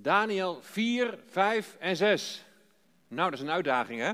Daniel 0.00 0.62
4, 0.62 1.18
5 1.26 1.76
en 1.78 1.96
6. 1.96 2.44
Nou, 3.08 3.30
dat 3.30 3.38
is 3.38 3.44
een 3.44 3.52
uitdaging, 3.52 4.00
hè? 4.00 4.12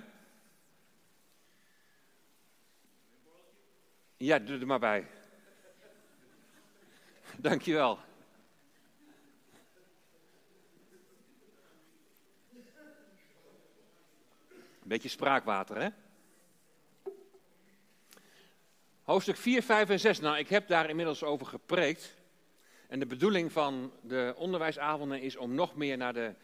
Ja, 4.16 4.38
doe 4.38 4.58
er 4.58 4.66
maar 4.66 4.78
bij. 4.78 5.06
Dankjewel. 7.38 7.98
Een 14.82 14.90
beetje 14.90 15.08
spraakwater, 15.08 15.82
hè? 15.82 15.88
Hoofdstuk 19.02 19.36
4, 19.36 19.62
5 19.62 19.88
en 19.88 20.00
6. 20.00 20.20
Nou, 20.20 20.38
ik 20.38 20.48
heb 20.48 20.68
daar 20.68 20.88
inmiddels 20.88 21.22
over 21.22 21.46
gepreekt. 21.46 22.23
En 22.88 22.98
de 22.98 23.06
bedoeling 23.06 23.52
van 23.52 23.92
de 24.02 24.34
onderwijsavonden 24.36 25.20
is 25.20 25.36
om 25.36 25.54
nog 25.54 25.76
meer 25.76 25.96
naar 25.96 26.12
de, 26.12 26.34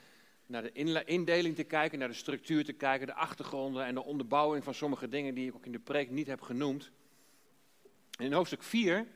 naar 0.47 0.63
de 0.63 1.05
indeling 1.05 1.55
te 1.57 1.65
kijken, 1.65 1.99
naar 1.99 2.09
de 2.09 2.15
structuur 2.15 2.65
te 2.65 2.73
kijken, 2.73 3.07
de 3.07 3.15
achtergronden 3.15 3.85
en 3.85 3.95
de 3.95 4.05
onderbouwing 4.05 4.65
van 4.65 4.75
sommige 4.75 5.09
dingen 5.09 5.35
die 5.35 5.49
ik 5.49 5.55
ook 5.55 5.67
in 5.67 5.73
de 5.73 5.79
preek 5.79 6.11
niet 6.11 6.27
heb 6.27 6.41
genoemd. 6.41 6.91
in 8.19 8.33
hoofdstuk 8.33 8.63
4, 8.63 9.07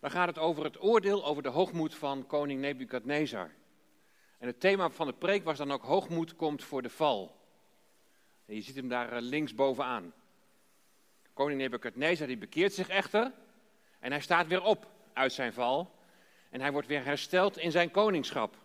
dan 0.00 0.10
gaat 0.10 0.28
het 0.28 0.38
over 0.38 0.64
het 0.64 0.82
oordeel 0.82 1.24
over 1.24 1.42
de 1.42 1.48
hoogmoed 1.48 1.94
van 1.94 2.26
koning 2.26 2.60
Nebukadnezar. 2.60 3.50
En 4.38 4.46
het 4.46 4.60
thema 4.60 4.90
van 4.90 5.06
de 5.06 5.12
preek 5.12 5.44
was 5.44 5.58
dan 5.58 5.72
ook 5.72 5.82
hoogmoed 5.82 6.36
komt 6.36 6.64
voor 6.64 6.82
de 6.82 6.90
val. 6.90 7.40
En 8.46 8.54
je 8.54 8.60
ziet 8.60 8.76
hem 8.76 8.88
daar 8.88 9.12
eh, 9.12 9.22
links 9.22 9.54
bovenaan. 9.54 10.12
Koning 11.32 11.60
Nebukadnezar 11.60 12.26
die 12.26 12.36
bekeert 12.36 12.72
zich 12.72 12.88
echter 12.88 13.32
en 14.00 14.10
hij 14.10 14.20
staat 14.20 14.46
weer 14.46 14.62
op 14.62 14.90
uit 15.12 15.32
zijn 15.32 15.52
val 15.52 16.00
en 16.52 16.60
hij 16.60 16.72
wordt 16.72 16.88
weer 16.88 17.04
hersteld 17.04 17.58
in 17.58 17.70
zijn 17.70 17.90
koningschap. 17.90 18.56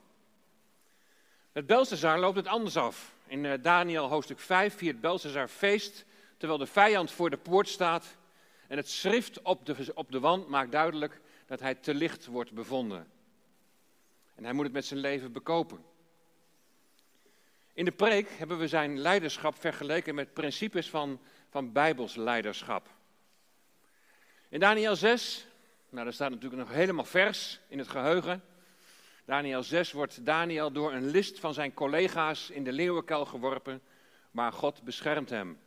Met 1.51 1.65
Belshazzar 1.65 2.19
loopt 2.19 2.35
het 2.35 2.47
anders 2.47 2.77
af. 2.77 3.13
In 3.27 3.45
eh, 3.45 3.61
Daniel 3.61 4.07
hoofdstuk 4.07 4.39
5 4.39 4.77
viert 4.77 5.01
Belshazzar 5.01 5.47
feest 5.47 6.05
terwijl 6.37 6.59
de 6.59 6.65
vijand 6.65 7.11
voor 7.11 7.29
de 7.29 7.37
poort 7.37 7.67
staat 7.67 8.17
en 8.67 8.77
het 8.77 8.89
schrift 8.89 9.41
op 9.41 9.65
de, 9.65 9.91
op 9.93 10.11
de 10.11 10.19
wand 10.19 10.47
maakt 10.47 10.71
duidelijk 10.71 11.21
dat 11.45 11.59
hij 11.59 11.75
te 11.75 11.93
licht 11.93 12.25
wordt 12.25 12.51
bevonden. 12.51 13.07
En 14.35 14.43
hij 14.43 14.53
moet 14.53 14.63
het 14.63 14.73
met 14.73 14.85
zijn 14.85 14.99
leven 14.99 15.31
bekopen. 15.31 15.85
In 17.73 17.85
de 17.85 17.91
preek 17.91 18.29
hebben 18.29 18.57
we 18.57 18.67
zijn 18.67 18.99
leiderschap 18.99 19.59
vergeleken 19.59 20.15
met 20.15 20.33
principes 20.33 20.89
van, 20.89 21.19
van 21.49 21.71
Bijbels 21.71 22.15
leiderschap. 22.15 22.89
In 24.49 24.59
Daniel 24.59 24.95
6, 24.95 25.46
nou 25.97 26.09
dat 26.09 26.17
staat 26.17 26.29
natuurlijk 26.29 26.61
nog 26.61 26.71
helemaal 26.71 27.05
vers 27.05 27.59
in 27.67 27.77
het 27.77 27.87
geheugen. 27.87 28.43
Daniel 29.25 29.63
6 29.63 29.91
wordt 29.91 30.25
Daniel 30.25 30.71
door 30.71 30.93
een 30.93 31.07
list 31.07 31.39
van 31.39 31.53
zijn 31.53 31.73
collega's 31.73 32.49
in 32.49 32.63
de 32.63 32.71
leeuwenkuil 32.71 33.25
geworpen, 33.25 33.81
maar 34.31 34.51
God 34.51 34.83
beschermt 34.83 35.29
hem. 35.29 35.59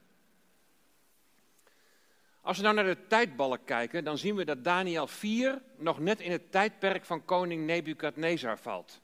Als 2.41 2.57
we 2.57 2.63
nou 2.63 2.75
naar 2.75 2.85
de 2.85 3.07
tijdbalk 3.07 3.61
kijken, 3.65 4.05
dan 4.05 4.19
zien 4.19 4.35
we 4.35 4.45
dat 4.45 4.65
Daniel 4.65 5.07
4 5.07 5.63
nog 5.77 5.99
net 5.99 6.21
in 6.21 6.31
het 6.31 6.53
tijdperk 6.53 7.05
van 7.05 7.25
koning 7.25 7.67
Nebukadnezar 7.67 8.59
valt. 8.59 9.01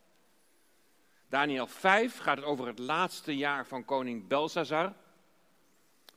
Daniel 1.28 1.66
5 1.66 2.18
gaat 2.18 2.42
over 2.42 2.66
het 2.66 2.78
laatste 2.78 3.36
jaar 3.36 3.66
van 3.66 3.84
koning 3.84 4.26
Belshazzar. 4.28 4.92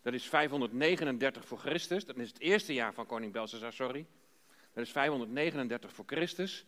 Dat 0.01 0.13
is 0.13 0.25
539 0.25 1.45
voor 1.45 1.57
Christus. 1.57 2.05
Dat 2.05 2.17
is 2.17 2.27
het 2.27 2.39
eerste 2.39 2.73
jaar 2.73 2.93
van 2.93 3.05
koning 3.05 3.31
Belshazzar, 3.31 3.73
sorry. 3.73 4.05
Dat 4.79 4.87
is 4.87 4.93
539 4.93 5.93
voor 5.93 6.05
Christus. 6.07 6.65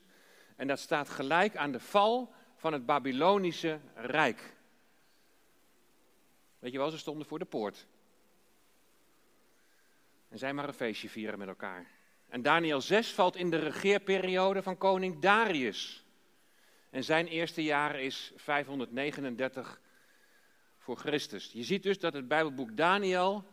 En 0.56 0.68
dat 0.68 0.80
staat 0.80 1.10
gelijk 1.10 1.56
aan 1.56 1.72
de 1.72 1.80
val 1.80 2.34
van 2.56 2.74
het 2.74 2.86
Babylonische 2.86 3.80
Rijk. 3.96 4.56
Weet 6.60 6.72
je 6.72 6.78
wel, 6.78 6.90
ze 6.90 6.98
stonden 6.98 7.28
voor 7.28 7.40
de 7.40 7.46
poort. 7.46 7.88
En 10.30 10.38
zij 10.38 10.54
maar 10.54 10.68
een 10.68 10.74
feestje 10.74 11.10
vieren 11.10 11.40
met 11.40 11.48
elkaar. 11.48 11.88
En 12.28 12.42
Daniel 12.42 12.82
6 12.82 13.12
valt 13.12 13.36
in 13.36 13.50
de 13.50 13.58
regeerperiode 13.58 14.64
van 14.64 14.78
koning 14.78 15.20
Darius. 15.20 16.06
En 16.90 17.04
zijn 17.04 17.28
eerste 17.28 17.64
jaar 17.64 18.00
is 18.00 18.32
539 18.36 19.82
voor 20.78 20.98
Christus. 20.98 21.52
Je 21.52 21.64
ziet 21.64 21.84
dus 21.84 22.00
dat 22.00 22.14
het 22.14 22.28
Bijbelboek 22.28 22.78
Daniel 22.78 23.46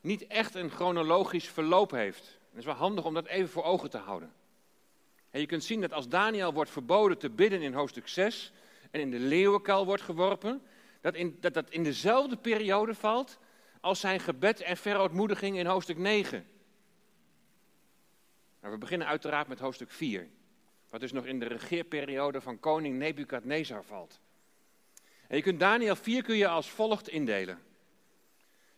niet 0.00 0.26
echt 0.26 0.54
een 0.54 0.70
chronologisch 0.70 1.48
verloop 1.48 1.90
heeft. 1.90 2.40
Het 2.52 2.60
is 2.60 2.66
wel 2.66 2.74
handig 2.74 3.04
om 3.04 3.14
dat 3.14 3.26
even 3.26 3.48
voor 3.48 3.64
ogen 3.64 3.90
te 3.90 3.98
houden. 3.98 4.32
En 5.30 5.40
je 5.40 5.46
kunt 5.46 5.64
zien 5.64 5.80
dat 5.80 5.92
als 5.92 6.08
Daniel 6.08 6.52
wordt 6.52 6.70
verboden 6.70 7.18
te 7.18 7.30
bidden 7.30 7.62
in 7.62 7.72
hoofdstuk 7.74 8.08
6 8.08 8.52
en 8.90 9.00
in 9.00 9.10
de 9.10 9.18
leeuwenkuil 9.18 9.84
wordt 9.84 10.02
geworpen, 10.02 10.62
dat, 11.00 11.14
in, 11.14 11.36
dat 11.40 11.54
dat 11.54 11.70
in 11.70 11.82
dezelfde 11.82 12.36
periode 12.36 12.94
valt 12.94 13.38
als 13.80 14.00
zijn 14.00 14.20
gebed 14.20 14.60
en 14.60 14.76
verootmoediging 14.76 15.58
in 15.58 15.66
hoofdstuk 15.66 15.98
9. 15.98 16.46
Nou, 18.60 18.72
we 18.74 18.80
beginnen 18.80 19.06
uiteraard 19.06 19.48
met 19.48 19.58
hoofdstuk 19.58 19.90
4, 19.90 20.28
wat 20.88 21.00
dus 21.00 21.12
nog 21.12 21.24
in 21.24 21.38
de 21.38 21.46
regeerperiode 21.46 22.40
van 22.40 22.60
koning 22.60 22.98
Nebukadnezar 22.98 23.84
valt. 23.84 24.20
En 25.28 25.36
je 25.36 25.42
kunt 25.42 25.60
Daniel 25.60 25.96
4 25.96 26.22
kun 26.22 26.36
je 26.36 26.48
als 26.48 26.70
volgt 26.70 27.08
indelen. 27.08 27.58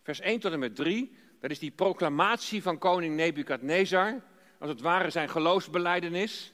Vers 0.01 0.19
1 0.19 0.39
tot 0.39 0.51
en 0.51 0.59
met 0.59 0.75
3, 0.75 1.15
dat 1.47 1.53
is 1.53 1.63
die 1.63 1.71
proclamatie 1.71 2.61
van 2.61 2.77
koning 2.77 3.15
Nebukadnezar, 3.15 4.21
als 4.57 4.69
het 4.69 4.81
ware 4.81 5.09
zijn 5.09 5.29
geloofsbeleidenis. 5.29 6.53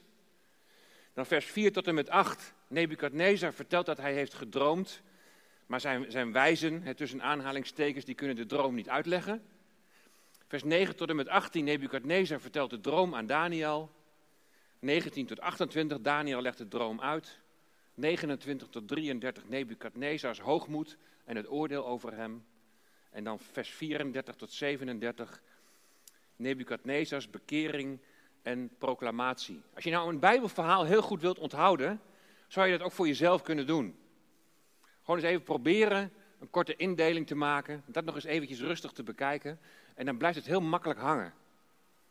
Dan 1.14 1.26
vers 1.26 1.46
4 1.46 1.72
tot 1.72 1.86
en 1.86 1.94
met 1.94 2.10
8, 2.10 2.54
Nebukadnezar 2.68 3.52
vertelt 3.52 3.86
dat 3.86 3.98
hij 3.98 4.12
heeft 4.12 4.34
gedroomd 4.34 5.02
maar 5.66 5.80
zijn, 5.80 6.10
zijn 6.10 6.32
wijzen, 6.32 6.82
het 6.82 6.96
tussen 6.96 7.22
aanhalingstekens, 7.22 8.04
die 8.04 8.14
kunnen 8.14 8.36
de 8.36 8.46
droom 8.46 8.74
niet 8.74 8.88
uitleggen. 8.88 9.42
Vers 10.46 10.64
9 10.64 10.96
tot 10.96 11.08
en 11.08 11.16
met 11.16 11.28
18, 11.28 11.64
Nebukadnezar 11.64 12.40
vertelt 12.40 12.70
de 12.70 12.80
droom 12.80 13.14
aan 13.14 13.26
Daniel. 13.26 13.90
19 14.78 15.26
tot 15.26 15.40
28, 15.40 16.00
Daniel 16.00 16.42
legt 16.42 16.58
de 16.58 16.68
droom 16.68 17.00
uit. 17.00 17.38
29 17.94 18.68
tot 18.68 18.88
33, 18.88 19.48
Nebukadnezars 19.48 20.40
hoogmoed 20.40 20.96
en 21.24 21.36
het 21.36 21.50
oordeel 21.50 21.86
over 21.86 22.16
hem. 22.16 22.44
En 23.12 23.24
dan 23.24 23.38
vers 23.38 23.70
34 23.70 24.34
tot 24.34 24.52
37, 24.52 25.42
Nebukadnezars 26.36 27.30
bekering 27.30 28.00
en 28.42 28.70
proclamatie. 28.78 29.62
Als 29.74 29.84
je 29.84 29.90
nou 29.90 30.08
een 30.08 30.18
Bijbelverhaal 30.18 30.84
heel 30.84 31.02
goed 31.02 31.20
wilt 31.20 31.38
onthouden, 31.38 32.00
zou 32.48 32.66
je 32.66 32.78
dat 32.78 32.86
ook 32.86 32.92
voor 32.92 33.06
jezelf 33.06 33.42
kunnen 33.42 33.66
doen. 33.66 33.98
Gewoon 35.00 35.20
eens 35.20 35.28
even 35.28 35.42
proberen 35.42 36.12
een 36.38 36.50
korte 36.50 36.76
indeling 36.76 37.26
te 37.26 37.34
maken, 37.34 37.82
dat 37.86 38.04
nog 38.04 38.14
eens 38.14 38.24
eventjes 38.24 38.60
rustig 38.60 38.92
te 38.92 39.02
bekijken. 39.02 39.60
En 39.94 40.06
dan 40.06 40.16
blijft 40.16 40.36
het 40.36 40.46
heel 40.46 40.60
makkelijk 40.60 41.00
hangen. 41.00 41.34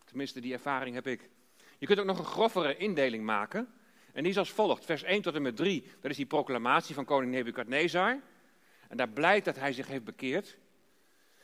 Tenminste, 0.06 0.40
die 0.40 0.54
ervaring 0.54 0.96
heb 0.96 1.08
ik. 1.08 1.30
Je 1.78 1.86
kunt 1.86 2.00
ook 2.00 2.06
nog 2.06 2.20
een 2.20 2.26
grovere 2.26 2.78
indeling 2.78 3.24
maken. 3.24 3.74
En 4.14 4.24
die 4.24 4.32
is 4.32 4.38
als 4.38 4.52
volgt. 4.52 4.86
Vers 4.86 5.04
1 5.04 5.22
tot 5.22 5.36
en 5.36 5.42
met 5.42 5.56
3, 5.56 5.84
dat 6.02 6.12
is 6.12 6.18
die 6.18 6.26
proclamatie 6.26 6.96
van 6.96 7.06
koning 7.06 7.32
Nebukadnezar. 7.32 8.20
En 8.88 8.98
daar 8.98 9.10
blijkt 9.10 9.46
dat 9.46 9.56
hij 9.56 9.74
zich 9.74 9.88
heeft 9.88 10.04
bekeerd. 10.04 10.58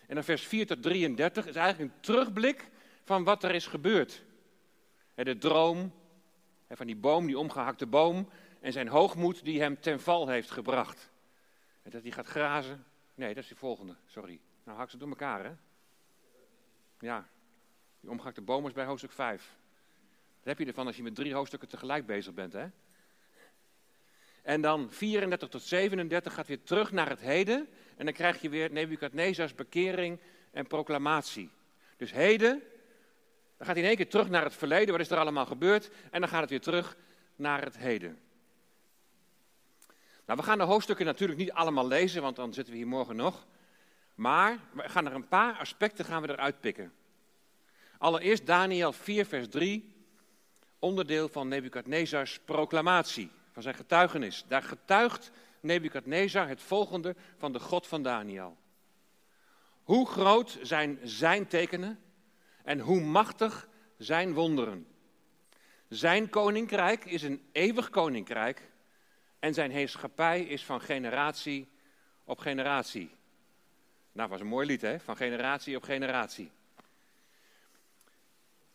En 0.08 0.16
dan 0.16 0.24
vers 0.24 0.48
4 0.48 0.68
tot 0.68 0.82
33 0.82 1.48
is 1.48 1.56
eigenlijk 1.56 1.92
een 1.92 2.00
terugblik 2.00 2.70
van 3.04 3.24
wat 3.24 3.44
er 3.44 3.56
is 3.56 3.68
gebeurd. 3.68 4.24
De 5.16 5.38
droom 5.38 5.94
van 6.70 6.86
die 6.86 6.96
boom, 6.96 7.26
die 7.26 7.40
omgehakte 7.40 7.86
boom. 7.86 8.30
En 8.60 8.72
zijn 8.72 8.88
hoogmoed 8.88 9.44
die 9.46 9.62
hem 9.62 9.80
ten 9.80 10.00
val 10.00 10.28
heeft 10.28 10.52
gebracht. 10.52 11.10
En 11.84 11.92
dat 11.92 12.02
hij 12.02 12.12
gaat 12.12 12.28
grazen. 12.28 12.86
Nee, 13.16 13.34
dat 13.34 13.44
is 13.44 13.50
de 13.50 13.56
volgende, 13.56 13.96
sorry. 14.06 14.40
Nou 14.64 14.78
hak 14.78 14.90
ze 14.90 14.98
door 14.98 15.10
elkaar, 15.10 15.44
hè? 15.44 15.52
Ja, 17.00 17.28
die 18.00 18.10
omgehakte 18.10 18.42
boom 18.42 18.68
is 18.68 18.74
bij 18.74 18.86
hoofdstuk 18.86 19.12
5. 19.12 19.58
Dat 20.38 20.48
heb 20.48 20.60
je 20.60 20.66
ervan 20.66 20.88
als 20.88 20.96
je 20.96 21.04
met 21.04 21.16
drie 21.16 21.34
hoofdstukken 21.34 21.70
tegelijk 21.70 22.06
bezig 22.06 22.34
bent, 22.34 22.54
hè? 22.54 22.68
En 24.42 24.62
dan 24.62 24.92
34 24.92 25.50
tot 25.50 25.62
37 25.62 26.34
gaat 26.34 26.48
weer 26.48 26.64
terug 26.64 26.92
naar 26.92 27.10
het 27.10 27.20
heden. 27.20 27.68
En 27.98 28.06
dan 28.06 28.14
krijg 28.14 28.42
je 28.42 28.50
weer 28.50 28.72
Nebukadnezars 28.72 29.56
bekering 29.56 30.20
en 30.52 30.68
proclamatie. 30.68 31.50
Dus 31.98 32.12
heden, 32.12 32.62
dan 33.58 33.68
gaat 33.68 33.76
hij 33.76 33.84
in 33.84 33.88
één 33.88 33.98
keer 33.98 34.10
terug 34.10 34.30
naar 34.30 34.44
het 34.44 34.56
verleden. 34.56 34.92
Wat 34.92 35.02
is 35.02 35.10
er 35.10 35.18
allemaal 35.18 35.46
gebeurd? 35.46 35.90
En 36.12 36.20
dan 36.20 36.30
gaat 36.30 36.42
het 36.42 36.50
weer 36.50 36.62
terug 36.62 36.98
naar 37.36 37.64
het 37.64 37.78
heden. 37.78 38.20
Nou, 40.26 40.40
we 40.40 40.46
gaan 40.46 40.58
de 40.58 40.64
hoofdstukken 40.64 41.06
natuurlijk 41.06 41.40
niet 41.40 41.52
allemaal 41.52 41.88
lezen, 41.88 42.22
want 42.22 42.36
dan 42.36 42.54
zitten 42.54 42.74
we 42.74 42.80
hier 42.80 42.88
morgen 42.88 43.16
nog. 43.16 43.46
Maar 44.16 44.60
we 44.72 44.90
gaan 44.90 45.06
er 45.06 45.14
een 45.14 45.28
paar 45.28 45.58
aspecten 45.58 46.06
gaan 46.06 46.22
we 46.22 46.30
eruit 46.30 46.60
pikken. 46.60 46.94
Allereerst 47.98 48.46
Daniel 48.46 48.94
4, 48.94 49.26
vers 49.26 49.48
3, 49.50 49.96
onderdeel 50.80 51.30
van 51.30 51.48
Nebukadnezars 51.48 52.40
proclamatie, 52.46 53.32
van 53.52 53.62
zijn 53.62 53.76
getuigenis. 53.76 54.46
Daar 54.48 54.64
getuigt 54.64 55.32
Nebukadnezar 55.68 56.48
het 56.48 56.62
volgende 56.62 57.16
van 57.38 57.52
de 57.52 57.60
God 57.60 57.88
van 57.88 58.04
Daniel. 58.04 58.58
Hoe 59.84 60.08
groot 60.08 60.60
zijn 60.62 61.00
zijn 61.04 61.48
tekenen 61.48 62.00
en 62.64 62.80
hoe 62.80 63.02
machtig 63.02 63.70
zijn 63.98 64.34
wonderen. 64.34 64.88
Zijn 65.88 66.30
koninkrijk 66.30 67.06
is 67.06 67.24
een 67.24 67.48
eeuwig 67.52 67.90
koninkrijk 67.90 68.72
En 69.40 69.54
zijn 69.54 69.72
heerschappij 69.72 70.42
is 70.42 70.66
van 70.66 70.82
generatie 70.82 71.70
op 72.24 72.40
generatie. 72.40 73.10
Nou, 74.12 74.30
was 74.30 74.40
een 74.40 74.48
mooi 74.48 74.68
lied, 74.68 74.82
hè? 74.82 75.00
Van 75.00 75.18
generatie 75.18 75.76
op 75.76 75.84
generatie. 75.84 76.52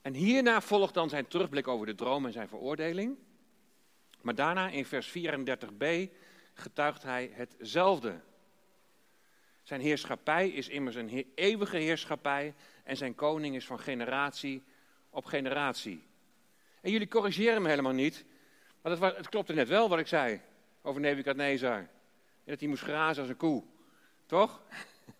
En 0.03 0.15
hierna 0.15 0.61
volgt 0.61 0.95
dan 0.95 1.09
zijn 1.09 1.29
terugblik 1.29 1.69
over 1.69 1.87
de 1.87 1.95
droom 1.95 2.27
en 2.27 2.33
zijn 2.33 2.49
veroordeling. 2.49 3.17
Maar 4.21 4.35
daarna 4.35 4.69
in 4.69 4.85
vers 4.85 5.09
34b 5.09 6.11
getuigt 6.55 7.03
hij 7.03 7.31
hetzelfde. 7.35 8.21
Zijn 9.63 9.81
heerschappij 9.81 10.49
is 10.49 10.69
immers 10.69 10.97
een 10.97 11.33
eeuwige 11.35 11.77
heerschappij 11.77 12.55
en 12.85 12.97
zijn 12.97 13.15
koning 13.15 13.55
is 13.55 13.67
van 13.67 13.81
generatie 13.81 14.63
op 15.11 15.25
generatie. 15.25 16.07
En 16.81 16.91
jullie 16.91 17.09
corrigeren 17.09 17.63
me 17.63 17.69
helemaal 17.69 17.93
niet, 17.93 18.25
maar 18.83 18.93
het, 18.93 19.17
het 19.17 19.29
klopte 19.29 19.53
net 19.53 19.69
wel 19.69 19.89
wat 19.89 19.99
ik 19.99 20.07
zei 20.07 20.41
over 20.83 21.01
Nebukadnezar. 21.01 21.79
En 21.79 21.89
dat 22.45 22.61
hij 22.61 22.69
moest 22.69 22.83
grazen 22.83 23.23
als 23.23 23.31
een 23.31 23.37
koe. 23.37 23.63
Toch? 24.27 24.61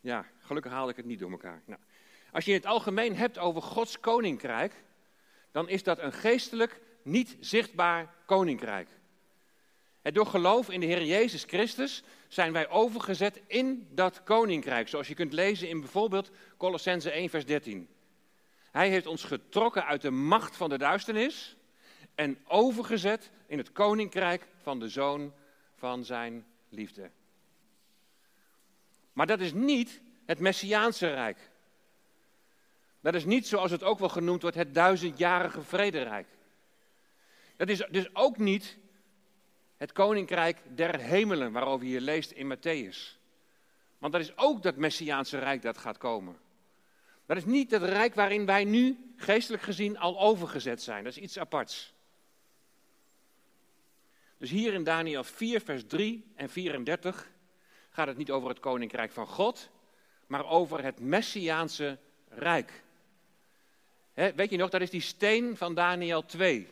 Ja, 0.00 0.26
gelukkig 0.38 0.72
haalde 0.72 0.90
ik 0.90 0.96
het 0.96 1.06
niet 1.06 1.18
door 1.18 1.30
elkaar. 1.30 1.62
Nou, 1.64 1.80
als 2.32 2.44
je 2.44 2.52
het 2.52 2.66
algemeen 2.66 3.16
hebt 3.16 3.38
over 3.38 3.62
Gods 3.62 4.00
koninkrijk, 4.00 4.74
dan 5.50 5.68
is 5.68 5.82
dat 5.82 5.98
een 5.98 6.12
geestelijk, 6.12 6.80
niet 7.02 7.36
zichtbaar 7.40 8.14
koninkrijk. 8.26 8.88
Door 10.12 10.26
geloof 10.26 10.70
in 10.70 10.80
de 10.80 10.86
Heer 10.86 11.04
Jezus 11.04 11.44
Christus 11.44 12.02
zijn 12.28 12.52
wij 12.52 12.68
overgezet 12.68 13.40
in 13.46 13.88
dat 13.90 14.22
koninkrijk. 14.22 14.88
Zoals 14.88 15.08
je 15.08 15.14
kunt 15.14 15.32
lezen 15.32 15.68
in 15.68 15.80
bijvoorbeeld 15.80 16.30
Colossense 16.56 17.10
1, 17.10 17.30
vers 17.30 17.44
13. 17.44 17.88
Hij 18.70 18.88
heeft 18.88 19.06
ons 19.06 19.24
getrokken 19.24 19.84
uit 19.84 20.02
de 20.02 20.10
macht 20.10 20.56
van 20.56 20.68
de 20.68 20.78
duisternis 20.78 21.56
en 22.14 22.38
overgezet 22.46 23.30
in 23.46 23.58
het 23.58 23.72
koninkrijk 23.72 24.46
van 24.62 24.78
de 24.78 24.88
zoon 24.88 25.32
van 25.76 26.04
zijn 26.04 26.46
liefde. 26.68 27.10
Maar 29.12 29.26
dat 29.26 29.40
is 29.40 29.52
niet 29.52 30.00
het 30.26 30.38
Messiaanse 30.38 31.06
Rijk. 31.06 31.50
Dat 33.00 33.14
is 33.14 33.24
niet 33.24 33.46
zoals 33.46 33.70
het 33.70 33.82
ook 33.82 33.98
wel 33.98 34.08
genoemd 34.08 34.42
wordt, 34.42 34.56
het 34.56 34.74
duizendjarige 34.74 35.62
vrederijk. 35.62 36.26
Dat 37.56 37.68
is 37.68 37.86
dus 37.90 38.14
ook 38.14 38.38
niet 38.38 38.78
het 39.78 39.92
koninkrijk 39.92 40.58
der 40.74 41.00
hemelen, 41.00 41.52
waarover 41.52 41.86
je 41.86 42.00
leest 42.00 42.30
in 42.30 42.56
Matthäus. 42.56 43.18
Want 43.98 44.12
dat 44.12 44.22
is 44.22 44.36
ook 44.36 44.62
dat 44.62 44.76
Messiaanse 44.76 45.38
Rijk 45.38 45.62
dat 45.62 45.78
gaat 45.78 45.98
komen. 45.98 46.36
Dat 47.26 47.36
is 47.36 47.44
niet 47.44 47.70
het 47.70 47.82
rijk 47.82 48.14
waarin 48.14 48.46
wij 48.46 48.64
nu, 48.64 49.12
geestelijk 49.16 49.62
gezien, 49.62 49.98
al 49.98 50.20
overgezet 50.20 50.82
zijn. 50.82 51.04
Dat 51.04 51.16
is 51.16 51.22
iets 51.22 51.38
aparts. 51.38 51.92
Dus 54.38 54.50
hier 54.50 54.72
in 54.74 54.84
Daniel 54.84 55.24
4, 55.24 55.60
vers 55.60 55.86
3 55.86 56.32
en 56.34 56.48
34 56.50 57.28
gaat 57.90 58.06
het 58.06 58.16
niet 58.16 58.30
over 58.30 58.48
het 58.48 58.60
koninkrijk 58.60 59.12
van 59.12 59.26
God, 59.26 59.70
maar 60.26 60.46
over 60.46 60.84
het 60.84 61.00
Messiaanse 61.00 61.98
Rijk. 62.28 62.82
weet 64.14 64.50
je 64.50 64.56
nog, 64.56 64.70
dat 64.70 64.80
is 64.80 64.90
die 64.90 65.00
steen 65.00 65.56
van 65.56 65.74
Daniel 65.74 66.24
2. 66.24 66.68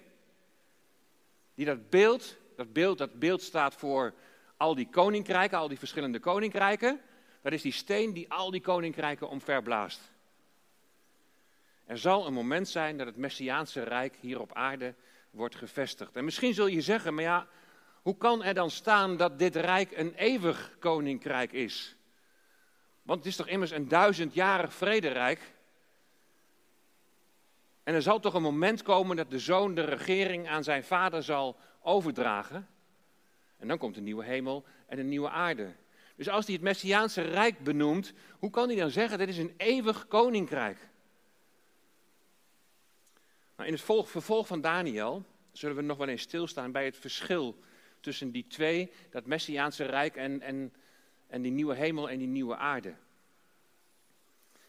Die 1.55 1.67
dat 1.67 1.91
beeld, 1.91 2.37
dat 2.57 2.73
beeld, 2.73 2.99
dat 2.99 3.19
beeld 3.19 3.43
staat 3.43 3.75
voor 3.75 4.15
al 4.57 4.75
die 4.75 4.89
koninkrijken, 4.91 5.59
al 5.59 5.69
die 5.69 5.79
verschillende 5.79 6.21
koninkrijken. 6.21 7.01
Dat 7.43 7.53
is 7.53 7.63
die 7.63 7.73
steen 7.73 8.13
die 8.13 8.33
al 8.33 8.51
die 8.51 8.61
koninkrijken 8.61 9.29
omverblaast. 9.29 10.01
Er 11.85 11.99
zal 11.99 12.27
een 12.27 12.33
moment 12.33 12.69
zijn 12.69 12.99
dat 12.99 13.07
het 13.07 13.17
Messiaanse 13.17 13.83
Rijk 13.83 14.17
hier 14.21 14.41
op 14.41 14.55
aarde 14.55 14.95
wordt 15.31 15.55
gevestigd. 15.55 16.17
En 16.17 16.25
misschien 16.25 16.55
zul 16.55 16.67
je 16.67 16.81
zeggen, 16.81 17.15
maar 17.15 17.25
ja, 17.25 17.47
hoe 18.03 18.17
kan 18.17 18.43
er 18.43 18.55
dan 18.55 18.71
staan 18.71 19.17
dat 19.17 19.39
dit 19.39 19.57
rijk 19.57 19.97
een 19.97 20.15
eeuwig 20.15 20.77
koninkrijk 20.79 21.53
is? 21.53 21.97
Want 23.03 23.19
het 23.19 23.29
is 23.29 23.37
toch 23.37 23.49
immers 23.49 23.71
een 23.71 23.89
duizendjarig 23.89 24.73
vrederijk? 24.73 25.55
En 27.83 27.95
er 27.95 28.03
zal 28.03 28.21
toch 28.21 28.35
een 28.35 28.43
moment 28.43 28.83
komen 28.83 29.17
dat 29.17 29.31
de 29.31 29.39
zoon 29.39 29.75
de 29.75 29.85
regering 29.85 30.49
aan 30.49 30.65
zijn 30.65 30.85
vader 30.85 31.23
zal 31.23 31.57
overdragen? 31.87 32.69
En 33.57 33.69
dan 33.69 33.79
komt 33.79 33.97
een 33.97 34.05
nieuwe 34.05 34.25
hemel 34.25 34.65
en 34.87 34.99
een 34.99 35.09
nieuwe 35.09 35.31
aarde. 35.31 35.75
Dus 36.17 36.29
als 36.29 36.45
hij 36.45 36.55
het 36.55 36.65
Messiaanse 36.65 37.23
Rijk 37.23 37.59
benoemt, 37.65 38.13
hoe 38.39 38.51
kan 38.51 38.69
hij 38.69 38.77
dan 38.77 38.91
zeggen, 38.91 39.19
dit 39.19 39.29
is 39.29 39.39
een 39.39 39.55
eeuwig 39.57 40.09
koninkrijk? 40.09 40.89
Nou, 43.57 43.69
in 43.69 43.75
het 43.75 44.09
vervolg 44.11 44.47
van 44.47 44.61
Daniel 44.61 45.25
zullen 45.53 45.77
we 45.77 45.83
nog 45.83 45.99
wel 45.99 46.09
eens 46.09 46.23
stilstaan 46.23 46.73
bij 46.73 46.85
het 46.85 46.97
verschil 46.97 47.59
tussen 48.01 48.31
die 48.31 48.47
twee, 48.47 48.93
dat 49.11 49.27
Messiaanse 49.27 49.85
Rijk 49.85 50.17
en, 50.17 50.41
en, 50.41 50.75
en 51.27 51.43
die 51.43 51.53
nieuwe 51.53 51.75
hemel 51.75 52.11
en 52.11 52.19
die 52.19 52.27
nieuwe 52.27 52.57
aarde. 52.57 52.95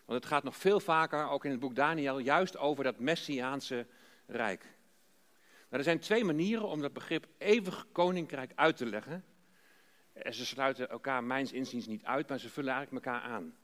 Want 0.06 0.19
het 0.19 0.25
gaat 0.25 0.44
nog 0.44 0.56
veel 0.56 0.80
vaker, 0.80 1.30
ook 1.30 1.46
in 1.46 1.52
het 1.52 1.60
boek 1.60 1.75
Daniel, 1.75 2.19
juist 2.19 2.58
over 2.58 2.84
dat 2.84 3.00
Messiaanse 3.00 3.86
Rijk. 4.25 4.76
Er 5.69 5.84
zijn 5.84 6.00
twee 6.00 6.24
manieren 6.24 6.68
om 6.68 6.81
dat 6.81 6.94
begrip 6.94 7.28
eeuwig 7.38 7.88
koninkrijk 7.92 8.52
uit 8.56 8.78
te 8.78 8.86
leggen. 8.86 9.25
En 10.14 10.34
ze 10.34 10.46
sluiten 10.46 10.90
elkaar 10.90 11.24
mijns 11.24 11.52
inziens 11.52 11.88
niet 11.88 12.04
uit, 12.04 12.30
maar 12.30 12.40
ze 12.40 12.50
vullen 12.50 12.74
eigenlijk 12.74 13.06
elkaar 13.06 13.22
aan. 13.22 13.56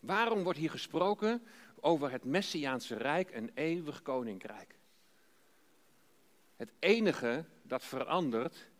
Waarom 0.00 0.42
wordt 0.42 0.58
hier 0.58 0.70
gesproken 0.70 1.42
over 1.80 2.10
het 2.10 2.24
Messiaanse 2.24 2.96
Rijk, 2.96 3.34
een 3.34 3.50
eeuwig 3.54 4.02
koninkrijk? 4.02 4.74
Het 6.56 6.72
enige 6.78 7.44
dat 7.62 7.84
verandert, 7.84 8.70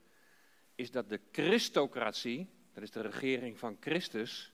is 0.74 0.90
dat 0.90 1.08
de 1.08 1.20
Christocratie, 1.32 2.48
dat 2.72 2.82
is 2.82 2.90
de 2.90 3.00
regering 3.00 3.58
van 3.58 3.76
Christus, 3.80 4.52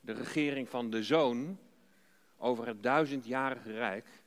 de 0.00 0.12
regering 0.12 0.68
van 0.68 0.90
de 0.90 1.02
Zoon 1.02 1.58
over 2.36 2.66
het 2.66 2.82
duizendjarige 2.82 3.72
rijk, 3.72 4.19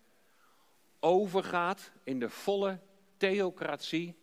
overgaat 1.03 1.91
in 2.03 2.19
de 2.19 2.29
volle 2.29 2.79
theocratie, 3.17 4.15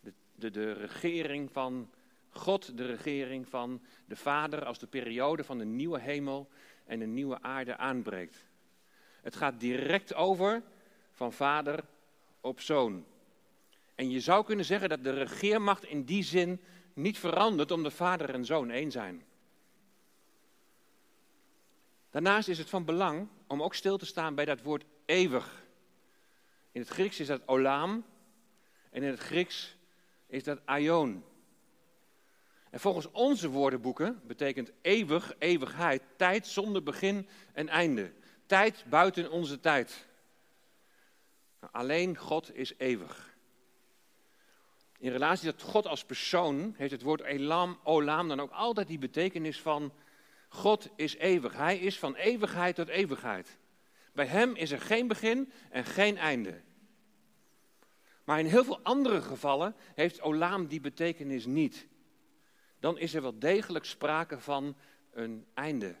de, 0.00 0.12
de, 0.34 0.50
de 0.50 0.72
regering 0.72 1.52
van 1.52 1.90
God, 2.28 2.76
de 2.76 2.86
regering 2.86 3.48
van 3.48 3.82
de 4.06 4.16
Vader, 4.16 4.64
als 4.64 4.78
de 4.78 4.86
periode 4.86 5.44
van 5.44 5.58
de 5.58 5.64
nieuwe 5.64 6.00
hemel 6.00 6.48
en 6.84 6.98
de 6.98 7.06
nieuwe 7.06 7.42
aarde 7.42 7.76
aanbreekt. 7.76 8.46
Het 9.22 9.36
gaat 9.36 9.60
direct 9.60 10.14
over 10.14 10.62
van 11.12 11.32
vader 11.32 11.84
op 12.40 12.60
zoon. 12.60 13.04
En 13.94 14.10
je 14.10 14.20
zou 14.20 14.44
kunnen 14.44 14.64
zeggen 14.64 14.88
dat 14.88 15.04
de 15.04 15.10
regeermacht 15.10 15.84
in 15.84 16.04
die 16.04 16.22
zin 16.22 16.60
niet 16.94 17.18
verandert 17.18 17.70
omdat 17.70 17.92
vader 17.92 18.34
en 18.34 18.44
zoon 18.44 18.70
één 18.70 18.90
zijn. 18.90 19.24
Daarnaast 22.10 22.48
is 22.48 22.58
het 22.58 22.68
van 22.68 22.84
belang 22.84 23.28
om 23.46 23.62
ook 23.62 23.74
stil 23.74 23.98
te 23.98 24.06
staan 24.06 24.34
bij 24.34 24.44
dat 24.44 24.62
woord 24.62 24.84
eeuwig. 25.04 25.66
In 26.72 26.80
het 26.80 26.90
Grieks 26.90 27.20
is 27.20 27.26
dat 27.26 27.48
olam 27.48 28.04
en 28.90 29.02
in 29.02 29.10
het 29.10 29.20
Grieks 29.20 29.76
is 30.26 30.44
dat 30.44 30.66
aion. 30.66 31.24
En 32.70 32.80
volgens 32.80 33.10
onze 33.10 33.48
woordenboeken 33.48 34.20
betekent 34.26 34.72
eeuwig, 34.80 35.34
eeuwigheid, 35.38 36.02
tijd 36.16 36.46
zonder 36.46 36.82
begin 36.82 37.28
en 37.52 37.68
einde. 37.68 38.12
Tijd 38.46 38.84
buiten 38.88 39.30
onze 39.30 39.60
tijd. 39.60 40.06
Nou, 41.60 41.72
alleen 41.72 42.16
God 42.16 42.54
is 42.54 42.72
eeuwig. 42.76 43.36
In 44.98 45.10
relatie 45.10 45.54
tot 45.54 45.62
God 45.62 45.86
als 45.86 46.04
persoon 46.04 46.74
heeft 46.76 46.92
het 46.92 47.02
woord 47.02 47.20
elam, 47.20 47.78
olam 47.84 48.28
dan 48.28 48.40
ook 48.40 48.50
altijd 48.50 48.86
die 48.86 48.98
betekenis 48.98 49.60
van 49.60 49.92
God 50.48 50.88
is 50.96 51.16
eeuwig. 51.16 51.52
Hij 51.52 51.78
is 51.78 51.98
van 51.98 52.14
eeuwigheid 52.14 52.74
tot 52.74 52.88
eeuwigheid. 52.88 53.58
Bij 54.18 54.26
hem 54.26 54.54
is 54.54 54.70
er 54.70 54.80
geen 54.80 55.08
begin 55.08 55.52
en 55.70 55.84
geen 55.84 56.16
einde. 56.16 56.60
Maar 58.24 58.38
in 58.38 58.46
heel 58.46 58.64
veel 58.64 58.80
andere 58.82 59.22
gevallen 59.22 59.74
heeft 59.94 60.20
olam 60.20 60.66
die 60.66 60.80
betekenis 60.80 61.46
niet. 61.46 61.86
Dan 62.78 62.98
is 62.98 63.14
er 63.14 63.22
wel 63.22 63.38
degelijk 63.38 63.84
sprake 63.84 64.40
van 64.40 64.76
een 65.10 65.46
einde. 65.54 65.96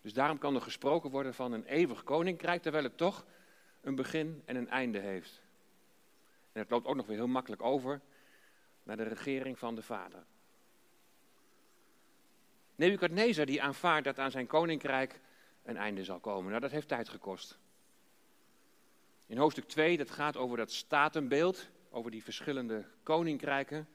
Dus 0.00 0.12
daarom 0.12 0.38
kan 0.38 0.54
er 0.54 0.60
gesproken 0.60 1.10
worden 1.10 1.34
van 1.34 1.52
een 1.52 1.64
eeuwig 1.64 2.02
koninkrijk, 2.02 2.62
terwijl 2.62 2.84
het 2.84 2.96
toch 2.96 3.26
een 3.80 3.94
begin 3.94 4.42
en 4.44 4.56
een 4.56 4.68
einde 4.68 4.98
heeft. 4.98 5.42
En 6.52 6.60
het 6.60 6.70
loopt 6.70 6.86
ook 6.86 6.96
nog 6.96 7.06
weer 7.06 7.16
heel 7.16 7.26
makkelijk 7.26 7.62
over 7.62 8.00
naar 8.82 8.96
de 8.96 9.02
regering 9.02 9.58
van 9.58 9.74
de 9.74 9.82
Vader. 9.82 10.24
Nebukadnezar 12.74 13.46
die 13.46 13.62
aanvaardt 13.62 14.04
dat 14.04 14.18
aan 14.18 14.30
zijn 14.30 14.46
koninkrijk 14.46 15.20
een 15.62 15.76
einde 15.76 16.04
zal 16.04 16.18
komen. 16.18 16.48
Nou, 16.48 16.60
dat 16.60 16.70
heeft 16.70 16.88
tijd 16.88 17.08
gekost. 17.08 17.58
In 19.26 19.36
hoofdstuk 19.36 19.68
2, 19.68 19.96
dat 19.96 20.10
gaat 20.10 20.36
over 20.36 20.56
dat 20.56 20.72
statenbeeld, 20.72 21.68
over 21.90 22.10
die 22.10 22.22
verschillende 22.22 22.84
koninkrijken. 23.02 23.88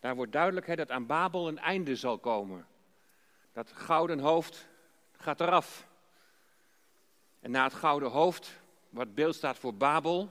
Daar 0.00 0.14
wordt 0.14 0.32
duidelijk 0.32 0.66
hè, 0.66 0.76
dat 0.76 0.90
aan 0.90 1.06
Babel 1.06 1.48
een 1.48 1.58
einde 1.58 1.96
zal 1.96 2.18
komen. 2.18 2.66
Dat 3.52 3.72
gouden 3.72 4.18
hoofd 4.18 4.68
gaat 5.16 5.40
eraf. 5.40 5.86
En 7.40 7.50
na 7.50 7.64
het 7.64 7.74
gouden 7.74 8.10
hoofd, 8.10 8.60
wat 8.88 9.14
beeld 9.14 9.34
staat 9.34 9.58
voor 9.58 9.74
Babel, 9.74 10.30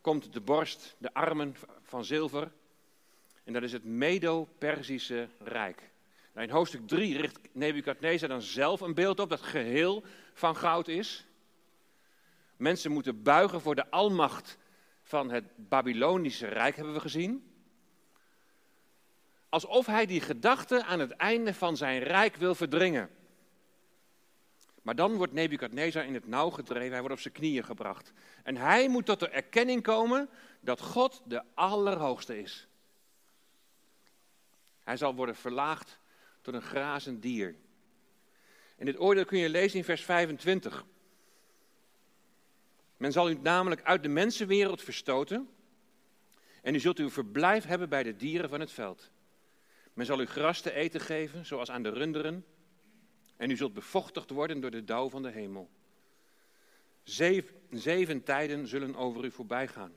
komt 0.00 0.32
de 0.32 0.40
borst, 0.40 0.96
de 0.98 1.14
armen 1.14 1.56
van 1.82 2.04
zilver. 2.04 2.50
En 3.44 3.52
dat 3.52 3.62
is 3.62 3.72
het 3.72 3.84
Medo-Persische 3.84 5.28
Rijk. 5.38 5.90
Nou, 6.38 6.50
in 6.50 6.56
hoofdstuk 6.56 6.86
3 6.86 7.16
richt 7.16 7.38
Nebukadnezar 7.52 8.28
dan 8.28 8.42
zelf 8.42 8.80
een 8.80 8.94
beeld 8.94 9.20
op 9.20 9.28
dat 9.28 9.40
geheel 9.40 10.04
van 10.32 10.56
goud 10.56 10.88
is. 10.88 11.26
Mensen 12.56 12.92
moeten 12.92 13.22
buigen 13.22 13.60
voor 13.60 13.74
de 13.74 13.90
almacht 13.90 14.58
van 15.02 15.30
het 15.30 15.44
Babylonische 15.56 16.46
Rijk, 16.46 16.76
hebben 16.76 16.94
we 16.94 17.00
gezien. 17.00 17.52
Alsof 19.48 19.86
hij 19.86 20.06
die 20.06 20.20
gedachte 20.20 20.84
aan 20.84 20.98
het 20.98 21.10
einde 21.10 21.54
van 21.54 21.76
zijn 21.76 22.02
rijk 22.02 22.36
wil 22.36 22.54
verdringen. 22.54 23.10
Maar 24.82 24.94
dan 24.94 25.14
wordt 25.14 25.32
Nebukadnezar 25.32 26.04
in 26.04 26.14
het 26.14 26.26
nauw 26.26 26.50
gedreven, 26.50 26.90
hij 26.90 27.00
wordt 27.00 27.14
op 27.14 27.20
zijn 27.20 27.34
knieën 27.34 27.64
gebracht. 27.64 28.12
En 28.42 28.56
hij 28.56 28.88
moet 28.88 29.06
tot 29.06 29.20
de 29.20 29.28
erkenning 29.28 29.82
komen 29.82 30.28
dat 30.60 30.80
God 30.80 31.22
de 31.24 31.42
Allerhoogste 31.54 32.40
is. 32.40 32.68
Hij 34.84 34.96
zal 34.96 35.14
worden 35.14 35.36
verlaagd 35.36 35.98
tot 36.40 36.54
een 36.54 36.62
grazend 36.62 37.22
dier. 37.22 37.54
En 38.76 38.86
dit 38.86 39.00
oordeel 39.00 39.24
kun 39.24 39.38
je 39.38 39.48
lezen 39.48 39.78
in 39.78 39.84
vers 39.84 40.04
25. 40.04 40.84
Men 42.96 43.12
zal 43.12 43.30
u 43.30 43.34
namelijk 43.34 43.82
uit 43.82 44.02
de 44.02 44.08
mensenwereld 44.08 44.82
verstoten 44.82 45.48
en 46.62 46.74
u 46.74 46.80
zult 46.80 46.98
uw 46.98 47.10
verblijf 47.10 47.64
hebben 47.64 47.88
bij 47.88 48.02
de 48.02 48.16
dieren 48.16 48.48
van 48.48 48.60
het 48.60 48.72
veld. 48.72 49.10
Men 49.92 50.06
zal 50.06 50.20
u 50.20 50.26
gras 50.26 50.60
te 50.60 50.72
eten 50.72 51.00
geven, 51.00 51.46
zoals 51.46 51.70
aan 51.70 51.82
de 51.82 51.90
runderen, 51.90 52.44
en 53.36 53.50
u 53.50 53.56
zult 53.56 53.72
bevochtigd 53.72 54.30
worden 54.30 54.60
door 54.60 54.70
de 54.70 54.84
dauw 54.84 55.08
van 55.08 55.22
de 55.22 55.30
hemel. 55.30 55.70
Zeven, 57.02 57.54
zeven 57.70 58.22
tijden 58.22 58.66
zullen 58.66 58.94
over 58.94 59.24
u 59.24 59.30
voorbij 59.30 59.68
gaan. 59.68 59.92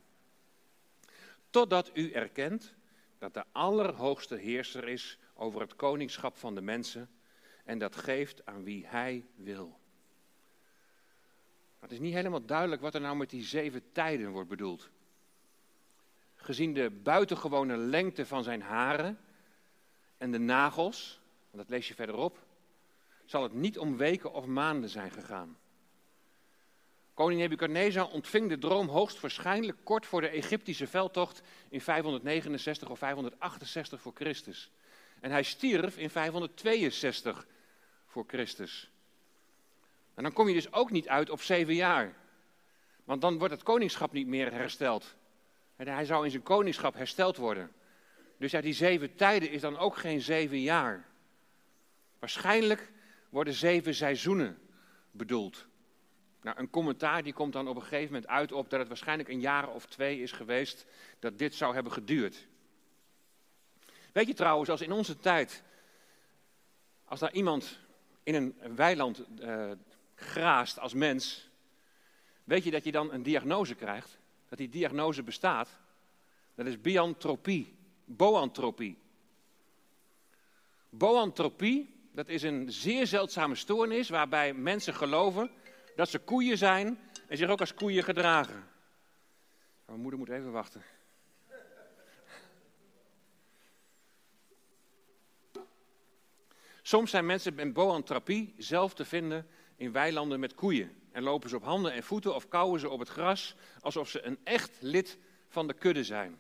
Totdat 1.50 1.92
u 1.94 2.12
erkent 2.12 2.74
dat 3.18 3.34
de 3.34 3.44
Allerhoogste 3.52 4.36
Heerser 4.36 4.88
is 4.88 5.18
over 5.42 5.62
het 5.62 5.76
koningschap 5.76 6.38
van 6.38 6.56
de 6.56 6.62
mensen 6.62 7.10
en 7.66 7.80
dat 7.80 7.96
geeft 7.96 8.46
aan 8.46 8.64
wie 8.64 8.88
hij 8.88 9.26
wil. 9.36 9.80
Het 11.80 11.92
is 11.92 12.00
niet 12.00 12.14
helemaal 12.14 12.46
duidelijk 12.46 12.82
wat 12.82 12.94
er 12.94 13.02
nou 13.02 13.16
met 13.16 13.30
die 13.30 13.44
zeven 13.44 13.92
tijden 13.92 14.32
wordt 14.32 14.50
bedoeld. 14.50 14.90
Gezien 16.36 16.74
de 16.74 16.90
buitengewone 16.90 17.78
lengte 17.78 18.26
van 18.26 18.44
zijn 18.44 18.62
haren 18.62 19.20
en 20.18 20.32
de 20.32 20.38
nagels, 20.38 21.20
dat 21.52 21.70
lees 21.70 21.88
je 21.88 21.94
verderop, 21.96 22.46
zal 23.26 23.44
het 23.44 23.54
niet 23.54 23.80
om 23.80 23.98
weken 23.98 24.34
of 24.34 24.46
maanden 24.46 24.90
zijn 24.90 25.12
gegaan. 25.12 25.58
Koning 27.14 27.42
Nebukadnezar 27.42 28.08
ontving 28.08 28.50
de 28.50 28.58
droom 28.58 28.88
hoogstwaarschijnlijk 28.88 29.78
kort 29.84 30.06
voor 30.06 30.22
de 30.22 30.28
Egyptische 30.28 30.88
veldtocht 30.88 31.42
in 31.70 31.82
569 31.82 32.90
of 32.90 32.98
568 32.98 34.02
voor 34.02 34.14
Christus. 34.16 34.72
En 35.22 35.32
hij 35.32 35.44
stierf 35.44 35.98
in 35.98 36.10
562 36.10 37.48
voor 38.06 38.24
Christus. 38.28 38.92
En 40.14 40.24
dan 40.24 40.34
kom 40.34 40.48
je 40.48 40.54
dus 40.54 40.74
ook 40.74 40.92
niet 40.92 41.08
uit 41.08 41.30
op 41.30 41.42
zeven 41.42 41.76
jaar. 41.76 42.14
Want 43.04 43.22
dan 43.22 43.38
wordt 43.38 43.54
het 43.54 43.64
koningschap 43.64 44.12
niet 44.12 44.28
meer 44.28 44.52
hersteld. 44.52 45.16
En 45.76 45.88
hij 45.88 46.06
zou 46.06 46.26
in 46.26 46.32
zijn 46.32 46.44
koningschap 46.44 46.94
hersteld 46.94 47.38
worden. 47.38 47.72
Dus 48.38 48.52
ja, 48.52 48.62
die 48.62 48.74
zeven 48.74 49.16
tijden 49.16 49.50
is 49.50 49.62
dan 49.62 49.78
ook 49.78 49.98
geen 49.98 50.22
zeven 50.22 50.62
jaar. 50.62 51.08
Waarschijnlijk 52.20 52.92
worden 53.30 53.54
zeven 53.54 53.96
seizoenen 53.96 54.60
bedoeld. 55.12 55.68
Nou, 56.42 56.60
een 56.60 56.70
commentaar 56.70 57.24
die 57.24 57.34
komt 57.34 57.54
dan 57.54 57.68
op 57.68 57.76
een 57.76 57.82
gegeven 57.82 58.14
moment 58.14 58.28
uit 58.28 58.52
op 58.52 58.70
dat 58.70 58.80
het 58.80 58.88
waarschijnlijk 58.88 59.30
een 59.30 59.40
jaar 59.40 59.70
of 59.70 59.86
twee 59.86 60.22
is 60.22 60.32
geweest 60.32 60.86
dat 61.20 61.38
dit 61.38 61.56
zou 61.56 61.74
hebben 61.74 61.92
geduurd. 61.92 62.48
Weet 64.12 64.28
je 64.28 64.34
trouwens, 64.34 64.70
als 64.70 64.82
in 64.82 64.92
onze 64.92 65.18
tijd, 65.18 65.64
als 67.06 67.20
daar 67.20 67.34
iemand 67.34 67.80
in 68.24 68.36
een 68.36 68.76
weiland 68.76 69.24
uh, 69.40 69.72
graast 70.16 70.80
als 70.80 70.94
mens, 70.94 71.50
weet 72.44 72.64
je 72.64 72.72
dat 72.72 72.84
je 72.84 72.92
dan 72.92 73.14
een 73.14 73.24
diagnose 73.24 73.76
krijgt? 73.76 74.20
Dat 74.50 74.58
die 74.58 74.70
diagnose 74.70 75.24
bestaat? 75.24 75.70
Dat 76.56 76.66
is 76.66 76.82
biantropie, 76.82 77.76
boantropie. 78.06 78.98
Boantropie, 80.90 81.94
dat 82.12 82.28
is 82.28 82.44
een 82.44 82.72
zeer 82.72 83.08
zeldzame 83.08 83.56
stoornis 83.56 84.10
waarbij 84.10 84.54
mensen 84.54 84.94
geloven 84.94 85.52
dat 85.96 86.10
ze 86.10 86.20
koeien 86.20 86.58
zijn 86.58 87.00
en 87.28 87.38
zich 87.38 87.50
ook 87.50 87.60
als 87.60 87.74
koeien 87.74 88.04
gedragen. 88.04 88.68
Mijn 89.86 90.00
moeder 90.00 90.20
moet 90.20 90.30
even 90.30 90.52
wachten. 90.52 90.82
Soms 96.92 97.12
zijn 97.12 97.26
mensen 97.26 97.56
met 97.56 97.74
boantropie 97.74 98.54
zelf 98.58 98.94
te 98.94 99.06
vinden 99.06 99.48
in 99.76 99.92
weilanden 99.92 100.40
met 100.40 100.54
koeien. 100.54 100.92
En 101.12 101.24
lopen 101.24 101.50
ze 101.50 101.56
op 101.56 101.64
handen 101.64 101.94
en 101.94 102.04
voeten 102.04 102.36
of 102.36 102.48
kauwen 102.48 102.80
ze 102.80 102.90
op 102.90 103.00
het 103.00 103.10
gras 103.10 103.56
alsof 103.80 104.10
ze 104.10 104.26
een 104.26 104.40
echt 104.44 104.72
lid 104.80 105.18
van 105.48 105.68
de 105.68 105.74
kudde 105.74 106.04
zijn. 106.04 106.40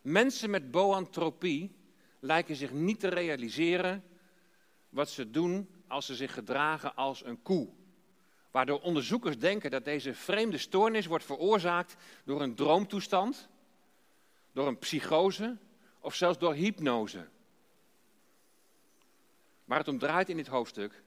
Mensen 0.00 0.50
met 0.50 0.70
boantropie 0.70 1.76
lijken 2.20 2.56
zich 2.56 2.72
niet 2.72 3.00
te 3.00 3.08
realiseren 3.08 4.04
wat 4.88 5.10
ze 5.10 5.30
doen 5.30 5.68
als 5.86 6.06
ze 6.06 6.14
zich 6.14 6.34
gedragen 6.34 6.94
als 6.94 7.24
een 7.24 7.42
koe. 7.42 7.68
Waardoor 8.50 8.80
onderzoekers 8.80 9.38
denken 9.38 9.70
dat 9.70 9.84
deze 9.84 10.14
vreemde 10.14 10.58
stoornis 10.58 11.06
wordt 11.06 11.24
veroorzaakt 11.24 11.96
door 12.24 12.42
een 12.42 12.54
droomtoestand, 12.54 13.48
door 14.52 14.66
een 14.66 14.78
psychose 14.78 15.56
of 16.00 16.14
zelfs 16.14 16.38
door 16.38 16.54
hypnose. 16.54 17.28
Waar 19.68 19.78
het 19.78 19.88
om 19.88 19.98
draait 19.98 20.28
in 20.28 20.36
dit 20.36 20.46
hoofdstuk 20.46 21.02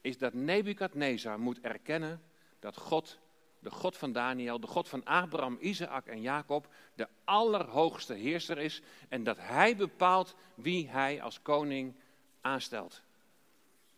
is 0.00 0.18
dat 0.18 0.34
Nebukadnezar 0.34 1.40
moet 1.40 1.60
erkennen 1.60 2.22
dat 2.58 2.76
God, 2.76 3.18
de 3.58 3.70
God 3.70 3.96
van 3.96 4.12
Daniel, 4.12 4.60
de 4.60 4.66
God 4.66 4.88
van 4.88 5.04
Abraham, 5.04 5.58
Isaac 5.60 6.06
en 6.06 6.20
Jacob, 6.20 6.68
de 6.94 7.08
allerhoogste 7.24 8.14
heerser 8.14 8.58
is 8.58 8.82
en 9.08 9.24
dat 9.24 9.38
hij 9.38 9.76
bepaalt 9.76 10.34
wie 10.54 10.88
hij 10.88 11.22
als 11.22 11.42
koning 11.42 11.94
aanstelt. 12.40 13.02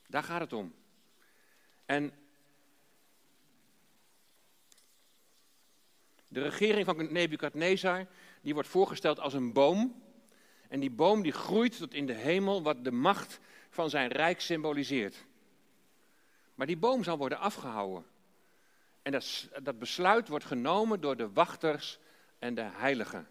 Daar 0.06 0.22
gaat 0.22 0.40
het 0.40 0.52
om. 0.52 0.74
En 1.86 2.12
de 6.28 6.42
regering 6.42 6.84
van 6.84 7.12
Nebukadnezar, 7.12 8.06
die 8.42 8.54
wordt 8.54 8.68
voorgesteld 8.68 9.20
als 9.20 9.34
een 9.34 9.52
boom. 9.52 10.02
En 10.68 10.80
die 10.80 10.90
boom 10.90 11.22
die 11.22 11.32
groeit 11.32 11.78
tot 11.78 11.94
in 11.94 12.06
de 12.06 12.14
hemel, 12.14 12.62
wat 12.62 12.84
de 12.84 12.92
macht 12.92 13.40
van 13.68 13.90
zijn 13.90 14.08
rijk 14.08 14.40
symboliseert. 14.40 15.24
Maar 16.54 16.66
die 16.66 16.76
boom 16.76 17.04
zal 17.04 17.18
worden 17.18 17.38
afgehouden. 17.38 18.04
En 19.02 19.12
dat, 19.12 19.48
dat 19.62 19.78
besluit 19.78 20.28
wordt 20.28 20.44
genomen 20.44 21.00
door 21.00 21.16
de 21.16 21.32
wachters 21.32 21.98
en 22.38 22.54
de 22.54 22.68
heiligen. 22.72 23.28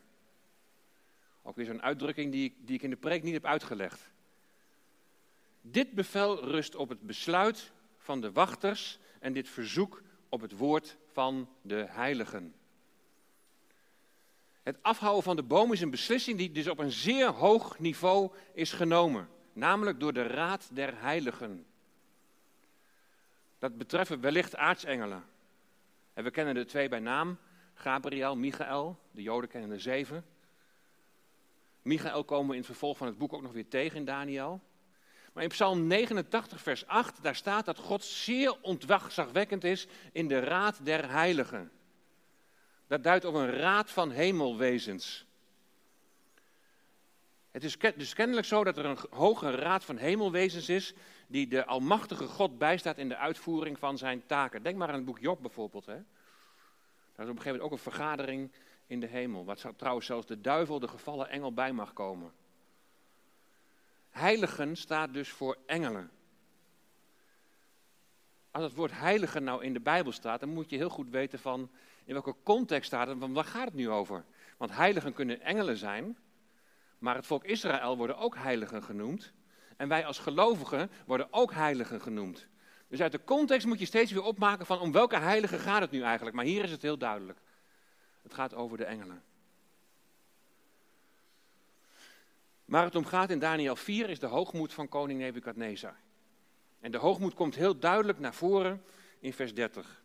Ook 1.42 1.56
weer 1.56 1.66
zo'n 1.66 1.82
uitdrukking 1.82 2.32
die 2.32 2.56
die 2.60 2.76
ik 2.76 2.82
in 2.82 2.90
de 2.90 2.96
preek 2.96 3.24
niet 3.24 3.34
heb 3.34 3.46
uitgelegd. 3.46 4.10
Dit 5.62 5.92
bevel 5.92 6.44
rust 6.44 6.76
op 6.76 6.90
het 6.90 7.02
besluit 7.02 7.72
van 7.98 8.22
de 8.22 8.32
wachters 8.32 9.00
en 9.20 9.34
dit 9.34 9.50
verzoek 9.50 10.02
op 10.30 10.42
het 10.42 10.58
woord 10.58 10.98
van 11.12 11.50
de 11.62 11.86
heiligen. 11.90 12.54
Het 14.64 14.78
afhouden 14.82 15.24
van 15.24 15.36
de 15.36 15.44
boom 15.44 15.74
is 15.74 15.82
een 15.82 15.90
beslissing 15.90 16.38
die 16.38 16.52
dus 16.52 16.68
op 16.68 16.80
een 16.80 16.92
zeer 16.92 17.28
hoog 17.28 17.80
niveau 17.80 18.32
is 18.54 18.72
genomen, 18.72 19.30
namelijk 19.58 20.00
door 20.00 20.14
de 20.14 20.28
Raad 20.28 20.70
der 20.72 21.02
Heiligen. 21.02 21.66
Dat 23.60 23.78
betreffen 23.78 24.22
wellicht 24.22 24.56
aartsengelen. 24.56 25.24
En 26.14 26.24
we 26.24 26.32
kennen 26.32 26.54
de 26.54 26.66
twee 26.66 26.90
bij 26.90 27.00
naam, 27.00 27.38
Gabriel, 27.74 28.36
Michael, 28.36 29.00
de 29.12 29.22
Joden 29.22 29.50
kennen 29.50 29.70
de 29.70 29.80
zeven. 29.80 30.26
Michael 31.82 32.24
komen 32.24 32.48
we 32.48 32.54
in 32.54 32.58
het 32.58 32.68
vervolg 32.68 32.98
van 32.98 33.08
het 33.08 33.18
boek 33.18 33.34
ook 33.34 33.42
nog 33.42 33.52
weer 33.52 33.68
tegen 33.68 33.98
in 33.98 34.06
Daniel. 34.06 34.62
Maar 35.34 35.44
in 35.44 35.50
Psalm 35.50 35.88
89, 35.88 36.62
vers 36.62 36.88
8, 36.88 37.24
daar 37.24 37.36
staat 37.36 37.66
dat 37.66 37.78
God 37.78 38.04
zeer 38.04 38.62
ontzagwekkend 38.62 39.64
is 39.64 39.88
in 40.12 40.28
de 40.28 40.40
raad 40.40 40.80
der 40.84 41.10
heiligen. 41.10 41.72
Dat 42.88 43.04
duidt 43.04 43.26
op 43.26 43.34
een 43.34 43.52
raad 43.52 43.92
van 43.92 44.12
hemelwezens. 44.12 45.27
Het 47.58 47.66
is 47.66 47.78
dus 47.96 48.14
kennelijk 48.14 48.48
zo 48.48 48.64
dat 48.64 48.78
er 48.78 48.86
een 48.86 48.98
hoge 49.10 49.52
raad 49.52 49.86
van 49.86 49.98
hemelwezens 49.98 50.70
is, 50.70 50.94
die 51.28 51.48
de 51.48 51.66
almachtige 51.66 52.28
God 52.28 52.58
bijstaat 52.58 52.98
in 52.98 53.10
de 53.10 53.18
uitvoering 53.18 53.80
van 53.80 53.98
zijn 53.98 54.26
taken. 54.26 54.64
Denk 54.64 54.78
maar 54.78 54.88
aan 54.88 54.94
het 54.94 55.06
boek 55.06 55.20
Job 55.20 55.42
bijvoorbeeld. 55.42 55.86
Hè? 55.86 55.94
Daar 55.94 56.04
is 56.06 56.06
op 57.16 57.20
een 57.20 57.28
gegeven 57.28 57.46
moment 57.46 57.64
ook 57.64 57.72
een 57.72 57.92
vergadering 57.92 58.52
in 58.88 59.00
de 59.00 59.06
hemel, 59.06 59.46
waar 59.46 59.76
trouwens 59.76 60.06
zelfs 60.06 60.28
de 60.28 60.42
duivel, 60.42 60.80
de 60.80 60.88
gevallen 60.88 61.30
engel, 61.30 61.54
bij 61.54 61.72
mag 61.72 61.94
komen. 61.94 62.32
Heiligen 64.10 64.76
staat 64.76 65.14
dus 65.14 65.30
voor 65.30 65.58
engelen. 65.66 66.12
als 68.52 68.64
het 68.64 68.76
woord 68.76 68.92
heilige 68.92 69.40
nou 69.40 69.64
in 69.64 69.74
de 69.74 69.80
Bijbel 69.80 70.12
staat, 70.12 70.40
dan 70.40 70.50
moet 70.50 70.70
je 70.70 70.78
heel 70.78 70.90
goed 70.90 71.10
weten 71.10 71.40
van 71.40 71.70
in 72.06 72.14
welke 72.14 72.36
context 72.44 72.88
staat 72.88 73.08
het, 73.08 73.18
van 73.20 73.34
waar 73.34 73.46
gaat 73.46 73.66
het 73.66 73.74
nu 73.74 73.90
over? 73.90 74.26
Want 74.58 74.72
heiligen 74.72 75.14
kunnen 75.14 75.42
engelen 75.42 75.78
zijn, 75.78 76.18
maar 77.00 77.16
het 77.16 77.26
volk 77.26 77.44
Israël 77.44 77.98
worden 77.98 78.18
ook 78.18 78.36
heiligen 78.36 78.84
genoemd. 78.84 79.34
En 79.78 79.88
wij 79.88 80.06
als 80.06 80.20
gelovigen 80.20 80.90
worden 81.06 81.28
ook 81.32 81.54
heiligen 81.54 82.02
genoemd. 82.02 82.48
Dus 82.88 83.02
uit 83.02 83.12
de 83.12 83.24
context 83.24 83.68
moet 83.68 83.80
je 83.80 83.86
steeds 83.86 84.12
weer 84.12 84.24
opmaken 84.24 84.66
van 84.66 84.80
om 84.80 84.92
welke 84.92 85.18
heilige 85.18 85.60
gaat 85.60 85.82
het 85.82 85.92
nu 85.92 86.02
eigenlijk. 86.02 86.36
Maar 86.36 86.46
hier 86.46 86.64
is 86.64 86.72
het 86.72 86.82
heel 86.82 86.98
duidelijk. 86.98 87.40
Het 88.22 88.34
gaat 88.34 88.54
over 88.54 88.78
de 88.78 88.86
engelen. 88.86 89.24
Maar 92.66 92.84
het 92.84 92.96
om 92.96 93.06
gaat 93.06 93.30
in 93.30 93.40
Daniel 93.40 93.76
4 93.76 94.10
is 94.10 94.20
de 94.20 94.26
hoogmoed 94.26 94.74
van 94.74 94.90
koning 94.90 95.20
Nebukadnezar. 95.20 95.96
En 96.80 96.92
de 96.92 96.98
hoogmoed 96.98 97.34
komt 97.34 97.56
heel 97.56 97.80
duidelijk 97.80 98.20
naar 98.20 98.34
voren 98.34 98.84
in 99.20 99.34
vers 99.34 99.54
30. 99.54 100.04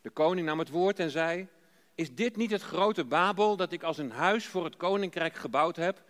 De 0.00 0.10
koning 0.10 0.46
nam 0.46 0.58
het 0.58 0.68
woord 0.68 0.98
en 0.98 1.10
zei: 1.10 1.48
Is 1.96 2.14
dit 2.14 2.36
niet 2.36 2.50
het 2.50 2.62
grote 2.62 3.04
Babel 3.04 3.56
dat 3.56 3.72
ik 3.72 3.82
als 3.82 3.98
een 3.98 4.10
huis 4.10 4.46
voor 4.46 4.64
het 4.64 4.76
koninkrijk 4.76 5.34
gebouwd 5.34 5.76
heb? 5.76 6.02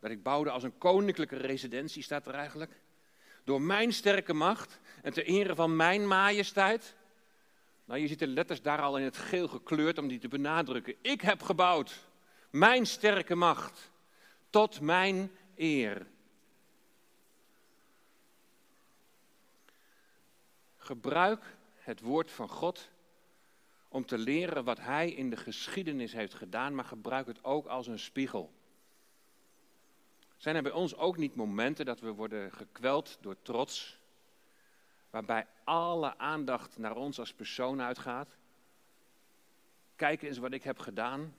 Dat 0.00 0.10
ik 0.10 0.22
bouwde 0.22 0.50
als 0.50 0.62
een 0.62 0.78
koninklijke 0.78 1.36
residentie, 1.36 2.02
staat 2.02 2.26
er 2.26 2.34
eigenlijk. 2.34 2.80
Door 3.44 3.60
mijn 3.60 3.92
sterke 3.92 4.32
macht 4.32 4.78
en 5.02 5.12
ter 5.12 5.24
ere 5.24 5.54
van 5.54 5.76
mijn 5.76 6.06
majesteit. 6.06 6.94
Nou, 7.84 8.00
je 8.00 8.06
ziet 8.06 8.18
de 8.18 8.26
letters 8.26 8.62
daar 8.62 8.80
al 8.80 8.98
in 8.98 9.04
het 9.04 9.16
geel 9.16 9.48
gekleurd 9.48 9.98
om 9.98 10.08
die 10.08 10.18
te 10.18 10.28
benadrukken. 10.28 10.94
Ik 11.00 11.20
heb 11.20 11.42
gebouwd. 11.42 12.08
Mijn 12.50 12.86
sterke 12.86 13.34
macht. 13.34 13.90
Tot 14.50 14.80
mijn 14.80 15.30
eer. 15.56 16.06
Gebruik 20.76 21.56
het 21.78 22.00
woord 22.00 22.30
van 22.30 22.48
God 22.48 22.88
om 23.94 24.06
te 24.06 24.18
leren 24.18 24.64
wat 24.64 24.78
Hij 24.78 25.10
in 25.10 25.30
de 25.30 25.36
geschiedenis 25.36 26.12
heeft 26.12 26.34
gedaan, 26.34 26.74
maar 26.74 26.84
gebruik 26.84 27.26
het 27.26 27.44
ook 27.44 27.66
als 27.66 27.86
een 27.86 27.98
spiegel. 27.98 28.52
Zijn 30.36 30.56
er 30.56 30.62
bij 30.62 30.72
ons 30.72 30.96
ook 30.96 31.16
niet 31.16 31.34
momenten 31.34 31.84
dat 31.84 32.00
we 32.00 32.10
worden 32.10 32.52
gekweld 32.52 33.18
door 33.20 33.36
trots, 33.42 33.98
waarbij 35.10 35.46
alle 35.64 36.18
aandacht 36.18 36.78
naar 36.78 36.96
ons 36.96 37.18
als 37.18 37.34
persoon 37.34 37.82
uitgaat? 37.82 38.36
Kijk 39.96 40.22
eens 40.22 40.38
wat 40.38 40.52
ik 40.52 40.62
heb 40.62 40.78
gedaan. 40.78 41.36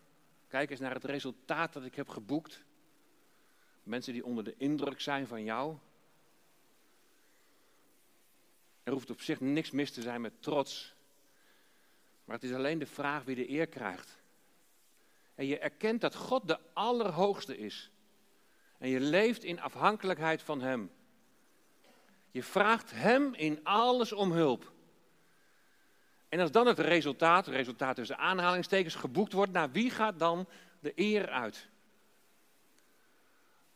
Kijk 0.47 0.69
eens 0.69 0.79
naar 0.79 0.93
het 0.93 1.03
resultaat 1.03 1.73
dat 1.73 1.85
ik 1.85 1.95
heb 1.95 2.09
geboekt. 2.09 2.63
Mensen 3.83 4.13
die 4.13 4.25
onder 4.25 4.43
de 4.43 4.55
indruk 4.57 5.01
zijn 5.01 5.27
van 5.27 5.43
jou. 5.43 5.77
Er 8.83 8.93
hoeft 8.93 9.09
op 9.09 9.21
zich 9.21 9.39
niks 9.39 9.71
mis 9.71 9.91
te 9.91 10.01
zijn 10.01 10.21
met 10.21 10.41
trots. 10.41 10.94
Maar 12.25 12.35
het 12.35 12.45
is 12.45 12.53
alleen 12.53 12.79
de 12.79 12.85
vraag 12.85 13.23
wie 13.23 13.35
de 13.35 13.49
eer 13.49 13.67
krijgt. 13.67 14.17
En 15.35 15.45
je 15.45 15.59
erkent 15.59 16.01
dat 16.01 16.15
God 16.15 16.47
de 16.47 16.59
Allerhoogste 16.73 17.57
is. 17.57 17.91
En 18.77 18.89
je 18.89 18.99
leeft 18.99 19.43
in 19.43 19.61
afhankelijkheid 19.61 20.41
van 20.41 20.61
Hem. 20.61 20.91
Je 22.31 22.43
vraagt 22.43 22.91
Hem 22.91 23.33
in 23.33 23.59
alles 23.63 24.11
om 24.11 24.31
hulp. 24.31 24.73
En 26.29 26.39
als 26.39 26.51
dan 26.51 26.67
het 26.67 26.79
resultaat, 26.79 27.45
het 27.45 27.55
resultaat 27.55 27.95
tussen 27.95 28.17
aanhalingstekens, 28.17 28.95
geboekt 28.95 29.33
wordt, 29.33 29.51
naar 29.51 29.71
wie 29.71 29.89
gaat 29.89 30.19
dan 30.19 30.47
de 30.79 30.91
eer 30.95 31.29
uit? 31.29 31.67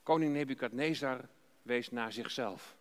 Koning 0.04 0.34
Nebukadnezar 0.34 1.28
wees 1.62 1.92
naar 1.92 2.12
zichzelf. 2.12 2.76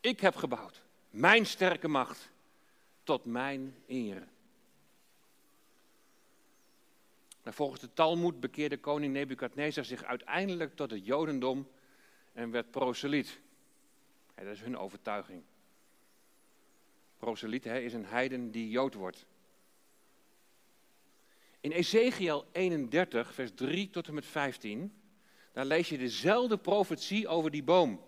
Ik 0.00 0.20
heb 0.20 0.36
gebouwd, 0.36 0.82
mijn 1.10 1.46
sterke 1.46 1.88
macht, 1.88 2.30
tot 3.02 3.24
mijn 3.24 3.74
eer. 3.86 4.28
Volgens 7.44 7.80
de 7.80 7.92
Talmud 7.92 8.40
bekeerde 8.40 8.78
koning 8.78 9.12
Nebukadnezar 9.12 9.84
zich 9.84 10.04
uiteindelijk 10.04 10.76
tot 10.76 10.90
het 10.90 11.06
Jodendom 11.06 11.68
en 12.32 12.50
werd 12.50 12.70
proseliet. 12.70 13.40
dat 14.34 14.46
is 14.46 14.60
hun 14.60 14.78
overtuiging. 14.78 15.42
Proseliet 17.18 17.66
is 17.66 17.92
een 17.92 18.06
heiden 18.06 18.50
die 18.50 18.70
Jood 18.70 18.94
wordt. 18.94 19.26
In 21.60 21.70
Ezekiel 21.70 22.44
31, 22.52 23.34
vers 23.34 23.50
3 23.54 23.90
tot 23.90 24.08
en 24.08 24.14
met 24.14 24.26
15, 24.26 24.92
daar 25.52 25.64
lees 25.64 25.88
je 25.88 25.98
dezelfde 25.98 26.58
profetie 26.58 27.28
over 27.28 27.50
die 27.50 27.62
boom. 27.62 28.00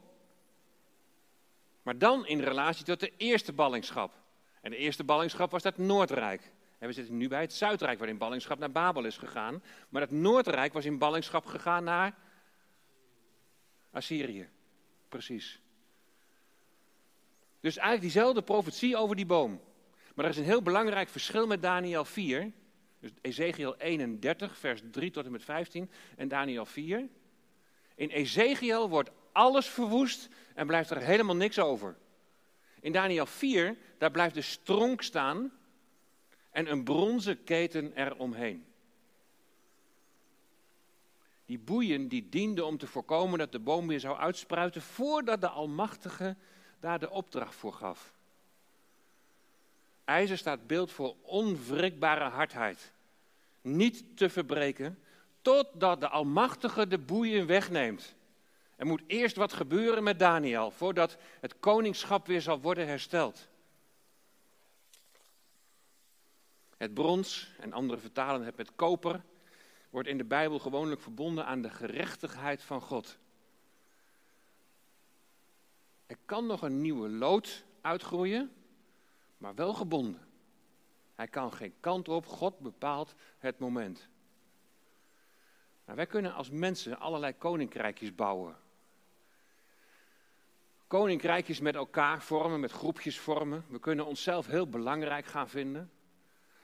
Maar 1.82 1.98
dan 1.98 2.26
in 2.26 2.40
relatie 2.40 2.84
tot 2.84 3.00
de 3.00 3.12
eerste 3.16 3.52
ballingschap. 3.52 4.23
En 4.64 4.70
de 4.70 4.76
eerste 4.76 5.04
ballingschap 5.04 5.50
was 5.50 5.62
dat 5.62 5.78
Noordrijk. 5.78 6.52
En 6.78 6.88
we 6.88 6.92
zitten 6.94 7.16
nu 7.16 7.28
bij 7.28 7.40
het 7.40 7.52
Zuidrijk, 7.52 7.98
waarin 7.98 8.18
ballingschap 8.18 8.58
naar 8.58 8.70
Babel 8.70 9.04
is 9.04 9.16
gegaan. 9.16 9.62
Maar 9.88 10.00
het 10.00 10.10
Noordrijk 10.10 10.72
was 10.72 10.84
in 10.84 10.98
ballingschap 10.98 11.46
gegaan 11.46 11.84
naar 11.84 12.14
Assyrië. 13.90 14.48
Precies. 15.08 15.60
Dus 17.60 17.76
eigenlijk 17.76 18.00
diezelfde 18.00 18.42
profetie 18.42 18.96
over 18.96 19.16
die 19.16 19.26
boom. 19.26 19.60
Maar 20.14 20.24
er 20.24 20.30
is 20.30 20.36
een 20.36 20.44
heel 20.44 20.62
belangrijk 20.62 21.08
verschil 21.08 21.46
met 21.46 21.62
Daniel 21.62 22.04
4. 22.04 22.52
Dus 23.00 23.10
Ezekiel 23.20 23.76
31, 23.76 24.58
vers 24.58 24.82
3 24.90 25.10
tot 25.10 25.24
en 25.24 25.32
met 25.32 25.44
15 25.44 25.90
en 26.16 26.28
Daniel 26.28 26.66
4. 26.66 27.08
In 27.94 28.08
Ezekiel 28.08 28.88
wordt 28.88 29.10
alles 29.32 29.68
verwoest 29.68 30.28
en 30.54 30.66
blijft 30.66 30.90
er 30.90 31.00
helemaal 31.00 31.36
niks 31.36 31.58
over. 31.58 31.96
In 32.84 32.92
Daniel 32.92 33.26
4, 33.26 33.76
daar 33.98 34.10
blijft 34.10 34.34
de 34.34 34.42
stronk 34.42 35.02
staan 35.02 35.52
en 36.50 36.70
een 36.70 36.84
bronzen 36.84 37.44
keten 37.44 37.92
eromheen. 37.94 38.64
Die 41.46 41.58
boeien 41.58 42.08
die 42.08 42.28
dienden 42.28 42.66
om 42.66 42.78
te 42.78 42.86
voorkomen 42.86 43.38
dat 43.38 43.52
de 43.52 43.58
boom 43.58 43.86
weer 43.86 44.00
zou 44.00 44.18
uitspruiten 44.18 44.82
voordat 44.82 45.40
de 45.40 45.48
Almachtige 45.48 46.36
daar 46.80 46.98
de 46.98 47.10
opdracht 47.10 47.54
voor 47.54 47.72
gaf. 47.72 48.12
IJzer 50.04 50.38
staat 50.38 50.66
beeld 50.66 50.90
voor 50.90 51.14
onwrikbare 51.22 52.28
hardheid. 52.28 52.92
Niet 53.60 54.16
te 54.16 54.28
verbreken 54.28 54.98
totdat 55.42 56.00
de 56.00 56.08
Almachtige 56.08 56.88
de 56.88 56.98
boeien 56.98 57.46
wegneemt. 57.46 58.14
Er 58.76 58.86
moet 58.86 59.02
eerst 59.06 59.36
wat 59.36 59.52
gebeuren 59.52 60.02
met 60.02 60.18
Daniel 60.18 60.70
voordat 60.70 61.16
het 61.40 61.58
koningschap 61.58 62.26
weer 62.26 62.40
zal 62.40 62.60
worden 62.60 62.86
hersteld. 62.86 63.48
Het 66.76 66.94
brons, 66.94 67.50
en 67.60 67.72
andere 67.72 68.00
vertalen 68.00 68.44
het 68.44 68.56
met 68.56 68.74
koper, 68.74 69.22
wordt 69.90 70.08
in 70.08 70.18
de 70.18 70.24
Bijbel 70.24 70.58
gewoonlijk 70.58 71.00
verbonden 71.00 71.46
aan 71.46 71.62
de 71.62 71.70
gerechtigheid 71.70 72.62
van 72.62 72.80
God. 72.80 73.18
Er 76.06 76.16
kan 76.24 76.46
nog 76.46 76.62
een 76.62 76.80
nieuwe 76.80 77.08
lood 77.08 77.64
uitgroeien, 77.80 78.52
maar 79.36 79.54
wel 79.54 79.74
gebonden. 79.74 80.28
Hij 81.14 81.28
kan 81.28 81.52
geen 81.52 81.74
kant 81.80 82.08
op, 82.08 82.26
God 82.26 82.58
bepaalt 82.58 83.14
het 83.38 83.58
moment. 83.58 84.08
Nou, 85.84 85.96
wij 85.96 86.06
kunnen 86.06 86.34
als 86.34 86.50
mensen 86.50 86.98
allerlei 86.98 87.32
koninkrijkjes 87.38 88.14
bouwen. 88.14 88.56
Koninkrijkjes 90.94 91.60
met 91.60 91.74
elkaar 91.74 92.22
vormen, 92.22 92.60
met 92.60 92.70
groepjes 92.70 93.18
vormen. 93.18 93.64
We 93.68 93.78
kunnen 93.78 94.06
onszelf 94.06 94.46
heel 94.46 94.68
belangrijk 94.68 95.26
gaan 95.26 95.48
vinden. 95.48 95.90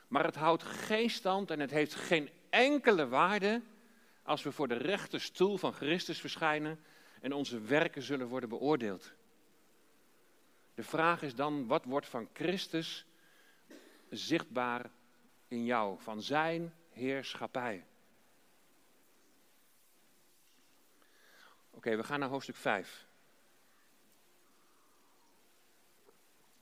Maar 0.07 0.23
het 0.23 0.35
houdt 0.35 0.63
geen 0.63 1.09
stand 1.09 1.51
en 1.51 1.59
het 1.59 1.71
heeft 1.71 1.95
geen 1.95 2.29
enkele 2.49 3.07
waarde 3.07 3.61
als 4.23 4.43
we 4.43 4.51
voor 4.51 4.67
de 4.67 4.77
rechte 4.77 5.19
stoel 5.19 5.57
van 5.57 5.73
Christus 5.73 6.19
verschijnen 6.19 6.83
en 7.21 7.33
onze 7.33 7.61
werken 7.61 8.01
zullen 8.01 8.27
worden 8.27 8.49
beoordeeld. 8.49 9.13
De 10.73 10.83
vraag 10.83 11.21
is 11.21 11.35
dan, 11.35 11.67
wat 11.67 11.85
wordt 11.85 12.07
van 12.07 12.29
Christus 12.33 13.05
zichtbaar 14.09 14.89
in 15.47 15.65
jou, 15.65 16.01
van 16.01 16.21
zijn 16.21 16.73
heerschappij? 16.89 17.85
Oké, 21.71 21.95
we 21.95 22.03
gaan 22.03 22.19
naar 22.19 22.29
hoofdstuk 22.29 22.55
5. 22.55 23.09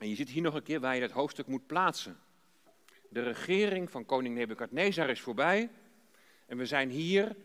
En 0.00 0.08
je 0.08 0.14
ziet 0.14 0.30
hier 0.30 0.42
nog 0.42 0.54
een 0.54 0.62
keer 0.62 0.80
waar 0.80 0.94
je 0.94 1.02
het 1.02 1.10
hoofdstuk 1.10 1.46
moet 1.46 1.66
plaatsen. 1.66 2.20
De 3.08 3.22
regering 3.22 3.90
van 3.90 4.06
koning 4.06 4.34
Nebukadnezar 4.34 5.10
is 5.10 5.20
voorbij. 5.20 5.70
En 6.46 6.56
we 6.56 6.66
zijn 6.66 6.90
hier 6.90 7.36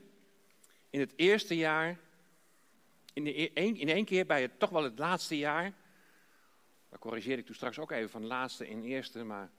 in 0.89 1.00
het 1.00 1.13
eerste 1.15 1.56
jaar, 1.56 2.00
in, 3.13 3.28
e-, 3.28 3.52
één 3.54 4.06
keer 4.06 4.26
bij 4.26 4.41
het, 4.41 4.60
toch 4.60 4.70
wel 4.70 4.84
het 4.84 5.00
laatste 5.00 5.38
jaar. 5.38 5.74
Daar 6.89 7.00
corrigeer 7.00 7.38
ik 7.38 7.46
toen 7.46 7.56
straks 7.56 7.80
ook 7.80 7.91
even 7.91 8.10
van 8.10 8.26
laatste 8.26 8.68
in 8.68 8.84
eerste, 8.84 9.24
maar 9.24 9.50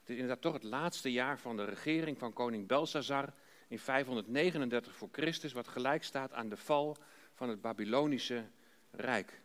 het 0.00 0.08
is 0.08 0.14
inderdaad 0.14 0.42
toch 0.42 0.52
het 0.52 0.62
laatste 0.62 1.12
jaar 1.12 1.38
van 1.38 1.56
de 1.56 1.64
regering 1.64 2.18
van 2.18 2.32
koning 2.32 2.66
Belshazzar 2.66 3.32
in 3.68 3.78
539 3.78 4.96
voor 4.96 5.08
Christus, 5.12 5.52
wat 5.52 5.68
gelijk 5.68 6.04
staat 6.04 6.32
aan 6.32 6.48
de 6.48 6.56
val 6.56 6.96
van 7.34 7.48
het 7.48 7.60
Babylonische 7.60 8.44
Rijk. 8.90 9.39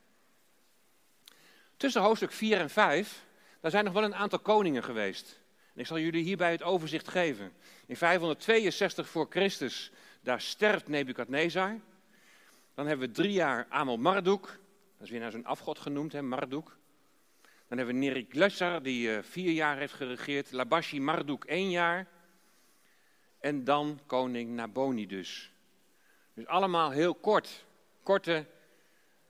Tussen 1.78 2.02
hoofdstuk 2.02 2.32
4 2.32 2.60
en 2.60 2.70
5, 2.70 3.26
daar 3.62 3.72
zijn 3.72 3.84
nog 3.86 3.94
wel 3.94 4.04
een 4.04 4.16
aantal 4.16 4.40
koningen 4.40 4.84
geweest. 4.84 5.40
En 5.74 5.80
ik 5.80 5.88
zal 5.88 6.00
jullie 6.00 6.24
hierbij 6.24 6.52
het 6.52 6.64
overzicht 6.64 7.08
geven. 7.08 7.54
In 7.86 7.98
562 7.98 9.10
voor 9.10 9.28
Christus, 9.30 9.92
daar 10.22 10.42
sterft 10.42 10.88
Nebukadnezar. 10.88 11.80
Dan 12.74 12.88
hebben 12.88 13.08
we 13.08 13.14
drie 13.14 13.32
jaar 13.32 13.66
Amel 13.70 13.98
Marduk, 13.98 14.42
dat 14.42 15.06
is 15.06 15.10
weer 15.10 15.20
naar 15.20 15.32
zijn 15.32 15.46
afgod 15.46 15.80
genoemd, 15.80 16.12
hè, 16.12 16.22
Marduk. 16.22 16.78
Dan 17.68 17.78
hebben 17.78 17.96
we 17.96 18.02
Neriglessar, 18.02 18.84
die 18.84 19.10
uh, 19.10 19.18
vier 19.22 19.52
jaar 19.52 19.78
heeft 19.78 19.94
geregeerd. 19.94 20.52
Labashi 20.52 21.00
Marduk 21.00 21.44
één 21.44 21.70
jaar. 21.70 22.08
En 23.40 23.64
dan 23.64 24.00
koning 24.06 24.50
Nabonidus. 24.50 25.52
Dus 26.34 26.48
allemaal 26.48 26.92
heel 26.92 27.16
kort. 27.16 27.66
Korte 28.04 28.46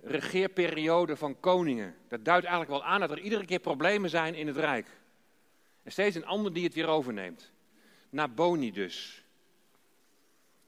regeerperiode 0.05 1.15
van 1.15 1.39
koningen. 1.39 1.95
Dat 2.07 2.25
duidt 2.25 2.45
eigenlijk 2.45 2.71
wel 2.71 2.83
aan 2.83 2.99
dat 2.99 3.11
er 3.11 3.19
iedere 3.19 3.45
keer 3.45 3.59
problemen 3.59 4.09
zijn 4.09 4.35
in 4.35 4.47
het 4.47 4.57
Rijk. 4.57 4.87
En 5.83 5.91
steeds 5.91 6.15
een 6.15 6.25
ander 6.25 6.53
die 6.53 6.63
het 6.63 6.73
weer 6.73 6.87
overneemt. 6.87 7.51
Nabonidus. 8.09 9.23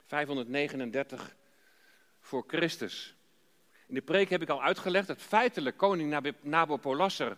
539 0.06 1.36
voor 2.20 2.44
Christus. 2.48 3.16
In 3.88 3.96
de 3.96 4.02
preek 4.02 4.30
heb 4.30 4.42
ik 4.42 4.50
al 4.50 4.64
uitgelegd 4.64 5.08
dat 5.08 5.22
feitelijk 5.22 5.78
koning 5.78 6.34
Nabopolassar, 6.42 7.38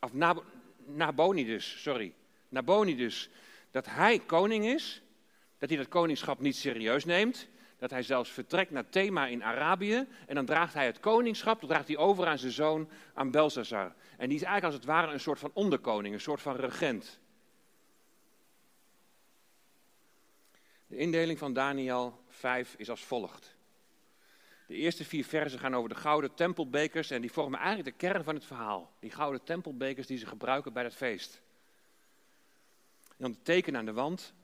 of 0.00 0.12
Nab, 0.12 0.44
Nabonidus, 0.86 1.82
sorry, 1.82 2.14
Nabonidus, 2.48 3.30
dat 3.70 3.86
hij 3.86 4.18
koning 4.18 4.66
is, 4.66 5.02
dat 5.58 5.68
hij 5.68 5.78
dat 5.78 5.88
koningschap 5.88 6.40
niet 6.40 6.56
serieus 6.56 7.04
neemt, 7.04 7.48
dat 7.78 7.90
hij 7.90 8.02
zelfs 8.02 8.30
vertrekt 8.30 8.70
naar 8.70 8.88
Thema 8.88 9.26
in 9.26 9.44
Arabië 9.44 10.06
en 10.26 10.34
dan 10.34 10.46
draagt 10.46 10.74
hij 10.74 10.86
het 10.86 11.00
koningschap, 11.00 11.60
dat 11.60 11.70
draagt 11.70 11.88
hij 11.88 11.96
over 11.96 12.26
aan 12.26 12.38
zijn 12.38 12.52
zoon, 12.52 12.88
aan 13.14 13.30
Belshazzar. 13.30 13.94
En 14.16 14.28
die 14.28 14.36
is 14.36 14.42
eigenlijk 14.42 14.64
als 14.64 14.74
het 14.74 14.84
ware 14.84 15.12
een 15.12 15.20
soort 15.20 15.38
van 15.38 15.50
onderkoning, 15.52 16.14
een 16.14 16.20
soort 16.20 16.40
van 16.40 16.56
regent. 16.56 17.20
De 20.86 20.96
indeling 20.96 21.38
van 21.38 21.52
Daniel 21.52 22.20
5 22.28 22.74
is 22.78 22.90
als 22.90 23.04
volgt. 23.04 23.56
De 24.66 24.74
eerste 24.74 25.04
vier 25.04 25.24
versen 25.24 25.58
gaan 25.58 25.74
over 25.74 25.88
de 25.88 25.94
gouden 25.94 26.34
tempelbekers 26.34 27.10
en 27.10 27.20
die 27.20 27.32
vormen 27.32 27.58
eigenlijk 27.58 27.88
de 27.88 28.06
kern 28.06 28.24
van 28.24 28.34
het 28.34 28.44
verhaal. 28.44 28.92
Die 29.00 29.10
gouden 29.10 29.44
tempelbekers 29.44 30.06
die 30.06 30.18
ze 30.18 30.26
gebruiken 30.26 30.72
bij 30.72 30.82
dat 30.82 30.94
feest. 30.94 31.40
En 33.08 33.16
dan 33.16 33.30
het 33.30 33.44
teken 33.44 33.76
aan 33.76 33.84
de 33.84 33.92
wand. 33.92 34.34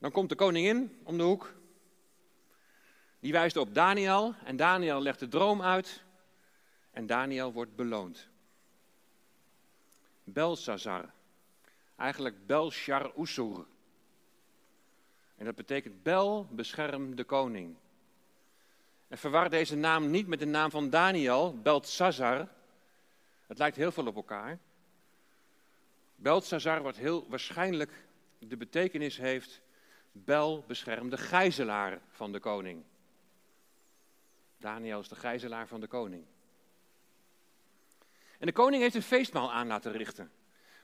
Dan 0.00 0.10
komt 0.10 0.28
de 0.28 0.34
koningin 0.34 1.00
om 1.02 1.16
de 1.16 1.22
hoek. 1.22 1.54
Die 3.18 3.32
wijst 3.32 3.56
op 3.56 3.74
Daniel 3.74 4.34
en 4.44 4.56
Daniel 4.56 5.02
legt 5.02 5.18
de 5.18 5.28
droom 5.28 5.62
uit 5.62 6.02
en 6.90 7.06
Daniel 7.06 7.52
wordt 7.52 7.76
beloond. 7.76 8.28
Belsazar, 10.24 11.10
eigenlijk 11.96 12.46
Belshar 12.46 13.12
Usur. 13.18 13.66
En 15.36 15.44
dat 15.44 15.54
betekent 15.54 16.02
Bel, 16.02 16.46
bescherm 16.50 17.16
de 17.16 17.24
koning. 17.24 17.76
En 19.08 19.18
verwar 19.18 19.50
deze 19.50 19.76
naam 19.76 20.10
niet 20.10 20.26
met 20.26 20.38
de 20.38 20.46
naam 20.46 20.70
van 20.70 20.90
Daniel, 20.90 21.58
Beltsazar. 21.62 22.48
Het 23.46 23.58
lijkt 23.58 23.76
heel 23.76 23.92
veel 23.92 24.06
op 24.06 24.16
elkaar. 24.16 24.58
Beltsazar, 26.14 26.82
wat 26.82 26.96
heel 26.96 27.26
waarschijnlijk 27.28 28.06
de 28.38 28.56
betekenis 28.56 29.16
heeft, 29.16 29.60
Bel 30.12 30.64
beschermde 30.66 31.16
gijzelaar 31.16 32.00
van 32.08 32.32
de 32.32 32.40
koning. 32.40 32.84
Daniel 34.58 35.00
is 35.00 35.08
de 35.08 35.14
gijzelaar 35.14 35.68
van 35.68 35.80
de 35.80 35.86
koning. 35.86 36.24
En 38.38 38.46
de 38.46 38.52
koning 38.52 38.82
heeft 38.82 38.94
een 38.94 39.02
feestmaal 39.02 39.52
aan 39.52 39.66
laten 39.66 39.92
richten. 39.92 40.30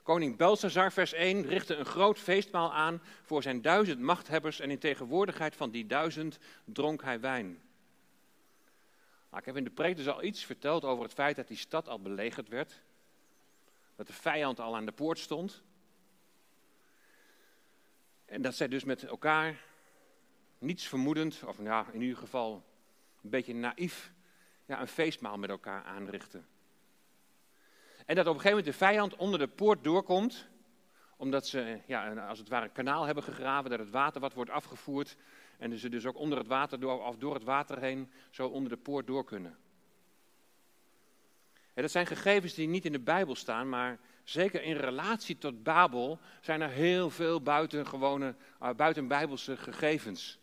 Koning 0.03 0.37
Belshazzar, 0.37 0.93
vers 0.93 1.12
1, 1.12 1.47
richtte 1.47 1.75
een 1.75 1.85
groot 1.85 2.19
feestmaal 2.19 2.73
aan 2.73 3.03
voor 3.23 3.43
zijn 3.43 3.62
duizend 3.62 4.01
machthebbers 4.01 4.61
en 4.61 4.71
in 4.71 4.79
tegenwoordigheid 4.79 5.57
van 5.57 5.71
die 5.71 5.87
duizend 5.87 6.39
dronk 6.65 7.03
hij 7.03 7.21
wijn. 7.21 7.47
Nou, 9.31 9.39
ik 9.39 9.45
heb 9.45 9.57
in 9.57 9.65
de 9.65 9.71
preek 9.71 9.97
dus 9.97 10.09
al 10.09 10.23
iets 10.23 10.45
verteld 10.45 10.85
over 10.85 11.05
het 11.05 11.12
feit 11.12 11.37
dat 11.37 11.49
die 11.49 11.57
stad 11.57 11.89
al 11.89 12.01
belegerd 12.01 12.49
werd. 12.49 12.81
Dat 13.97 14.07
de 14.07 14.12
vijand 14.12 14.61
al 14.61 14.77
aan 14.77 14.87
de 14.87 14.93
poort 14.93 15.19
stond. 15.19 15.62
En 18.27 18.43
dat 18.43 18.55
zij 18.55 18.69
dus 18.69 18.85
met 18.85 19.05
elkaar, 19.05 19.62
niets 20.59 20.87
vermoedend, 20.87 21.43
of 21.47 21.62
ja, 21.62 21.87
in 21.93 22.01
ieder 22.01 22.17
geval 22.17 22.65
een 23.23 23.31
beetje 23.31 23.55
naïef, 23.55 24.12
ja, 24.67 24.81
een 24.81 24.89
feestmaal 24.89 25.39
met 25.39 25.51
elkaar 25.51 25.85
aanrichten. 25.85 26.47
En 28.07 28.15
dat 28.15 28.27
op 28.27 28.35
een 28.35 28.41
gegeven 28.41 28.59
moment 28.59 28.79
de 28.79 28.85
vijand 28.85 29.17
onder 29.17 29.39
de 29.39 29.49
poort 29.49 29.85
doorkomt, 29.85 30.49
omdat 31.17 31.47
ze 31.47 31.81
ja, 31.87 32.27
als 32.29 32.39
het 32.39 32.49
ware 32.49 32.65
een 32.65 32.73
kanaal 32.73 33.05
hebben 33.05 33.25
gegraven, 33.25 33.71
dat 33.71 33.79
het 33.79 33.91
water 33.91 34.21
wat 34.21 34.35
wordt 34.35 34.51
afgevoerd 34.51 35.17
en 35.59 35.79
ze 35.79 35.89
dus 35.89 36.07
ook 36.07 36.17
onder 36.17 36.39
het 36.39 36.47
water 36.47 36.81
door, 36.81 37.05
of 37.05 37.17
door 37.17 37.35
het 37.35 37.45
water 37.45 37.79
heen 37.79 38.11
zo 38.31 38.47
onder 38.47 38.71
de 38.71 38.77
poort 38.77 39.07
door 39.07 39.25
kunnen. 39.25 39.59
En 41.75 41.83
dat 41.83 41.91
zijn 41.91 42.07
gegevens 42.07 42.55
die 42.55 42.69
niet 42.69 42.85
in 42.85 42.93
de 42.93 43.01
Bijbel 43.01 43.35
staan, 43.35 43.69
maar 43.69 43.99
zeker 44.29 44.62
in 44.62 44.77
relatie 44.77 45.39
tot 45.39 45.62
Babel 45.62 46.19
zijn 46.41 46.61
er 46.61 46.71
heel 46.71 47.11
veel 47.11 47.43
buitengewone, 47.43 48.35
uh, 48.62 48.71
buitenbijbelse 48.71 49.57
gegevens. 49.57 50.39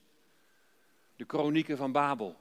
De 1.15 1.25
kronieken 1.25 1.77
van 1.77 1.91
Babel. 1.91 2.37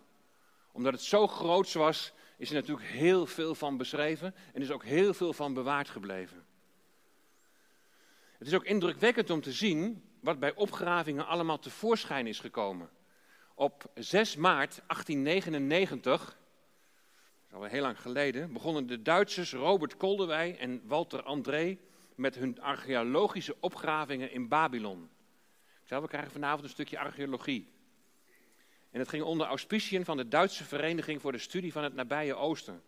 Omdat 0.72 0.92
het 0.92 1.02
zo 1.02 1.26
groot 1.26 1.72
was, 1.72 2.12
is 2.36 2.48
er 2.48 2.54
natuurlijk 2.54 2.88
heel 2.88 3.26
veel 3.26 3.54
van 3.54 3.76
beschreven 3.76 4.34
en 4.52 4.62
is 4.62 4.70
ook 4.70 4.84
heel 4.84 5.14
veel 5.14 5.32
van 5.32 5.54
bewaard 5.54 5.88
gebleven. 5.88 6.44
Het 8.38 8.46
is 8.46 8.54
ook 8.54 8.64
indrukwekkend 8.64 9.30
om 9.30 9.40
te 9.40 9.52
zien 9.52 10.02
wat 10.20 10.38
bij 10.38 10.54
opgravingen 10.54 11.26
allemaal 11.26 11.58
tevoorschijn 11.58 12.26
is 12.26 12.40
gekomen. 12.40 12.90
Op 13.54 13.90
6 13.94 14.36
maart 14.36 14.82
1899, 14.86 16.36
dat 17.52 17.60
al 17.60 17.66
heel 17.66 17.82
lang 17.82 18.00
geleden, 18.00 18.52
begonnen 18.52 18.86
de 18.86 19.02
Duitsers 19.02 19.52
Robert 19.52 19.96
Koldewey 19.96 20.58
en 20.58 20.82
Walter 20.84 21.22
André 21.22 21.78
met 22.14 22.34
hun 22.34 22.60
archeologische 22.60 23.56
opgravingen 23.60 24.32
in 24.32 24.48
Babylon. 24.48 25.08
we 25.88 26.08
krijgen 26.08 26.30
vanavond 26.30 26.64
een 26.64 26.70
stukje 26.70 26.98
archeologie. 26.98 27.68
En 28.90 28.98
het 28.98 29.08
ging 29.08 29.22
onder 29.22 29.46
auspiciën 29.46 30.04
van 30.04 30.16
de 30.16 30.28
Duitse 30.28 30.64
Vereniging 30.64 31.20
voor 31.20 31.32
de 31.32 31.38
Studie 31.38 31.72
van 31.72 31.82
het 31.82 31.94
Nabije 31.94 32.34
Oosten. 32.34 32.82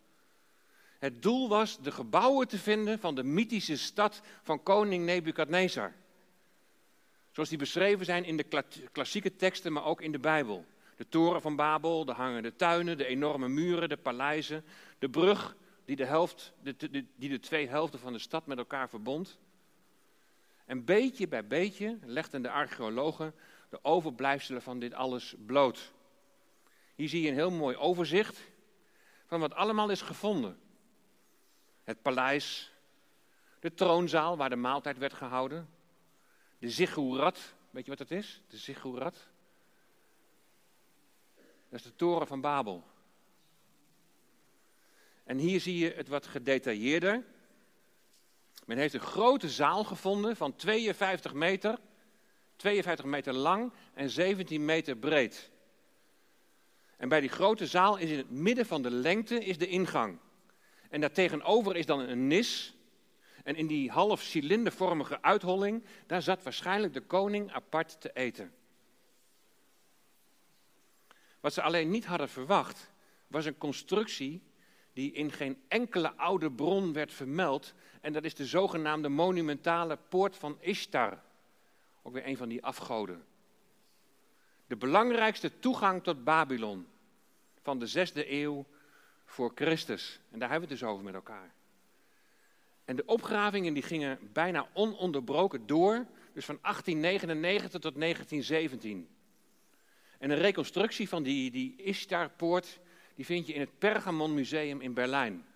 Het 0.99 1.23
doel 1.23 1.49
was 1.49 1.81
de 1.81 1.93
gebouwen 1.93 2.49
te 2.49 2.59
vinden 2.59 2.99
van 2.99 3.15
de 3.15 3.25
mythische 3.25 3.77
stad 3.77 4.21
van 4.43 4.63
koning 4.63 5.05
Nebukadnezar. 5.05 5.93
Zoals 7.31 7.49
die 7.49 7.59
beschreven 7.59 8.05
zijn 8.05 8.25
in 8.25 8.37
de 8.37 8.65
klassieke 8.93 9.37
teksten, 9.37 9.73
maar 9.73 9.85
ook 9.85 10.01
in 10.01 10.13
de 10.13 10.19
Bijbel. 10.19 10.67
De 10.97 11.09
toren 11.09 11.43
van 11.43 11.57
Babel, 11.57 12.05
de 12.05 12.13
hangende 12.13 12.57
tuinen, 12.57 12.99
de 12.99 13.07
enorme 13.07 13.49
muren, 13.49 13.89
de 13.89 13.97
paleizen, 13.97 14.65
de 14.99 15.09
brug 15.09 15.57
die 15.85 15.97
de, 15.97 16.05
helft, 16.05 16.53
de, 16.63 17.07
die 17.17 17.29
de 17.29 17.41
twee 17.41 17.69
helften 17.69 17.99
van 17.99 18.13
de 18.13 18.19
stad 18.19 18.47
met 18.47 18.59
elkaar 18.59 18.89
verbond. 18.89 19.39
En 20.65 20.85
beetje 20.85 21.29
bij 21.29 21.47
beetje 21.47 21.99
legden 22.05 22.43
de 22.43 22.51
archeologen 22.51 23.35
de 23.69 23.85
overblijfselen 23.85 24.63
van 24.63 24.79
dit 24.79 24.95
alles 24.95 25.35
bloot. 25.47 25.93
Hier 26.95 27.09
zie 27.09 27.23
je 27.23 27.29
een 27.29 27.35
heel 27.35 27.51
mooi 27.51 27.77
overzicht 27.77 28.41
van 29.27 29.41
wat 29.41 29.55
allemaal 29.55 29.91
is 29.91 30.01
gevonden. 30.01 30.59
Het 31.85 32.03
paleis, 32.03 32.73
de 33.61 33.75
troonzaal 33.75 34.37
waar 34.37 34.51
de 34.51 34.57
maaltijd 34.57 34.99
werd 34.99 35.13
gehouden, 35.13 35.69
de 36.59 36.71
ziggurat, 36.71 37.55
weet 37.71 37.85
je 37.85 37.91
wat 37.91 38.09
dat 38.09 38.19
is? 38.19 38.43
De 38.49 38.57
ziggurat. 38.57 39.29
Dat 41.75 41.85
is 41.85 41.91
de 41.91 41.97
toren 41.97 42.27
van 42.27 42.41
Babel. 42.41 42.85
En 45.25 45.39
hier 45.39 45.61
zie 45.61 45.79
je 45.79 45.93
het 45.97 46.09
wat 46.09 46.27
gedetailleerder. 46.27 47.25
Men 48.67 48.79
heeft 48.79 48.95
een 48.95 49.01
grote 49.01 49.49
zaal 49.49 49.85
gevonden 49.85 50.37
van 50.37 50.57
52 50.57 51.33
meter, 51.33 51.79
52 52.57 53.05
meter 53.05 53.33
lang 53.33 53.73
en 53.95 54.11
17 54.11 54.65
meter 54.65 54.97
breed. 54.97 55.51
En 56.97 57.09
bij 57.09 57.21
die 57.21 57.29
grote 57.29 57.67
zaal 57.67 57.97
is 57.97 58.11
in 58.11 58.19
het 58.19 58.31
midden 58.31 58.67
van 58.67 58.83
de 58.83 58.91
lengte 58.91 59.45
is 59.45 59.59
de 59.59 59.69
ingang. 59.69 60.19
En 60.91 61.01
daartegenover 61.01 61.77
is 61.77 61.87
dan 61.87 62.01
een 62.01 62.27
nis 62.27 62.75
en 63.45 63.57
in 63.57 63.67
die 63.67 63.91
half 63.91 64.23
cilindervormige 64.23 65.23
uitholling, 65.23 65.85
daar 66.07 66.23
zat 66.23 66.43
waarschijnlijk 66.43 66.93
de 66.93 67.07
koning 67.07 67.53
apart 67.53 68.01
te 68.01 68.11
eten. 68.13 68.53
Wat 71.45 71.53
ze 71.53 71.63
alleen 71.63 71.91
niet 71.91 72.05
hadden 72.05 72.29
verwacht, 72.29 72.91
was 73.27 73.45
een 73.45 73.59
constructie 73.59 74.43
die 74.93 75.13
in 75.13 75.33
geen 75.33 75.63
enkele 75.69 76.15
oude 76.17 76.51
bron 76.51 76.93
werd 76.93 77.13
vermeld. 77.13 77.75
En 78.01 78.13
dat 78.13 78.25
is 78.25 78.35
de 78.35 78.47
zogenaamde 78.47 79.09
monumentale 79.09 79.99
poort 80.09 80.37
van 80.37 80.57
Ishtar. 80.61 81.23
Ook 82.03 82.13
weer 82.13 82.27
een 82.27 82.37
van 82.37 82.49
die 82.49 82.65
afgoden. 82.65 83.25
De 84.67 84.77
belangrijkste 84.77 85.59
toegang 85.59 86.03
tot 86.03 86.25
Babylon 86.25 86.87
van 87.63 87.79
de 87.79 87.87
zesde 87.87 88.33
eeuw 88.33 88.65
voor 89.25 89.53
Christus. 89.55 90.21
En 90.31 90.39
daar 90.39 90.51
hebben 90.51 90.69
we 90.69 90.75
het 90.75 90.83
dus 90.83 90.93
over 90.93 91.05
met 91.05 91.15
elkaar. 91.15 91.53
En 92.85 92.97
de 92.97 93.07
opgravingen 93.07 93.75
die 93.75 93.83
gingen 93.83 94.19
bijna 94.33 94.69
ononderbroken 94.73 95.67
door, 95.67 96.07
dus 96.33 96.45
van 96.45 96.59
1899 96.63 97.81
tot 97.81 97.95
1917. 98.01 99.09
En 100.25 100.31
een 100.31 100.39
reconstructie 100.39 101.09
van 101.09 101.23
die, 101.23 101.51
die 101.51 101.77
Ishtarpoort, 101.77 102.81
die 103.15 103.25
vind 103.25 103.47
je 103.47 103.53
in 103.53 103.61
het 103.61 103.79
Pergamon 103.79 104.35
Museum 104.35 104.81
in 104.81 104.95
Berlijn. 104.95 105.47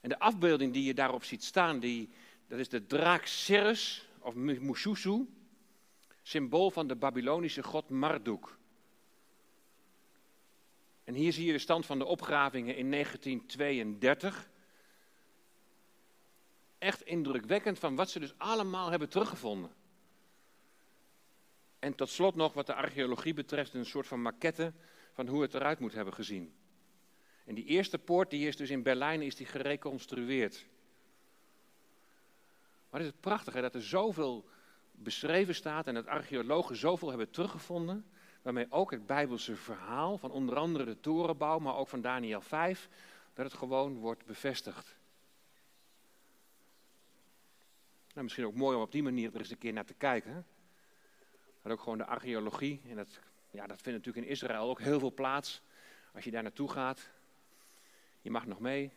En 0.00 0.08
de 0.08 0.18
afbeelding 0.18 0.72
die 0.72 0.84
je 0.84 0.94
daarop 0.94 1.24
ziet 1.24 1.44
staan, 1.44 1.80
die, 1.80 2.08
dat 2.48 2.58
is 2.58 2.68
de 2.68 2.86
draak 2.86 3.26
Ceres, 3.26 4.08
of 4.18 4.34
Mushusu, 4.34 5.28
symbool 6.22 6.70
van 6.70 6.86
de 6.86 6.96
Babylonische 6.96 7.62
god 7.62 7.88
Marduk. 7.88 8.56
En 11.04 11.14
hier 11.14 11.32
zie 11.32 11.46
je 11.46 11.52
de 11.52 11.58
stand 11.58 11.86
van 11.86 11.98
de 11.98 12.04
opgravingen 12.04 12.76
in 12.76 12.90
1932. 12.90 14.50
Echt 16.78 17.02
indrukwekkend 17.02 17.78
van 17.78 17.94
wat 17.94 18.10
ze 18.10 18.20
dus 18.20 18.34
allemaal 18.38 18.90
hebben 18.90 19.08
teruggevonden. 19.08 19.70
En 21.82 21.94
tot 21.94 22.08
slot 22.08 22.34
nog 22.34 22.52
wat 22.52 22.66
de 22.66 22.74
archeologie 22.74 23.34
betreft 23.34 23.74
een 23.74 23.86
soort 23.86 24.06
van 24.06 24.22
maquette 24.22 24.72
van 25.12 25.26
hoe 25.26 25.42
het 25.42 25.54
eruit 25.54 25.78
moet 25.78 25.92
hebben 25.92 26.14
gezien. 26.14 26.54
En 27.44 27.54
die 27.54 27.64
eerste 27.64 27.98
poort 27.98 28.30
die 28.30 28.46
is 28.46 28.56
dus 28.56 28.70
in 28.70 28.82
Berlijn 28.82 29.22
is 29.22 29.36
die 29.36 29.46
gereconstrueerd. 29.46 30.66
Maar 32.90 33.00
is 33.00 33.06
het 33.06 33.20
prachtig 33.20 33.54
hè, 33.54 33.60
dat 33.60 33.74
er 33.74 33.82
zoveel 33.82 34.48
beschreven 34.92 35.54
staat 35.54 35.86
en 35.86 35.94
dat 35.94 36.06
archeologen 36.06 36.76
zoveel 36.76 37.08
hebben 37.08 37.30
teruggevonden, 37.30 38.06
waarmee 38.42 38.66
ook 38.70 38.90
het 38.90 39.06
Bijbelse 39.06 39.56
verhaal 39.56 40.18
van 40.18 40.30
onder 40.30 40.56
andere 40.56 40.84
de 40.84 41.00
torenbouw, 41.00 41.58
maar 41.58 41.76
ook 41.76 41.88
van 41.88 42.00
Daniel 42.00 42.40
5, 42.40 42.88
dat 43.34 43.44
het 43.44 43.54
gewoon 43.54 43.98
wordt 43.98 44.24
bevestigd. 44.26 44.96
Nou, 48.12 48.22
misschien 48.22 48.46
ook 48.46 48.54
mooi 48.54 48.76
om 48.76 48.82
op 48.82 48.92
die 48.92 49.02
manier 49.02 49.34
er 49.34 49.38
eens 49.38 49.50
een 49.50 49.58
keer 49.58 49.72
naar 49.72 49.84
te 49.84 49.94
kijken. 49.94 50.46
Ook 51.64 51.80
gewoon 51.80 51.98
de 51.98 52.06
archeologie, 52.06 52.80
en 52.88 52.96
dat, 52.96 53.20
ja, 53.50 53.66
dat 53.66 53.82
vindt 53.82 53.98
natuurlijk 53.98 54.26
in 54.26 54.32
Israël 54.32 54.68
ook 54.68 54.80
heel 54.80 54.98
veel 54.98 55.12
plaats. 55.14 55.62
Als 56.14 56.24
je 56.24 56.30
daar 56.30 56.42
naartoe 56.42 56.70
gaat, 56.70 57.10
je 58.20 58.30
mag 58.30 58.46
nog 58.46 58.60
mee. 58.60 58.92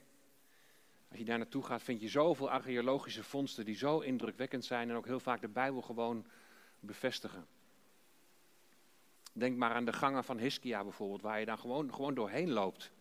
Als 1.09 1.19
je 1.19 1.25
daar 1.25 1.37
naartoe 1.37 1.63
gaat, 1.63 1.83
vind 1.83 2.01
je 2.01 2.07
zoveel 2.07 2.49
archeologische 2.49 3.23
vondsten 3.23 3.65
die 3.65 3.75
zo 3.75 3.99
indrukwekkend 3.99 4.65
zijn 4.65 4.89
en 4.89 4.95
ook 4.95 5.05
heel 5.05 5.19
vaak 5.19 5.41
de 5.41 5.47
Bijbel 5.47 5.81
gewoon 5.81 6.25
bevestigen. 6.79 7.47
Denk 9.33 9.57
maar 9.57 9.71
aan 9.71 9.85
de 9.85 9.93
gangen 9.93 10.23
van 10.23 10.37
Hiskia 10.37 10.83
bijvoorbeeld, 10.83 11.21
waar 11.21 11.39
je 11.39 11.45
dan 11.45 11.59
gewoon, 11.59 11.93
gewoon 11.93 12.13
doorheen 12.13 12.51
loopt. 12.51 12.91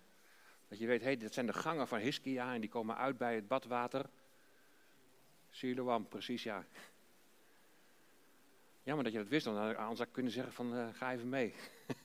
Dat 0.68 0.78
je 0.78 0.86
weet, 0.86 1.00
hé, 1.00 1.06
hey, 1.06 1.16
dit 1.16 1.34
zijn 1.34 1.46
de 1.46 1.52
gangen 1.52 1.88
van 1.88 1.98
Hiskia 1.98 2.54
en 2.54 2.60
die 2.60 2.70
komen 2.70 2.96
uit 2.96 3.18
bij 3.18 3.34
het 3.34 3.48
badwater. 3.48 4.10
Siloam, 5.50 6.08
precies 6.08 6.42
ja. 6.42 6.66
Jammer 8.84 9.04
dat 9.04 9.12
je 9.12 9.18
dat 9.18 9.28
wist, 9.28 9.44
dan 9.44 9.74
zou 9.76 10.02
ik 10.08 10.12
kunnen 10.12 10.32
zeggen 10.32 10.52
van, 10.52 10.74
uh, 10.74 10.86
ga 10.92 11.12
even 11.12 11.28
mee. 11.28 11.54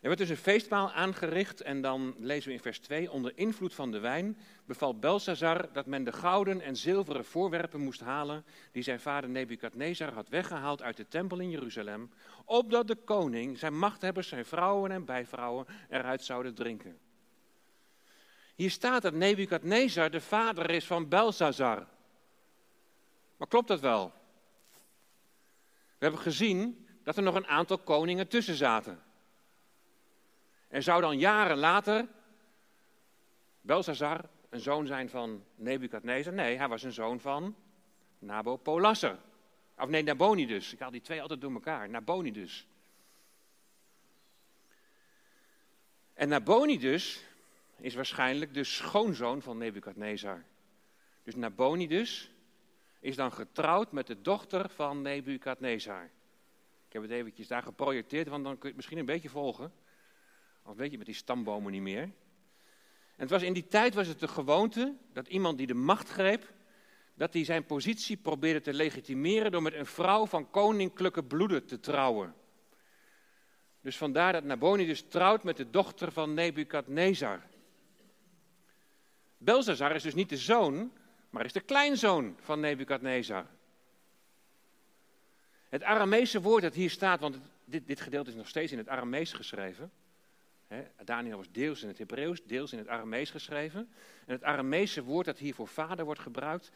Er 0.00 0.06
werd 0.08 0.18
dus 0.18 0.28
een 0.28 0.36
feestmaal 0.36 0.92
aangericht 0.92 1.60
en 1.60 1.80
dan 1.80 2.14
lezen 2.18 2.48
we 2.48 2.54
in 2.54 2.62
vers 2.62 2.78
2, 2.78 3.10
onder 3.10 3.32
invloed 3.34 3.74
van 3.74 3.90
de 3.90 3.98
wijn 3.98 4.38
beval 4.64 4.98
Belsazar 4.98 5.72
dat 5.72 5.86
men 5.86 6.04
de 6.04 6.12
gouden 6.12 6.60
en 6.60 6.76
zilveren 6.76 7.24
voorwerpen 7.24 7.80
moest 7.80 8.00
halen 8.00 8.44
die 8.72 8.82
zijn 8.82 9.00
vader 9.00 9.30
Nebukadnezar 9.30 10.12
had 10.12 10.28
weggehaald 10.28 10.82
uit 10.82 10.96
de 10.96 11.08
tempel 11.08 11.38
in 11.38 11.50
Jeruzalem, 11.50 12.10
opdat 12.44 12.86
de 12.86 12.96
koning, 12.96 13.58
zijn 13.58 13.78
machthebbers, 13.78 14.28
zijn 14.28 14.44
vrouwen 14.44 14.90
en 14.90 15.04
bijvrouwen 15.04 15.66
eruit 15.88 16.24
zouden 16.24 16.54
drinken. 16.54 16.98
Hier 18.54 18.70
staat 18.70 19.02
dat 19.02 19.14
Nebukadnezar 19.14 20.10
de 20.10 20.20
vader 20.20 20.70
is 20.70 20.86
van 20.86 21.08
Belsazar. 21.08 21.86
Maar 23.40 23.48
klopt 23.48 23.68
dat 23.68 23.80
wel? 23.80 24.12
We 25.72 26.06
hebben 26.06 26.20
gezien 26.20 26.86
dat 27.02 27.16
er 27.16 27.22
nog 27.22 27.34
een 27.34 27.46
aantal 27.46 27.78
koningen 27.78 28.28
tussen 28.28 28.54
zaten. 28.54 29.02
En 30.68 30.82
zou 30.82 31.00
dan 31.00 31.18
jaren 31.18 31.56
later 31.56 32.08
Belsazar 33.60 34.28
een 34.48 34.60
zoon 34.60 34.86
zijn 34.86 35.08
van 35.08 35.44
Nebukadnezar? 35.54 36.32
Nee, 36.32 36.56
hij 36.56 36.68
was 36.68 36.82
een 36.82 36.92
zoon 36.92 37.20
van 37.20 37.56
Nabopolassar. 38.18 39.18
Of 39.76 39.88
nee, 39.88 40.02
Nabonidus. 40.02 40.72
Ik 40.72 40.78
haal 40.78 40.90
die 40.90 41.00
twee 41.00 41.22
altijd 41.22 41.40
door 41.40 41.52
elkaar. 41.52 41.88
Nabonidus. 41.88 42.66
En 46.14 46.28
Nabonidus 46.28 47.24
is 47.76 47.94
waarschijnlijk 47.94 48.54
de 48.54 48.64
schoonzoon 48.64 49.42
van 49.42 49.58
Nebukadnezar. 49.58 50.44
Dus 51.22 51.34
Nabonidus 51.34 52.29
is 53.00 53.16
dan 53.16 53.32
getrouwd 53.32 53.92
met 53.92 54.06
de 54.06 54.20
dochter 54.20 54.68
van 54.68 55.02
Nebukadnezar. 55.02 56.10
Ik 56.86 56.92
heb 56.92 57.02
het 57.02 57.10
eventjes 57.10 57.48
daar 57.48 57.62
geprojecteerd, 57.62 58.28
want 58.28 58.44
dan 58.44 58.52
kun 58.52 58.60
je 58.62 58.66
het 58.66 58.76
misschien 58.76 58.98
een 58.98 59.04
beetje 59.04 59.28
volgen. 59.28 59.72
Of 60.62 60.76
weet 60.76 60.90
je 60.90 60.96
met 60.96 61.06
die 61.06 61.14
stambomen 61.14 61.72
niet 61.72 61.82
meer. 61.82 62.02
En 62.02 63.26
het 63.26 63.30
was, 63.30 63.42
in 63.42 63.52
die 63.52 63.66
tijd 63.66 63.94
was 63.94 64.06
het 64.06 64.20
de 64.20 64.28
gewoonte 64.28 64.94
dat 65.12 65.28
iemand 65.28 65.58
die 65.58 65.66
de 65.66 65.74
macht 65.74 66.08
greep, 66.08 66.52
dat 67.14 67.32
hij 67.32 67.44
zijn 67.44 67.66
positie 67.66 68.16
probeerde 68.16 68.60
te 68.60 68.74
legitimeren 68.74 69.50
door 69.50 69.62
met 69.62 69.74
een 69.74 69.86
vrouw 69.86 70.26
van 70.26 70.50
koninklijke 70.50 71.24
bloeden 71.24 71.66
te 71.66 71.80
trouwen. 71.80 72.34
Dus 73.80 73.96
vandaar 73.96 74.32
dat 74.32 74.44
Nabonidus 74.44 75.02
trouwt 75.08 75.44
met 75.44 75.56
de 75.56 75.70
dochter 75.70 76.12
van 76.12 76.34
Nebukadnezar. 76.34 77.42
Belzazar 79.36 79.94
is 79.94 80.02
dus 80.02 80.14
niet 80.14 80.28
de 80.28 80.36
zoon, 80.36 80.92
maar 81.30 81.44
is 81.44 81.52
de 81.52 81.60
kleinzoon 81.60 82.36
van 82.40 82.60
Nebukadnezar. 82.60 83.46
Het 85.68 85.82
Aramese 85.82 86.40
woord 86.40 86.62
dat 86.62 86.74
hier 86.74 86.90
staat, 86.90 87.20
want 87.20 87.38
dit, 87.64 87.86
dit 87.86 88.00
gedeelte 88.00 88.30
is 88.30 88.36
nog 88.36 88.48
steeds 88.48 88.72
in 88.72 88.78
het 88.78 88.88
Aramees 88.88 89.32
geschreven. 89.32 89.92
Daniel 91.04 91.36
was 91.36 91.50
deels 91.50 91.82
in 91.82 91.88
het 91.88 91.98
Hebreeuws, 91.98 92.44
deels 92.44 92.72
in 92.72 92.78
het 92.78 92.88
Aramees 92.88 93.30
geschreven. 93.30 93.88
En 94.26 94.32
het 94.32 94.42
Aramese 94.42 95.02
woord 95.02 95.26
dat 95.26 95.38
hier 95.38 95.54
voor 95.54 95.68
vader 95.68 96.04
wordt 96.04 96.20
gebruikt, 96.20 96.70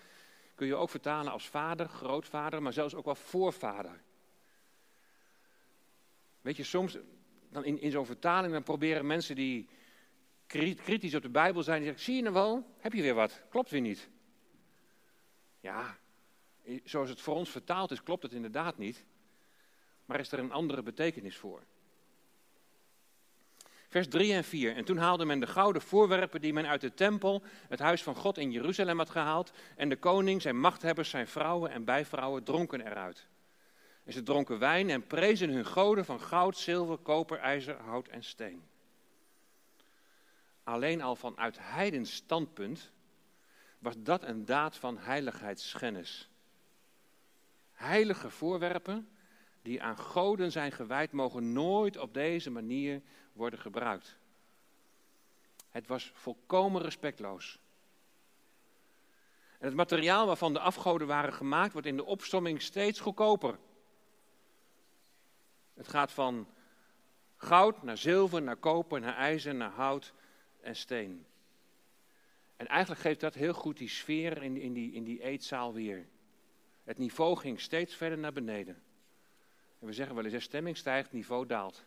kun 0.55 0.67
je 0.67 0.75
ook 0.75 0.91
vertalen 0.91 1.33
als 1.33 1.49
vader, 1.49 1.89
grootvader, 1.89 2.63
maar 2.63 2.73
zelfs 2.73 2.95
ook 2.95 3.05
wel 3.05 3.15
voorvader. 3.15 4.01
Weet 6.41 6.57
je, 6.57 6.65
soms 6.65 6.99
dan 7.51 7.65
in, 7.65 7.81
in 7.81 7.91
zo'n 7.91 8.07
vertaling 8.07 8.53
dan 8.53 8.63
proberen 8.63 9.07
mensen 9.07 9.35
die 9.35 9.69
kritisch 10.77 11.15
op 11.15 11.23
de 11.23 11.29
Bijbel 11.29 11.63
zijn, 11.63 11.79
die 11.79 11.87
zeggen, 11.87 12.05
zie 12.05 12.17
je 12.17 12.23
nou 12.23 12.35
wel, 12.35 12.75
heb 12.79 12.93
je 12.93 13.03
weer 13.03 13.15
wat, 13.15 13.43
klopt 13.49 13.71
weer 13.71 13.81
niet. 13.81 14.09
Ja, 15.65 15.99
zoals 16.85 17.09
het 17.09 17.21
voor 17.21 17.35
ons 17.35 17.51
vertaald 17.51 17.91
is, 17.91 18.03
klopt 18.03 18.23
het 18.23 18.33
inderdaad 18.33 18.79
niet. 18.79 19.05
Maar 20.05 20.21
is 20.21 20.33
er 20.33 20.39
een 20.39 20.53
andere 20.53 20.83
betekenis 20.83 21.37
voor? 21.37 21.63
Vers 23.89 24.09
3 24.09 24.33
en 24.33 24.45
4. 24.45 24.77
En 24.77 24.85
toen 24.85 24.97
haalde 24.97 25.25
men 25.25 25.41
de 25.41 25.47
gouden 25.47 25.83
voorwerpen 25.83 26.41
die 26.41 26.53
men 26.53 26.67
uit 26.67 26.81
de 26.81 26.95
tempel, 26.95 27.43
het 27.69 27.79
huis 27.79 28.03
van 28.03 28.15
God 28.15 28.39
in 28.39 28.51
Jeruzalem 28.51 28.99
had 28.99 29.11
gehaald. 29.11 29.53
En 29.77 29.89
de 29.89 29.97
koning, 29.97 30.43
zijn 30.43 30.61
machthebbers, 30.61 31.11
zijn 31.11 31.29
vrouwen 31.29 31.71
en 31.71 31.85
bijvrouwen 31.85 32.43
dronken 32.43 32.87
eruit. 32.87 33.27
En 34.05 34.13
ze 34.13 34.23
dronken 34.23 34.59
wijn 34.59 34.91
en 34.91 35.07
prezen 35.07 35.51
hun 35.51 35.67
goden 35.67 36.05
van 36.05 36.21
goud, 36.21 36.57
zilver, 36.57 36.99
koper, 36.99 37.39
ijzer, 37.39 37.77
hout 37.77 38.09
en 38.09 38.25
steen. 38.25 38.63
Alleen 40.63 41.03
al 41.03 41.17
vanuit 41.17 41.57
heidens 41.61 42.15
standpunt 42.15 42.93
was 43.85 43.95
dat 43.99 44.23
een 44.23 44.45
daad 44.45 44.77
van 44.77 44.99
heiligheidsschennis. 44.99 46.29
Heilige 47.73 48.31
voorwerpen 48.31 49.09
die 49.63 49.83
aan 49.83 49.99
goden 49.99 50.53
zijn 50.53 50.73
gewijd, 50.73 51.13
mogen 51.13 51.53
nooit 51.53 51.97
op 51.97 52.15
deze 52.15 52.51
manier 52.51 53.03
worden 53.33 53.59
gebruikt. 53.59 54.17
Het 55.71 55.87
was 55.87 56.11
volkomen 56.15 56.83
respectloos. 56.83 57.59
En 59.59 59.67
het 59.67 59.75
materiaal 59.75 60.27
waarvan 60.27 60.53
de 60.53 60.61
afgoden 60.61 61.07
waren 61.07 61.33
gemaakt, 61.33 61.73
wordt 61.73 61.89
in 61.89 61.97
de 61.97 62.05
opstomming 62.05 62.63
steeds 62.63 63.01
goedkoper. 63.01 63.59
Het 65.75 65.89
gaat 65.89 66.13
van 66.13 66.49
goud 67.37 67.83
naar 67.83 67.99
zilver, 67.99 68.43
naar 68.43 68.57
koper, 68.57 69.01
naar 69.01 69.17
ijzer, 69.17 69.55
naar 69.55 69.71
hout 69.71 70.13
en 70.61 70.77
steen. 70.77 71.27
En 72.57 72.67
eigenlijk 72.67 73.01
geeft 73.01 73.21
dat 73.21 73.35
heel 73.35 73.53
goed 73.53 73.77
die 73.77 73.89
sfeer 73.89 74.43
in, 74.43 74.57
in, 74.57 74.73
die, 74.73 74.93
in 74.93 75.05
die 75.05 75.23
eetzaal 75.23 75.73
weer. 75.73 76.07
Het 76.85 76.99
niveau 76.99 77.37
ging 77.37 77.61
steeds 77.61 77.95
verder 77.95 78.19
naar 78.19 78.33
beneden. 78.33 78.83
En 79.79 79.87
we 79.87 79.93
zeggen 79.93 80.15
wel 80.15 80.25
eens, 80.25 80.45
stemming 80.45 80.77
stijgt, 80.77 81.13
niveau 81.13 81.47
daalt. 81.47 81.85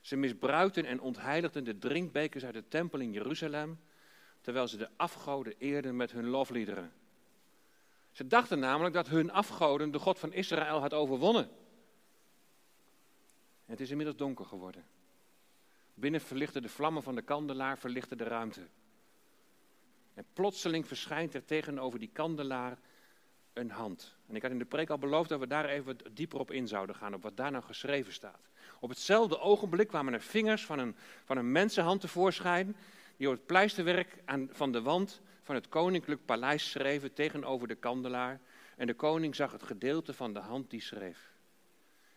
Ze 0.00 0.16
misbruikten 0.16 0.84
en 0.84 1.00
ontheiligden 1.00 1.64
de 1.64 1.78
drinkbekers 1.78 2.44
uit 2.44 2.54
de 2.54 2.68
tempel 2.68 2.98
in 2.98 3.12
Jeruzalem, 3.12 3.80
terwijl 4.40 4.68
ze 4.68 4.76
de 4.76 4.88
afgoden 4.96 5.54
eerden 5.58 5.96
met 5.96 6.12
hun 6.12 6.26
lofliederen. 6.26 6.92
Ze 8.12 8.26
dachten 8.26 8.58
namelijk 8.58 8.94
dat 8.94 9.08
hun 9.08 9.30
afgoden 9.30 9.90
de 9.90 9.98
God 9.98 10.18
van 10.18 10.32
Israël 10.32 10.80
had 10.80 10.94
overwonnen. 10.94 11.44
En 13.66 13.76
het 13.76 13.80
is 13.80 13.90
inmiddels 13.90 14.16
donker 14.16 14.44
geworden. 14.44 14.84
Binnen 15.94 16.20
verlichten 16.20 16.62
de 16.62 16.68
vlammen 16.68 17.02
van 17.02 17.14
de 17.14 17.22
kandelaar 17.22 17.78
verlichten 17.78 18.18
de 18.18 18.24
ruimte. 18.24 18.66
En 20.14 20.24
plotseling 20.32 20.86
verschijnt 20.86 21.34
er 21.34 21.44
tegenover 21.44 21.98
die 21.98 22.10
kandelaar 22.12 22.78
een 23.52 23.70
hand. 23.70 24.16
En 24.26 24.36
ik 24.36 24.42
had 24.42 24.50
in 24.50 24.58
de 24.58 24.64
preek 24.64 24.90
al 24.90 24.98
beloofd 24.98 25.28
dat 25.28 25.40
we 25.40 25.46
daar 25.46 25.64
even 25.64 25.96
dieper 26.12 26.38
op 26.38 26.50
in 26.50 26.68
zouden 26.68 26.96
gaan, 26.96 27.14
op 27.14 27.22
wat 27.22 27.36
daar 27.36 27.50
nou 27.50 27.64
geschreven 27.64 28.12
staat. 28.12 28.48
Op 28.80 28.88
hetzelfde 28.88 29.40
ogenblik 29.40 29.88
kwamen 29.88 30.12
er 30.12 30.20
vingers 30.20 30.64
van 30.64 30.78
een, 30.78 30.96
van 31.24 31.36
een 31.36 31.52
mensenhand 31.52 32.00
tevoorschijn, 32.00 32.76
die 33.16 33.28
op 33.28 33.34
het 33.34 33.46
pleisterwerk 33.46 34.16
aan, 34.24 34.48
van 34.52 34.72
de 34.72 34.82
wand 34.82 35.20
van 35.42 35.54
het 35.54 35.68
koninklijk 35.68 36.24
paleis 36.24 36.70
schreven 36.70 37.12
tegenover 37.12 37.68
de 37.68 37.74
kandelaar. 37.74 38.40
En 38.76 38.86
de 38.86 38.94
koning 38.94 39.34
zag 39.34 39.52
het 39.52 39.62
gedeelte 39.62 40.14
van 40.14 40.32
de 40.32 40.38
hand 40.38 40.70
die 40.70 40.80
schreef. 40.80 41.30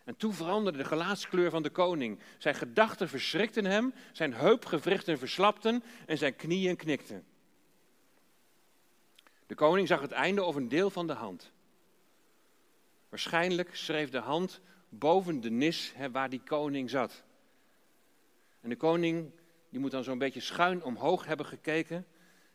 En 0.03 0.15
toen 0.15 0.33
veranderde 0.33 0.77
de 0.77 0.85
gelaatskleur 0.85 1.49
van 1.49 1.63
de 1.63 1.69
koning. 1.69 2.19
Zijn 2.37 2.55
gedachten 2.55 3.09
verschrikten 3.09 3.65
hem, 3.65 3.93
zijn 4.11 4.33
heupgewrichten 4.33 5.17
verslapten 5.17 5.83
en 6.05 6.17
zijn 6.17 6.35
knieën 6.35 6.75
knikten. 6.75 7.25
De 9.53 9.59
koning 9.59 9.87
zag 9.87 10.01
het 10.01 10.11
einde 10.11 10.43
of 10.43 10.55
een 10.55 10.67
deel 10.67 10.89
van 10.89 11.07
de 11.07 11.13
hand. 11.13 11.51
Waarschijnlijk 13.09 13.75
schreef 13.75 14.09
de 14.09 14.19
hand 14.19 14.61
boven 14.89 15.41
de 15.41 15.49
nis 15.49 15.93
waar 16.11 16.29
die 16.29 16.41
koning 16.45 16.89
zat. 16.89 17.23
En 18.61 18.69
de 18.69 18.75
koning 18.75 19.31
die 19.69 19.79
moet 19.79 19.91
dan 19.91 20.03
zo'n 20.03 20.17
beetje 20.17 20.39
schuin 20.39 20.83
omhoog 20.83 21.25
hebben 21.25 21.45
gekeken 21.45 22.05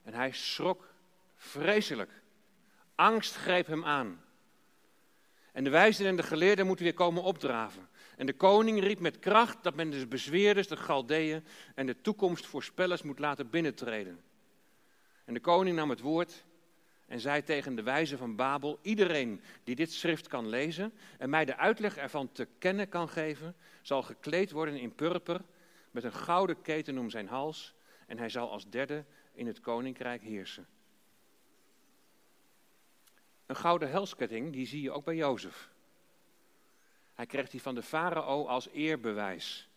en 0.02 0.14
hij 0.14 0.32
schrok 0.32 0.94
vreselijk. 1.37 2.22
Angst 2.94 3.37
greep 3.37 3.66
hem 3.66 3.84
aan. 3.84 4.24
En 5.52 5.64
de 5.64 5.70
wijzen 5.70 6.06
en 6.06 6.16
de 6.16 6.22
geleerden 6.22 6.66
moeten 6.66 6.84
weer 6.84 6.94
komen 6.94 7.22
opdraven. 7.22 7.88
En 8.16 8.26
de 8.26 8.37
koning 8.37 8.80
riep 8.80 9.00
met 9.00 9.18
kracht 9.18 9.62
dat 9.62 9.74
men 9.74 9.90
de 9.90 10.06
bezweerders, 10.06 10.68
de 10.68 10.76
Galdeeën 10.76 11.44
en 11.74 11.87
de 11.87 12.00
toekomstvoorspellers 12.00 13.02
moet 13.02 13.18
laten 13.18 13.50
binnentreden. 13.50 14.20
En 15.24 15.34
de 15.34 15.40
koning 15.40 15.76
nam 15.76 15.90
het 15.90 16.00
woord 16.00 16.46
en 17.09 17.21
zei 17.21 17.42
tegen 17.42 17.75
de 17.75 17.83
wijzen 17.83 18.18
van 18.18 18.37
Babel: 18.37 18.79
Iedereen 18.83 19.40
die 19.64 19.75
dit 19.75 19.92
schrift 19.92 20.29
kan 20.29 20.49
lezen 20.49 20.92
en 21.18 21.31
mij 21.31 21.44
de 21.44 21.57
uitleg 21.57 21.97
ervan 21.97 22.33
te 22.33 22.49
kennen 22.59 22.88
kan 22.88 23.09
geven, 23.09 23.57
zal 23.83 24.03
gekleed 24.03 24.51
worden 24.51 24.81
in 24.81 24.94
purper 24.94 25.40
met 25.90 26.05
een 26.05 26.12
gouden 26.12 26.62
keten 26.62 26.99
om 26.99 27.11
zijn 27.11 27.29
hals 27.29 27.75
en 28.07 28.18
hij 28.18 28.29
zal 28.29 28.51
als 28.51 28.68
derde 28.68 29.05
in 29.33 29.47
het 29.47 29.61
koninkrijk 29.61 30.23
heersen. 30.23 30.66
Een 33.47 33.57
gouden 33.57 33.90
helsketting, 33.90 34.53
die 34.53 34.66
zie 34.66 34.83
je 34.83 34.90
ook 34.90 35.05
bij 35.05 35.16
Jozef. 35.16 35.71
Hij 37.14 37.27
kreeg 37.27 37.49
die 37.49 37.62
van 37.62 37.75
de 37.75 37.83
farao 37.83 38.47
als 38.47 38.68
eerbewijs. 38.68 39.68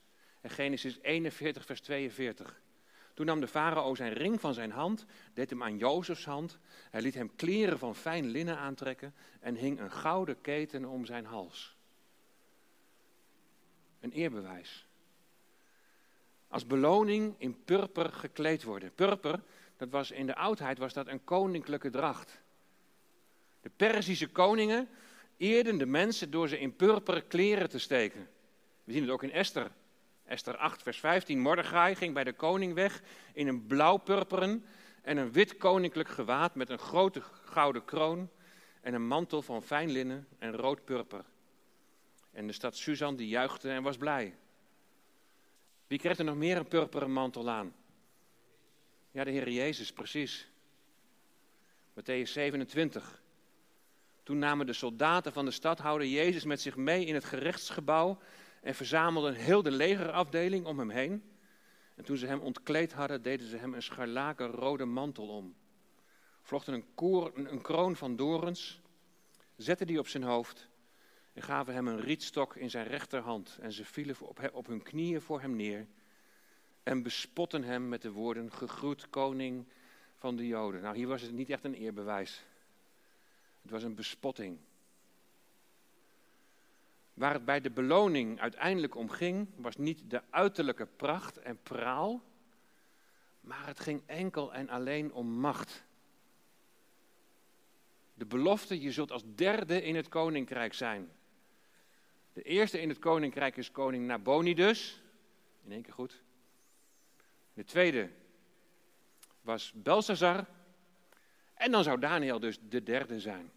In 0.42 0.50
Genesis 0.50 1.00
41, 1.02 1.66
vers 1.66 1.82
42. 1.82 2.62
Toen 3.14 3.26
nam 3.26 3.40
de 3.40 3.48
farao 3.48 3.96
zijn 3.96 4.14
ring 4.14 4.40
van 4.40 4.54
zijn 4.54 4.72
hand, 4.72 5.06
deed 5.34 5.50
hem 5.50 5.64
aan 5.64 5.78
Jozefs 5.78 6.26
hand. 6.26 6.58
Hij 6.90 7.02
liet 7.02 7.14
hem 7.14 7.36
kleren 7.36 7.80
van 7.80 7.96
fijn 7.96 8.30
linnen 8.30 8.58
aantrekken 8.58 9.14
en 9.40 9.56
hing 9.56 9.80
een 9.80 9.92
gouden 9.92 10.42
keten 10.42 10.86
om 10.86 11.06
zijn 11.06 11.26
hals. 11.26 11.76
Een 14.00 14.12
eerbewijs. 14.12 14.86
Als 16.48 16.68
beloning 16.68 17.36
in 17.38 17.64
purper 17.64 18.12
gekleed 18.12 18.64
worden. 18.64 18.94
Purper, 18.94 19.44
dat 19.78 19.90
was 19.90 20.12
in 20.12 20.26
de 20.26 20.36
oudheid 20.36 20.78
was 20.78 20.94
dat 20.94 21.08
een 21.08 21.24
koninklijke 21.24 21.90
dracht. 21.90 22.42
De 23.62 23.72
Perzische 23.76 24.28
koningen 24.28 24.90
eerden 25.38 25.78
de 25.78 25.86
mensen 25.86 26.32
door 26.32 26.48
ze 26.48 26.60
in 26.60 26.76
purper 26.76 27.24
kleren 27.24 27.70
te 27.70 27.80
steken. 27.80 28.30
We 28.84 28.92
zien 28.92 29.02
het 29.02 29.12
ook 29.12 29.24
in 29.24 29.32
Esther. 29.32 29.72
Esther 30.32 30.58
8, 30.58 30.82
vers 30.82 31.00
15. 31.00 31.40
Mordechai 31.40 31.96
ging 31.96 32.14
bij 32.14 32.24
de 32.24 32.34
koning 32.34 32.74
weg 32.74 33.02
in 33.34 33.48
een 33.48 33.66
blauw-purperen 33.66 34.66
en 35.02 35.18
een 35.18 35.32
wit 35.32 35.58
koninklijk 35.58 36.10
gewaad 36.10 36.56
met 36.56 36.70
een 36.70 36.78
grote 36.80 37.22
gouden 37.46 37.86
kroon 37.86 38.30
en 38.82 38.94
een 38.94 39.08
mantel 39.08 39.42
van 39.42 39.64
fijn 39.64 39.90
linnen 39.90 40.28
en 40.40 40.56
rood 40.56 40.86
purper. 40.86 41.26
En 42.32 42.48
de 42.48 42.54
stad 42.54 42.78
Suzan 42.78 43.16
die 43.16 43.28
juichte 43.28 43.70
en 43.70 43.84
was 43.84 43.98
blij. 43.98 44.36
Wie 45.88 46.00
kreeg 46.00 46.18
er 46.18 46.26
nog 46.26 46.36
meer 46.36 46.58
een 46.58 46.68
purperen 46.68 47.12
mantel 47.12 47.50
aan? 47.50 47.76
Ja, 49.12 49.24
de 49.24 49.32
Heer 49.32 49.50
Jezus, 49.50 49.94
precies. 49.94 50.50
Matthäus 52.00 52.32
27. 52.32 53.22
Toen 54.24 54.38
namen 54.38 54.66
de 54.66 54.74
soldaten 54.74 55.34
van 55.34 55.46
de 55.46 55.52
stadhouder 55.52 56.08
Jezus 56.08 56.44
met 56.44 56.62
zich 56.62 56.76
mee 56.76 57.06
in 57.06 57.14
het 57.14 57.26
gerechtsgebouw 57.26 58.20
en 58.62 58.76
verzamelden 58.76 59.36
heel 59.36 59.62
de 59.62 59.72
legerafdeling 59.72 60.66
om 60.66 60.80
hem 60.80 60.90
heen. 60.90 61.24
En 61.96 62.04
toen 62.04 62.18
ze 62.18 62.28
hem 62.28 62.40
ontkleed 62.40 62.94
hadden, 62.94 63.22
deden 63.22 63.48
ze 63.48 63.58
hem 63.58 63.74
een 63.74 63.84
scharlaken 63.84 64.48
rode 64.48 64.86
mantel 64.86 65.28
om. 65.28 65.56
Vlochten 66.42 66.74
een, 66.74 66.86
koor, 66.96 67.32
een 67.34 67.62
kroon 67.62 67.96
van 67.96 68.16
dorens, 68.16 68.82
zetten 69.56 69.88
die 69.88 70.00
op 70.00 70.08
zijn 70.08 70.24
hoofd 70.24 70.70
en 71.34 71.42
gaven 71.42 71.74
hem 71.74 71.88
een 71.88 72.00
rietstok 72.00 72.56
in 72.56 72.70
zijn 72.70 72.88
rechterhand. 72.88 73.58
En 73.62 73.72
ze 73.72 73.86
vielen 73.86 74.16
op, 74.20 74.50
op 74.54 74.68
hun 74.68 74.82
knieën 74.82 75.22
voor 75.22 75.42
hem 75.42 75.56
neer 75.56 75.88
en 76.84 77.04
bespotten 77.04 77.64
hem 77.64 77.90
met 77.90 78.02
de 78.02 78.12
woorden: 78.12 78.52
Gegroet, 78.52 79.10
koning 79.10 79.68
van 80.16 80.36
de 80.36 80.48
Joden. 80.48 80.82
Nou, 80.82 80.96
hier 80.96 81.08
was 81.08 81.22
het 81.22 81.32
niet 81.32 81.50
echt 81.50 81.64
een 81.64 81.74
eerbewijs. 81.74 82.44
Het 83.62 83.72
was 83.72 83.84
een 83.84 83.96
bespotting. 83.96 84.58
Waar 87.22 87.34
het 87.34 87.46
bij 87.46 87.62
de 87.62 87.70
beloning 87.70 88.40
uiteindelijk 88.40 88.96
om 88.96 89.10
ging, 89.10 89.48
was 89.56 89.78
niet 89.78 90.10
de 90.10 90.22
uiterlijke 90.30 90.86
pracht 90.86 91.38
en 91.38 91.62
praal, 91.64 92.24
maar 93.42 93.68
het 93.68 93.80
ging 93.80 94.02
enkel 94.06 94.54
en 94.54 94.70
alleen 94.70 95.14
om 95.14 95.28
macht. 95.28 95.84
De 98.14 98.26
belofte, 98.26 98.82
je 98.82 98.92
zult 98.92 99.12
als 99.12 99.24
derde 99.36 99.84
in 99.84 99.96
het 99.96 100.08
koninkrijk 100.08 100.74
zijn. 100.74 101.12
De 102.34 102.42
eerste 102.42 102.82
in 102.82 102.90
het 102.90 103.00
koninkrijk 103.00 103.58
is 103.58 103.72
koning 103.72 104.06
Nabonidus. 104.06 105.02
In 105.64 105.72
één 105.72 105.82
keer 105.82 105.94
goed. 105.94 106.22
De 107.54 107.64
tweede 107.64 108.10
was 109.42 109.72
Belshazzar. 109.76 110.46
En 111.54 111.72
dan 111.72 111.84
zou 111.84 112.00
Daniel 112.00 112.40
dus 112.40 112.60
de 112.70 112.84
derde 112.84 113.20
zijn. 113.20 113.52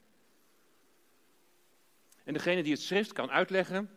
En 2.24 2.32
degene 2.32 2.62
die 2.62 2.72
het 2.72 2.82
schrift 2.82 3.12
kan 3.12 3.30
uitleggen, 3.30 3.90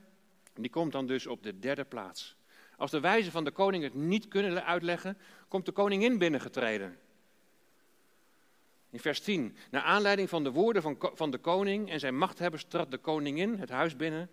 die 0.54 0.70
komt 0.70 0.92
dan 0.92 1.06
dus 1.06 1.28
op 1.28 1.44
de 1.44 1.60
derde 1.60 1.86
plaats. 1.86 2.36
Als 2.78 2.92
de 2.92 3.00
wijzen 3.00 3.32
van 3.32 3.44
de 3.44 3.52
koning 3.52 3.84
het 3.84 3.94
niet 3.94 4.28
kunnen 4.28 4.66
uitleggen, 4.66 5.18
komt 5.48 5.66
de 5.66 5.72
koningin 5.72 6.18
binnengetreden. 6.18 6.98
In 8.90 9.00
vers 9.00 9.20
10. 9.20 9.58
Naar 9.72 9.82
aanleiding 9.82 10.30
van 10.30 10.44
de 10.44 10.52
woorden 10.52 10.82
van, 10.82 10.98
van 11.14 11.32
de 11.32 11.38
koning 11.38 11.90
en 11.90 12.00
zijn 12.00 12.18
machthebbers 12.18 12.64
trad 12.64 12.92
de 12.92 12.98
koningin 12.98 13.60
het 13.60 13.70
huis 13.70 13.96
binnen 13.96 14.30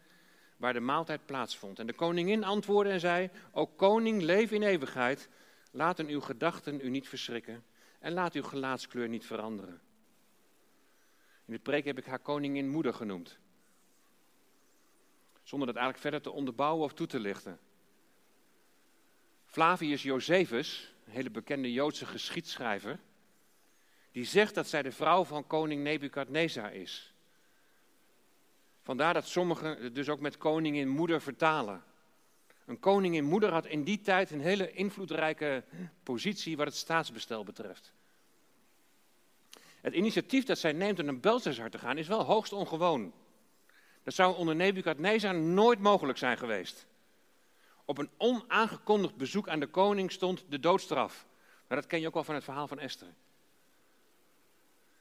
waar 0.56 0.72
de 0.72 0.80
maaltijd 0.80 1.26
plaatsvond. 1.26 1.78
En 1.78 1.86
de 1.86 1.92
koningin 1.92 2.44
antwoordde 2.44 2.92
en 2.92 3.00
zei: 3.00 3.30
O 3.52 3.66
koning, 3.66 4.22
leef 4.22 4.50
in 4.50 4.62
eeuwigheid. 4.62 5.28
Laten 5.70 6.08
uw 6.08 6.20
gedachten 6.20 6.80
u 6.80 6.90
niet 6.90 7.08
verschrikken 7.08 7.64
en 7.98 8.12
laat 8.12 8.34
uw 8.34 8.42
gelaatskleur 8.42 9.08
niet 9.08 9.26
veranderen. 9.26 9.80
In 11.46 11.52
de 11.52 11.58
preek 11.58 11.84
heb 11.84 11.98
ik 11.98 12.04
haar 12.04 12.18
koningin 12.18 12.68
moeder 12.68 12.94
genoemd. 12.94 13.38
Zonder 15.44 15.66
dat 15.66 15.76
eigenlijk 15.76 16.04
verder 16.04 16.22
te 16.22 16.38
onderbouwen 16.38 16.84
of 16.84 16.92
toe 16.92 17.06
te 17.06 17.20
lichten. 17.20 17.58
Flavius 19.46 20.02
Josephus, 20.02 20.94
een 21.04 21.12
hele 21.12 21.30
bekende 21.30 21.72
Joodse 21.72 22.06
geschiedschrijver, 22.06 23.00
die 24.12 24.24
zegt 24.24 24.54
dat 24.54 24.68
zij 24.68 24.82
de 24.82 24.92
vrouw 24.92 25.24
van 25.24 25.46
koning 25.46 25.82
Nebukadnezar 25.82 26.72
is. 26.72 27.14
Vandaar 28.82 29.14
dat 29.14 29.26
sommigen 29.26 29.94
dus 29.94 30.08
ook 30.08 30.20
met 30.20 30.36
koningin 30.36 30.88
moeder 30.88 31.20
vertalen. 31.20 31.84
Een 32.66 32.78
koningin 32.78 33.24
moeder 33.24 33.52
had 33.52 33.66
in 33.66 33.84
die 33.84 34.00
tijd 34.00 34.30
een 34.30 34.40
hele 34.40 34.72
invloedrijke 34.72 35.64
positie 36.02 36.56
wat 36.56 36.66
het 36.66 36.76
staatsbestel 36.76 37.44
betreft. 37.44 37.92
Het 39.80 39.94
initiatief 39.94 40.44
dat 40.44 40.58
zij 40.58 40.72
neemt 40.72 40.98
om 40.98 41.04
naar 41.04 41.20
Belshazzar 41.20 41.70
te 41.70 41.78
gaan 41.78 41.98
is 41.98 42.08
wel 42.08 42.24
hoogst 42.24 42.52
ongewoon. 42.52 43.12
Dat 44.04 44.14
zou 44.14 44.36
onder 44.36 44.54
Nebukadnezar 44.54 45.34
nooit 45.34 45.78
mogelijk 45.78 46.18
zijn 46.18 46.38
geweest. 46.38 46.86
Op 47.84 47.98
een 47.98 48.10
onaangekondigd 48.16 49.16
bezoek 49.16 49.48
aan 49.48 49.60
de 49.60 49.66
koning 49.66 50.12
stond 50.12 50.44
de 50.48 50.60
doodstraf. 50.60 51.26
Maar 51.66 51.78
dat 51.78 51.86
ken 51.86 52.00
je 52.00 52.06
ook 52.06 52.14
wel 52.14 52.24
van 52.24 52.34
het 52.34 52.44
verhaal 52.44 52.68
van 52.68 52.78
Esther. 52.78 53.08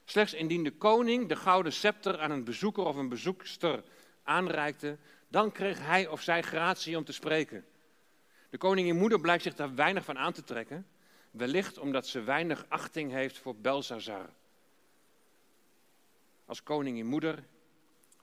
Slechts 0.06 0.34
indien 0.34 0.64
de 0.64 0.72
koning 0.72 1.30
de 1.30 1.36
gouden 1.36 1.74
scepter 1.74 2.20
aan 2.20 2.32
een 2.32 2.44
bezoeker 2.44 2.84
of 2.84 2.96
een 2.96 3.10
bezoekster 3.10 3.84
aanreikte, 4.24 4.98
dan 5.28 5.52
kreeg 5.52 5.80
hij 5.80 6.08
of 6.08 6.22
zij 6.22 6.42
gratie 6.42 6.98
om 6.98 7.04
te 7.04 7.14
spreken. 7.14 7.66
De 8.50 8.58
koningin 8.58 8.98
moeder 8.98 9.20
blijkt 9.20 9.44
zich 9.44 9.56
daar 9.56 9.76
weinig 9.76 10.06
van 10.06 10.18
aan 10.18 10.34
te 10.34 10.44
trekken, 10.44 10.88
wellicht 11.32 11.78
omdat 11.78 12.08
ze 12.08 12.22
weinig 12.22 12.66
achting 12.68 13.12
heeft 13.12 13.38
voor 13.38 13.56
Belshazzar. 13.56 14.30
Als 16.46 16.64
koningin 16.64 17.06
moeder, 17.06 17.44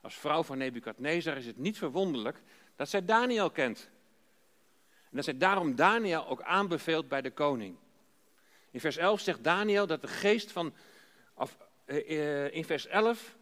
als 0.01 0.15
vrouw 0.15 0.43
van 0.43 0.59
Nebukadnezar 0.59 1.37
is 1.37 1.47
het 1.47 1.59
niet 1.59 1.79
verwonderlijk 1.79 2.43
dat 2.77 2.89
zij 2.89 3.05
Daniel 3.05 3.51
kent. 3.51 3.91
En 5.11 5.17
dat 5.17 5.25
zij 5.25 5.37
daarom 5.37 5.75
Daniel 5.75 6.27
ook 6.27 6.43
aanbeveelt 6.43 7.09
bij 7.09 7.21
de 7.21 7.31
koning. 7.31 7.77
In 8.71 8.81
vers 8.81 8.97
11 8.97 9.21
zegt 9.21 9.45
Daniel 9.45 9.87
dat 9.87 10.01
de 10.01 10.09
geest 10.09 10.53
van. 10.53 10.75
Of, 11.35 11.57
eh, 11.85 12.45
eh, 12.45 12.55
in 12.55 12.65
vers 12.65 12.87
11, 12.87 13.37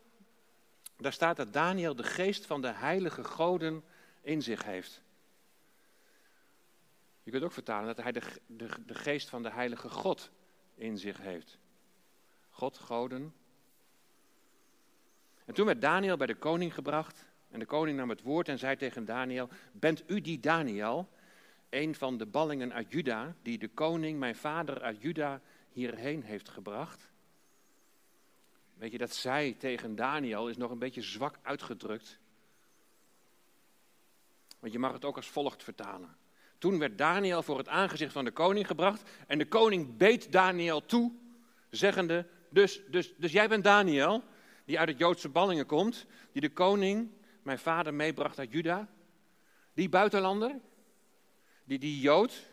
daar 0.96 1.12
staat 1.12 1.36
dat 1.36 1.52
Daniel 1.52 1.94
de 1.94 2.02
geest 2.02 2.46
van 2.46 2.62
de 2.62 2.72
heilige 2.72 3.24
goden 3.24 3.84
in 4.20 4.42
zich 4.42 4.64
heeft. 4.64 5.02
Je 7.22 7.30
kunt 7.30 7.44
ook 7.44 7.52
vertalen 7.52 7.86
dat 7.86 8.04
hij 8.04 8.12
de, 8.12 8.22
de, 8.46 8.68
de 8.86 8.94
geest 8.94 9.28
van 9.28 9.42
de 9.42 9.50
heilige 9.50 9.88
God 9.88 10.30
in 10.74 10.98
zich 10.98 11.18
heeft. 11.18 11.58
God, 12.50 12.78
goden. 12.78 13.34
En 15.48 15.54
toen 15.54 15.66
werd 15.66 15.80
Daniel 15.80 16.16
bij 16.16 16.26
de 16.26 16.34
koning 16.34 16.74
gebracht. 16.74 17.26
En 17.50 17.58
de 17.58 17.66
koning 17.66 17.96
nam 17.96 18.08
het 18.08 18.22
woord 18.22 18.48
en 18.48 18.58
zei 18.58 18.76
tegen 18.76 19.04
Daniel: 19.04 19.48
Bent 19.72 20.02
u 20.06 20.20
die 20.20 20.40
Daniel, 20.40 21.08
een 21.68 21.94
van 21.94 22.18
de 22.18 22.26
ballingen 22.26 22.72
uit 22.72 22.92
Juda, 22.92 23.34
die 23.42 23.58
de 23.58 23.68
koning, 23.68 24.18
mijn 24.18 24.36
vader 24.36 24.82
uit 24.82 25.02
Juda, 25.02 25.40
hierheen 25.72 26.22
heeft 26.22 26.48
gebracht? 26.48 27.10
Weet 28.74 28.92
je, 28.92 28.98
dat 28.98 29.14
zij 29.14 29.56
tegen 29.58 29.96
Daniel 29.96 30.48
is 30.48 30.56
nog 30.56 30.70
een 30.70 30.78
beetje 30.78 31.02
zwak 31.02 31.38
uitgedrukt. 31.42 32.18
Want 34.58 34.72
je 34.72 34.78
mag 34.78 34.92
het 34.92 35.04
ook 35.04 35.16
als 35.16 35.28
volgt 35.28 35.62
vertalen. 35.62 36.16
Toen 36.58 36.78
werd 36.78 36.98
Daniel 36.98 37.42
voor 37.42 37.58
het 37.58 37.68
aangezicht 37.68 38.12
van 38.12 38.24
de 38.24 38.30
koning 38.30 38.66
gebracht 38.66 39.10
en 39.26 39.38
de 39.38 39.48
koning 39.48 39.96
beet 39.96 40.32
Daniel 40.32 40.86
toe, 40.86 41.12
zeggende, 41.70 42.26
dus, 42.50 42.80
dus, 42.88 43.14
dus 43.16 43.32
jij 43.32 43.48
bent 43.48 43.64
Daniel, 43.64 44.22
die 44.68 44.78
uit 44.78 44.88
het 44.88 44.98
Joodse 44.98 45.28
ballingen 45.28 45.66
komt, 45.66 46.06
die 46.32 46.40
de 46.40 46.52
koning, 46.52 47.10
mijn 47.42 47.58
vader, 47.58 47.94
meebracht 47.94 48.38
uit 48.38 48.52
Juda. 48.52 48.88
Die 49.72 49.88
buitenlander, 49.88 50.60
die, 51.64 51.78
die 51.78 52.00
Jood, 52.00 52.46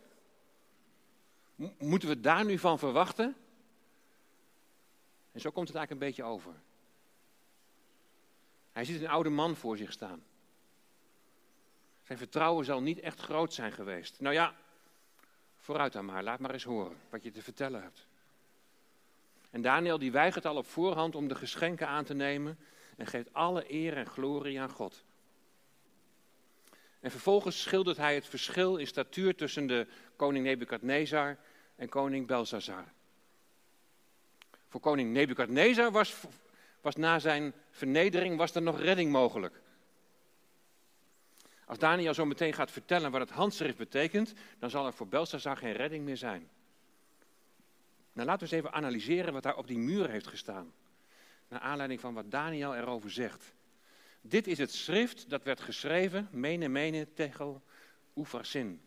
moeten 1.78 2.10
we 2.10 2.20
daar 2.20 2.46
nu 2.46 2.58
van 2.58 2.80
verwachten? 2.80 3.36
En 5.32 5.42
zo 5.42 5.52
komt 5.52 5.68
het 5.68 5.78
eigenlijk 5.78 5.92
een 5.92 6.08
beetje 6.08 6.32
over. 6.34 6.54
Hij 8.72 8.86
ziet 8.86 9.02
een 9.02 9.08
oude 9.08 9.30
man 9.30 9.56
voor 9.56 9.78
zich 9.78 9.92
staan. 9.92 10.24
Zijn 12.02 12.18
vertrouwen 12.18 12.66
zal 12.66 12.82
niet 12.82 13.00
echt 13.00 13.20
groot 13.20 13.54
zijn 13.54 13.72
geweest. 13.72 14.20
Nou 14.20 14.36
ja, 14.36 14.56
vooruit 15.58 15.94
dan 15.94 16.06
maar, 16.06 16.24
laat 16.24 16.40
maar 16.40 16.52
eens 16.52 16.64
horen 16.64 16.98
wat 17.10 17.24
je 17.24 17.32
te 17.32 17.42
vertellen 17.42 17.82
hebt. 17.82 18.08
En 19.56 19.62
Daniel 19.62 19.98
die 19.98 20.12
weigert 20.12 20.46
al 20.46 20.56
op 20.56 20.68
voorhand 20.68 21.16
om 21.16 21.28
de 21.28 21.36
geschenken 21.36 21.88
aan 21.88 22.04
te 22.04 22.14
nemen 22.14 22.60
en 22.98 23.08
geeft 23.08 23.34
alle 23.34 23.74
eer 23.74 23.98
en 23.98 24.06
glorie 24.06 24.62
aan 24.62 24.70
God. 24.70 25.04
En 27.00 27.12
vervolgens 27.12 27.62
schildert 27.62 27.98
hij 27.98 28.16
het 28.16 28.26
verschil 28.26 28.78
in 28.78 28.88
statuur 28.88 29.36
tussen 29.36 29.68
de 29.68 29.88
koning 30.16 30.46
Nebukadnezar 30.46 31.38
en 31.76 31.90
koning 31.90 32.28
Belshazzar. 32.28 32.86
Voor 34.68 34.82
koning 34.82 35.12
Nebukadnezar 35.14 35.92
was, 35.92 36.16
was 36.82 36.96
na 36.96 37.20
zijn 37.20 37.54
vernedering 37.72 38.38
was 38.38 38.56
er 38.56 38.62
nog 38.62 38.80
redding 38.80 39.12
mogelijk. 39.12 39.62
Als 41.66 41.80
Daniel 41.80 42.14
zo 42.14 42.26
meteen 42.26 42.54
gaat 42.54 42.72
vertellen 42.72 43.12
wat 43.12 43.22
het 43.22 43.32
handschrift 43.32 43.78
betekent, 43.78 44.34
dan 44.60 44.70
zal 44.70 44.86
er 44.86 44.94
voor 44.94 45.08
Belshazzar 45.08 45.58
geen 45.58 45.74
redding 45.74 46.06
meer 46.06 46.18
zijn. 46.18 46.50
Nou, 48.16 48.28
laten 48.28 48.48
we 48.48 48.54
eens 48.54 48.64
even 48.64 48.78
analyseren 48.78 49.34
wat 49.34 49.44
daar 49.44 49.58
op 49.58 49.68
die 49.68 49.78
muur 49.78 50.10
heeft 50.10 50.28
gestaan. 50.28 50.74
Naar 51.48 51.60
aanleiding 51.60 52.00
van 52.00 52.14
wat 52.14 52.32
Daniel 52.32 52.76
erover 52.76 53.12
zegt. 53.12 53.54
Dit 54.22 54.48
is 54.48 54.58
het 54.58 54.72
schrift 54.72 55.30
dat 55.30 55.44
werd 55.44 55.60
geschreven, 55.60 56.28
mene 56.32 56.68
mene 56.68 57.14
tegel 57.14 57.62
oefarsin. 58.16 58.82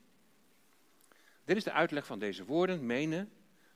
Dit 1.45 1.57
is 1.57 1.65
de 1.65 1.73
uitleg 1.73 2.07
van 2.07 2.19
deze 2.19 2.45
woorden, 2.45 2.87
mene. 2.87 3.27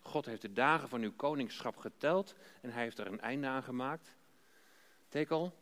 God 0.00 0.26
heeft 0.26 0.42
de 0.42 0.52
dagen 0.52 0.88
van 0.88 1.02
uw 1.02 1.12
koningschap 1.16 1.76
geteld 1.76 2.34
en 2.60 2.70
hij 2.70 2.82
heeft 2.82 2.98
er 2.98 3.06
een 3.06 3.20
einde 3.20 3.46
aan 3.46 3.62
gemaakt. 3.62 4.16
Tekel, 5.08 5.54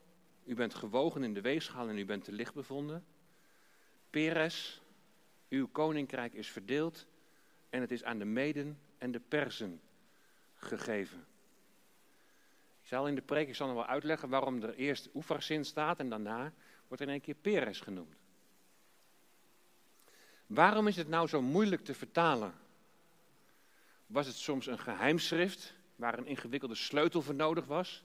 u 0.45 0.55
bent 0.55 0.74
gewogen 0.74 1.22
in 1.22 1.34
de 1.34 1.41
weegschaal 1.41 1.88
en 1.88 1.99
u 1.99 2.05
bent 2.05 2.24
te 2.24 2.32
licht 2.32 2.55
bevonden. 2.55 3.05
Peres, 4.11 4.80
uw 5.49 5.68
koninkrijk 5.68 6.34
is 6.34 6.49
verdeeld 6.49 7.07
en 7.70 7.80
het 7.80 7.91
is 7.91 8.05
aan 8.05 8.18
de 8.18 8.24
Meden 8.24 8.78
en 9.01 9.12
de 9.12 9.20
Persen 9.20 9.80
gegeven. 10.55 11.26
Ik 12.82 12.86
zal 12.86 13.09
in 13.09 13.14
de 13.14 13.22
preek, 13.22 13.48
ik 13.48 13.55
zal 13.55 13.66
nog 13.66 13.76
wel 13.76 13.86
uitleggen 13.86 14.28
waarom 14.28 14.62
er 14.62 14.74
eerst 14.74 15.09
Oefarsin 15.14 15.64
staat 15.64 15.98
en 15.98 16.09
daarna 16.09 16.53
wordt 16.88 17.03
in 17.03 17.09
één 17.09 17.20
keer 17.20 17.34
Peres 17.34 17.80
genoemd. 17.80 18.16
Waarom 20.46 20.86
is 20.86 20.96
het 20.96 21.09
nou 21.09 21.28
zo 21.28 21.42
moeilijk 21.42 21.84
te 21.84 21.94
vertalen? 21.94 22.55
Was 24.07 24.26
het 24.26 24.36
soms 24.36 24.66
een 24.66 24.78
geheimschrift 24.78 25.74
waar 25.96 26.18
een 26.18 26.26
ingewikkelde 26.26 26.74
sleutel 26.74 27.22
voor 27.22 27.34
nodig 27.34 27.66
was? 27.66 28.05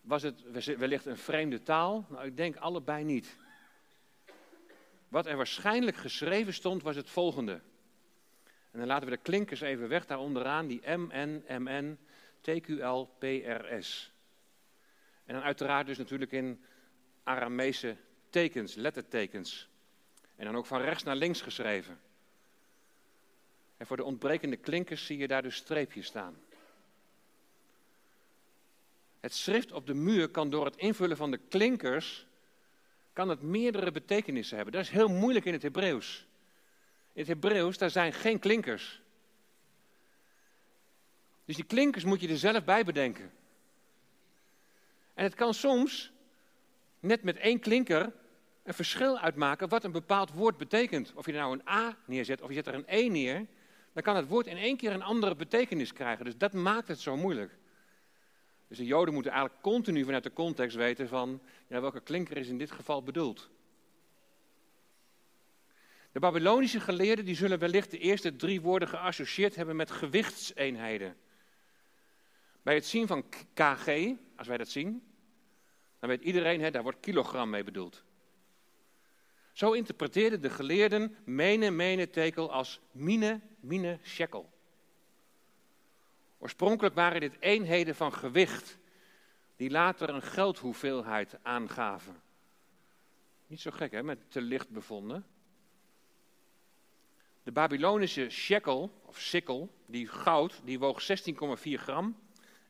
Was 0.00 0.22
het 0.22 0.42
wellicht 0.76 1.06
een 1.06 1.16
vreemde 1.16 1.62
taal? 1.62 2.06
Nou, 2.08 2.26
ik 2.26 2.36
denk 2.36 2.56
allebei 2.56 3.04
niet. 3.04 3.36
Wat 5.08 5.26
er 5.26 5.36
waarschijnlijk 5.36 5.96
geschreven 5.96 6.54
stond 6.54 6.82
was 6.82 6.96
het 6.96 7.10
volgende. 7.10 7.60
En 8.70 8.78
dan 8.78 8.86
laten 8.86 9.08
we 9.08 9.16
de 9.16 9.22
klinkers 9.22 9.60
even 9.60 9.88
weg 9.88 10.06
daar 10.06 10.18
onderaan, 10.18 10.66
die 10.66 10.90
MN, 10.90 11.44
MN, 11.48 11.98
TQL, 12.40 13.08
PRS. 13.18 14.12
En 15.24 15.34
dan 15.34 15.42
uiteraard 15.42 15.86
dus 15.86 15.98
natuurlijk 15.98 16.32
in 16.32 16.64
Aramese 17.22 17.96
tekens, 18.30 18.74
lettertekens. 18.74 19.68
En 20.36 20.44
dan 20.44 20.56
ook 20.56 20.66
van 20.66 20.80
rechts 20.80 21.02
naar 21.02 21.16
links 21.16 21.40
geschreven. 21.40 22.00
En 23.76 23.86
voor 23.86 23.96
de 23.96 24.04
ontbrekende 24.04 24.56
klinkers 24.56 25.06
zie 25.06 25.18
je 25.18 25.28
daar 25.28 25.42
dus 25.42 25.56
streepjes 25.56 26.06
staan. 26.06 26.38
Het 29.20 29.34
schrift 29.34 29.72
op 29.72 29.86
de 29.86 29.94
muur 29.94 30.28
kan 30.28 30.50
door 30.50 30.64
het 30.64 30.76
invullen 30.76 31.16
van 31.16 31.30
de 31.30 31.40
klinkers 31.48 32.26
kan 33.12 33.28
het 33.28 33.42
meerdere 33.42 33.90
betekenissen 33.90 34.56
hebben. 34.56 34.74
Dat 34.74 34.82
is 34.82 34.90
heel 34.90 35.08
moeilijk 35.08 35.44
in 35.44 35.52
het 35.52 35.62
Hebreeuws. 35.62 36.27
In 37.18 37.24
het 37.24 37.32
Hebreeuws, 37.42 37.78
daar 37.78 37.90
zijn 37.90 38.12
geen 38.12 38.38
klinkers. 38.38 39.00
Dus 41.44 41.56
die 41.56 41.64
klinkers 41.64 42.04
moet 42.04 42.20
je 42.20 42.28
er 42.28 42.38
zelf 42.38 42.64
bij 42.64 42.84
bedenken. 42.84 43.32
En 45.14 45.24
het 45.24 45.34
kan 45.34 45.54
soms, 45.54 46.12
net 47.00 47.22
met 47.22 47.36
één 47.36 47.58
klinker, 47.60 48.12
een 48.62 48.74
verschil 48.74 49.18
uitmaken 49.18 49.68
wat 49.68 49.84
een 49.84 49.92
bepaald 49.92 50.32
woord 50.32 50.56
betekent. 50.56 51.12
Of 51.14 51.26
je 51.26 51.32
er 51.32 51.38
nou 51.38 51.52
een 51.52 51.68
A 51.68 51.96
neerzet 52.04 52.42
of 52.42 52.48
je 52.48 52.54
zet 52.54 52.66
er 52.66 52.74
een 52.74 52.84
E 52.86 53.08
neer, 53.08 53.46
dan 53.92 54.02
kan 54.02 54.16
het 54.16 54.28
woord 54.28 54.46
in 54.46 54.56
één 54.56 54.76
keer 54.76 54.92
een 54.92 55.02
andere 55.02 55.34
betekenis 55.34 55.92
krijgen. 55.92 56.24
Dus 56.24 56.36
dat 56.36 56.52
maakt 56.52 56.88
het 56.88 57.00
zo 57.00 57.16
moeilijk. 57.16 57.52
Dus 58.68 58.78
de 58.78 58.84
Joden 58.84 59.14
moeten 59.14 59.32
eigenlijk 59.32 59.62
continu 59.62 60.04
vanuit 60.04 60.24
de 60.24 60.32
context 60.32 60.76
weten 60.76 61.08
van 61.08 61.40
ja, 61.66 61.80
welke 61.80 62.00
klinker 62.00 62.36
is 62.36 62.48
in 62.48 62.58
dit 62.58 62.70
geval 62.70 63.02
bedoeld. 63.02 63.50
De 66.18 66.24
Babylonische 66.24 66.80
geleerden 66.80 67.24
die 67.24 67.34
zullen 67.34 67.58
wellicht 67.58 67.90
de 67.90 67.98
eerste 67.98 68.36
drie 68.36 68.60
woorden 68.60 68.88
geassocieerd 68.88 69.54
hebben 69.54 69.76
met 69.76 69.90
gewichtseenheden. 69.90 71.16
Bij 72.62 72.74
het 72.74 72.86
zien 72.86 73.06
van 73.06 73.28
kg, 73.54 74.14
als 74.36 74.46
wij 74.46 74.56
dat 74.56 74.68
zien, 74.68 75.12
dan 75.98 76.08
weet 76.08 76.22
iedereen, 76.22 76.60
hè, 76.60 76.70
daar 76.70 76.82
wordt 76.82 77.00
kilogram 77.00 77.50
mee 77.50 77.64
bedoeld. 77.64 78.04
Zo 79.52 79.72
interpreteerden 79.72 80.40
de 80.40 80.50
geleerden 80.50 81.16
mene, 81.24 81.70
mene 81.70 82.10
tekel 82.10 82.52
als 82.52 82.80
mine, 82.90 83.40
mine, 83.60 83.98
shekel. 84.02 84.52
Oorspronkelijk 86.38 86.94
waren 86.94 87.20
dit 87.20 87.36
eenheden 87.40 87.94
van 87.94 88.12
gewicht, 88.12 88.78
die 89.56 89.70
later 89.70 90.08
een 90.08 90.22
geldhoeveelheid 90.22 91.38
aangaven. 91.42 92.22
Niet 93.46 93.60
zo 93.60 93.70
gek 93.70 93.92
hè, 93.92 94.02
met 94.02 94.30
te 94.30 94.40
licht 94.40 94.68
bevonden. 94.68 95.26
De 97.48 97.54
Babylonische 97.54 98.30
shekel, 98.30 99.00
of 99.04 99.18
sikkel, 99.20 99.74
die 99.86 100.06
goud, 100.06 100.60
die 100.64 100.78
woog 100.78 101.02
16,4 101.02 101.72
gram. 101.72 102.16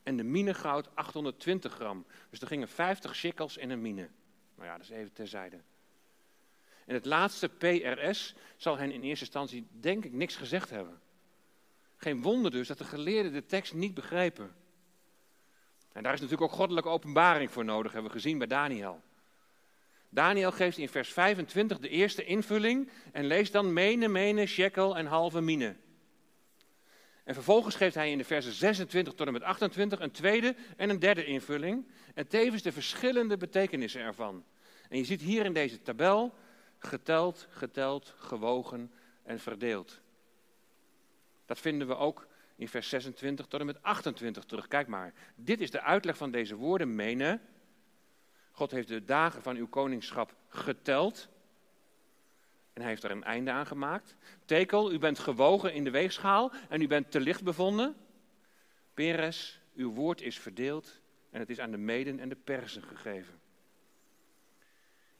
En 0.02 0.16
de 0.16 0.22
mine 0.22 0.54
goud 0.54 0.88
820 0.94 1.72
gram. 1.72 2.06
Dus 2.30 2.40
er 2.40 2.46
gingen 2.46 2.68
50 2.68 3.14
shekels 3.14 3.56
in 3.56 3.70
een 3.70 3.80
mine. 3.80 4.08
Nou 4.54 4.68
ja, 4.68 4.72
dat 4.72 4.82
is 4.82 4.90
even 4.90 5.12
terzijde. 5.12 5.60
En 6.86 6.94
het 6.94 7.04
laatste 7.04 7.48
PRS 7.48 8.34
zal 8.56 8.78
hen 8.78 8.90
in 8.90 9.02
eerste 9.02 9.24
instantie 9.24 9.66
denk 9.70 10.04
ik 10.04 10.12
niks 10.12 10.36
gezegd 10.36 10.70
hebben. 10.70 11.00
Geen 11.96 12.22
wonder 12.22 12.50
dus 12.50 12.68
dat 12.68 12.78
de 12.78 12.84
geleerden 12.84 13.32
de 13.32 13.46
tekst 13.46 13.74
niet 13.74 13.94
begrepen. 13.94 14.54
En 15.92 16.02
daar 16.02 16.14
is 16.14 16.20
natuurlijk 16.20 16.50
ook 16.50 16.58
goddelijke 16.58 16.88
openbaring 16.88 17.50
voor 17.50 17.64
nodig, 17.64 17.92
hebben 17.92 18.10
we 18.10 18.16
gezien 18.16 18.38
bij 18.38 18.46
Daniel. 18.46 19.02
Daniel 20.08 20.52
geeft 20.52 20.78
in 20.78 20.88
vers 20.88 21.12
25 21.12 21.78
de 21.78 21.88
eerste 21.88 22.24
invulling 22.24 22.90
en 23.12 23.26
leest 23.26 23.52
dan 23.52 23.72
mene, 23.72 24.08
mene, 24.08 24.46
shekel 24.46 24.96
en 24.96 25.06
halve 25.06 25.40
mine. 25.40 25.76
En 27.24 27.34
vervolgens 27.34 27.74
geeft 27.74 27.94
hij 27.94 28.10
in 28.10 28.18
de 28.18 28.24
versen 28.24 28.52
26 28.52 29.14
tot 29.14 29.26
en 29.26 29.32
met 29.32 29.42
28 29.42 30.00
een 30.00 30.10
tweede 30.10 30.54
en 30.76 30.90
een 30.90 30.98
derde 30.98 31.24
invulling. 31.24 31.88
En 32.14 32.28
tevens 32.28 32.62
de 32.62 32.72
verschillende 32.72 33.36
betekenissen 33.36 34.00
ervan. 34.00 34.44
En 34.88 34.98
je 34.98 35.04
ziet 35.04 35.20
hier 35.20 35.44
in 35.44 35.52
deze 35.52 35.82
tabel 35.82 36.34
geteld, 36.78 37.46
geteld, 37.50 38.14
gewogen 38.18 38.92
en 39.22 39.40
verdeeld. 39.40 40.00
Dat 41.46 41.58
vinden 41.58 41.88
we 41.88 41.96
ook 41.96 42.26
in 42.56 42.68
vers 42.68 42.88
26 42.88 43.46
tot 43.46 43.60
en 43.60 43.66
met 43.66 43.82
28 43.82 44.44
terug. 44.44 44.68
Kijk 44.68 44.86
maar, 44.86 45.12
dit 45.34 45.60
is 45.60 45.70
de 45.70 45.80
uitleg 45.80 46.16
van 46.16 46.30
deze 46.30 46.54
woorden, 46.56 46.94
menen. 46.94 47.42
God 48.58 48.70
heeft 48.70 48.88
de 48.88 49.04
dagen 49.04 49.42
van 49.42 49.56
uw 49.56 49.68
koningschap 49.68 50.34
geteld. 50.48 51.28
En 52.72 52.80
hij 52.80 52.90
heeft 52.90 53.02
er 53.02 53.10
een 53.10 53.24
einde 53.24 53.50
aan 53.50 53.66
gemaakt. 53.66 54.16
Tekel, 54.44 54.92
u 54.92 54.98
bent 54.98 55.18
gewogen 55.18 55.74
in 55.74 55.84
de 55.84 55.90
weegschaal 55.90 56.52
en 56.68 56.80
u 56.80 56.86
bent 56.86 57.10
te 57.10 57.20
licht 57.20 57.44
bevonden. 57.44 57.96
Peres, 58.94 59.60
uw 59.74 59.92
woord 59.92 60.20
is 60.20 60.38
verdeeld 60.38 61.00
en 61.30 61.40
het 61.40 61.50
is 61.50 61.60
aan 61.60 61.70
de 61.70 61.76
meden 61.76 62.20
en 62.20 62.28
de 62.28 62.36
persen 62.36 62.82
gegeven. 62.82 63.40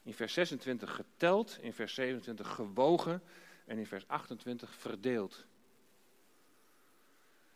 In 0.03 0.15
vers 0.15 0.33
26 0.33 0.95
geteld, 0.95 1.59
in 1.61 1.73
vers 1.73 1.95
27 1.95 2.49
gewogen 2.49 3.23
en 3.67 3.79
in 3.79 3.87
vers 3.87 4.09
28 4.09 4.75
verdeeld. 4.75 5.47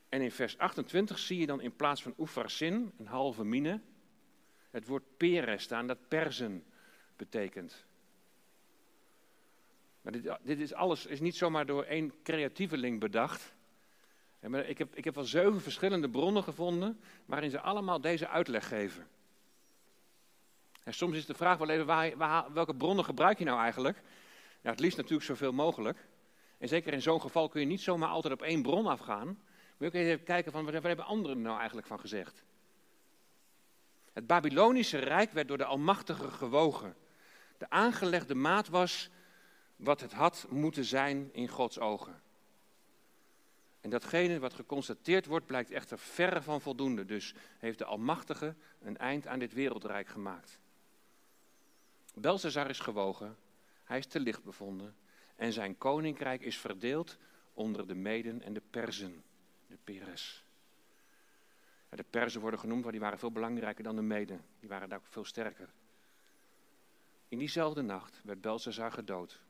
En 0.08 0.20
in 0.20 0.32
vers 0.32 0.58
28 0.58 1.18
zie 1.18 1.38
je 1.38 1.46
dan 1.46 1.60
in 1.60 1.76
plaats 1.76 2.02
van 2.02 2.14
oefarsin, 2.18 2.92
een 2.98 3.06
halve 3.06 3.44
mine, 3.44 3.80
het 4.72 4.86
woord 4.86 5.16
peres 5.16 5.62
staan, 5.62 5.86
dat 5.86 6.08
persen 6.08 6.64
betekent. 7.16 7.84
Maar 10.00 10.12
dit, 10.12 10.36
dit, 10.42 10.60
is 10.60 10.74
alles 10.74 11.06
is 11.06 11.20
niet 11.20 11.36
zomaar 11.36 11.66
door 11.66 11.84
één 11.84 12.12
creatieveling 12.22 13.00
bedacht. 13.00 13.54
ik, 14.40 14.78
heb, 14.78 14.96
ik 14.96 15.04
heb 15.04 15.14
wel 15.14 15.24
zeven 15.24 15.60
verschillende 15.60 16.10
bronnen 16.10 16.42
gevonden 16.42 17.00
waarin 17.24 17.50
ze 17.50 17.60
allemaal 17.60 18.00
deze 18.00 18.28
uitleg 18.28 18.68
geven. 18.68 19.06
En 20.82 20.94
soms 20.94 21.16
is 21.16 21.26
de 21.26 21.34
vraag 21.34 21.58
wel 21.58 21.68
even, 21.68 21.86
waar, 22.16 22.52
welke 22.52 22.74
bronnen 22.74 23.04
gebruik 23.04 23.38
je 23.38 23.44
nou 23.44 23.60
eigenlijk? 23.60 24.02
Ja, 24.60 24.70
het 24.70 24.80
liefst 24.80 24.96
natuurlijk 24.96 25.24
zoveel 25.24 25.52
mogelijk. 25.52 26.08
En 26.58 26.68
zeker 26.68 26.92
in 26.92 27.02
zo'n 27.02 27.20
geval 27.20 27.48
kun 27.48 27.60
je 27.60 27.66
niet 27.66 27.80
zomaar 27.80 28.08
altijd 28.08 28.34
op 28.34 28.42
één 28.42 28.62
bron 28.62 28.86
afgaan. 28.86 29.26
Maar 29.26 29.76
je 29.78 29.86
ook 29.86 29.94
even 29.94 30.24
kijken 30.24 30.52
van, 30.52 30.64
wat 30.64 30.72
hebben 30.72 31.04
anderen 31.04 31.42
nou 31.42 31.58
eigenlijk 31.58 31.86
van 31.86 32.00
gezegd? 32.00 32.42
Het 34.12 34.26
Babylonische 34.26 34.98
Rijk 34.98 35.32
werd 35.32 35.48
door 35.48 35.58
de 35.58 35.64
Almachtige 35.64 36.30
gewogen. 36.30 36.94
De 37.58 37.70
aangelegde 37.70 38.34
maat 38.34 38.68
was 38.68 39.10
wat 39.76 40.00
het 40.00 40.12
had 40.12 40.46
moeten 40.50 40.84
zijn 40.84 41.30
in 41.32 41.48
Gods 41.48 41.78
ogen. 41.78 42.22
En 43.80 43.90
datgene 43.90 44.38
wat 44.38 44.54
geconstateerd 44.54 45.26
wordt, 45.26 45.46
blijkt 45.46 45.70
echter 45.70 45.98
verre 45.98 46.42
van 46.42 46.60
voldoende. 46.60 47.04
Dus 47.04 47.34
heeft 47.58 47.78
de 47.78 47.84
Almachtige 47.84 48.54
een 48.80 48.98
eind 48.98 49.26
aan 49.26 49.38
dit 49.38 49.52
wereldrijk 49.52 50.08
gemaakt. 50.08 50.60
Belshazzar 52.14 52.70
is 52.70 52.78
gewogen, 52.78 53.36
hij 53.84 53.98
is 53.98 54.06
te 54.06 54.20
licht 54.20 54.44
bevonden 54.44 54.96
en 55.36 55.52
zijn 55.52 55.78
koninkrijk 55.78 56.42
is 56.42 56.58
verdeeld 56.58 57.18
onder 57.54 57.86
de 57.86 57.94
Meden 57.94 58.42
en 58.42 58.52
de 58.52 58.62
Perzen, 58.70 59.22
de 59.66 59.78
Peres. 59.84 60.41
De 61.96 62.04
Perzen 62.10 62.40
worden 62.40 62.60
genoemd, 62.60 62.80
want 62.80 62.92
die 62.92 63.02
waren 63.02 63.18
veel 63.18 63.32
belangrijker 63.32 63.84
dan 63.84 63.96
de 63.96 64.02
Meden. 64.02 64.44
Die 64.60 64.68
waren 64.68 64.88
daar 64.88 64.98
ook 64.98 65.06
veel 65.06 65.24
sterker. 65.24 65.68
In 67.28 67.38
diezelfde 67.38 67.82
nacht 67.82 68.20
werd 68.24 68.40
Belshazzar 68.40 68.92
gedood. 68.92 69.40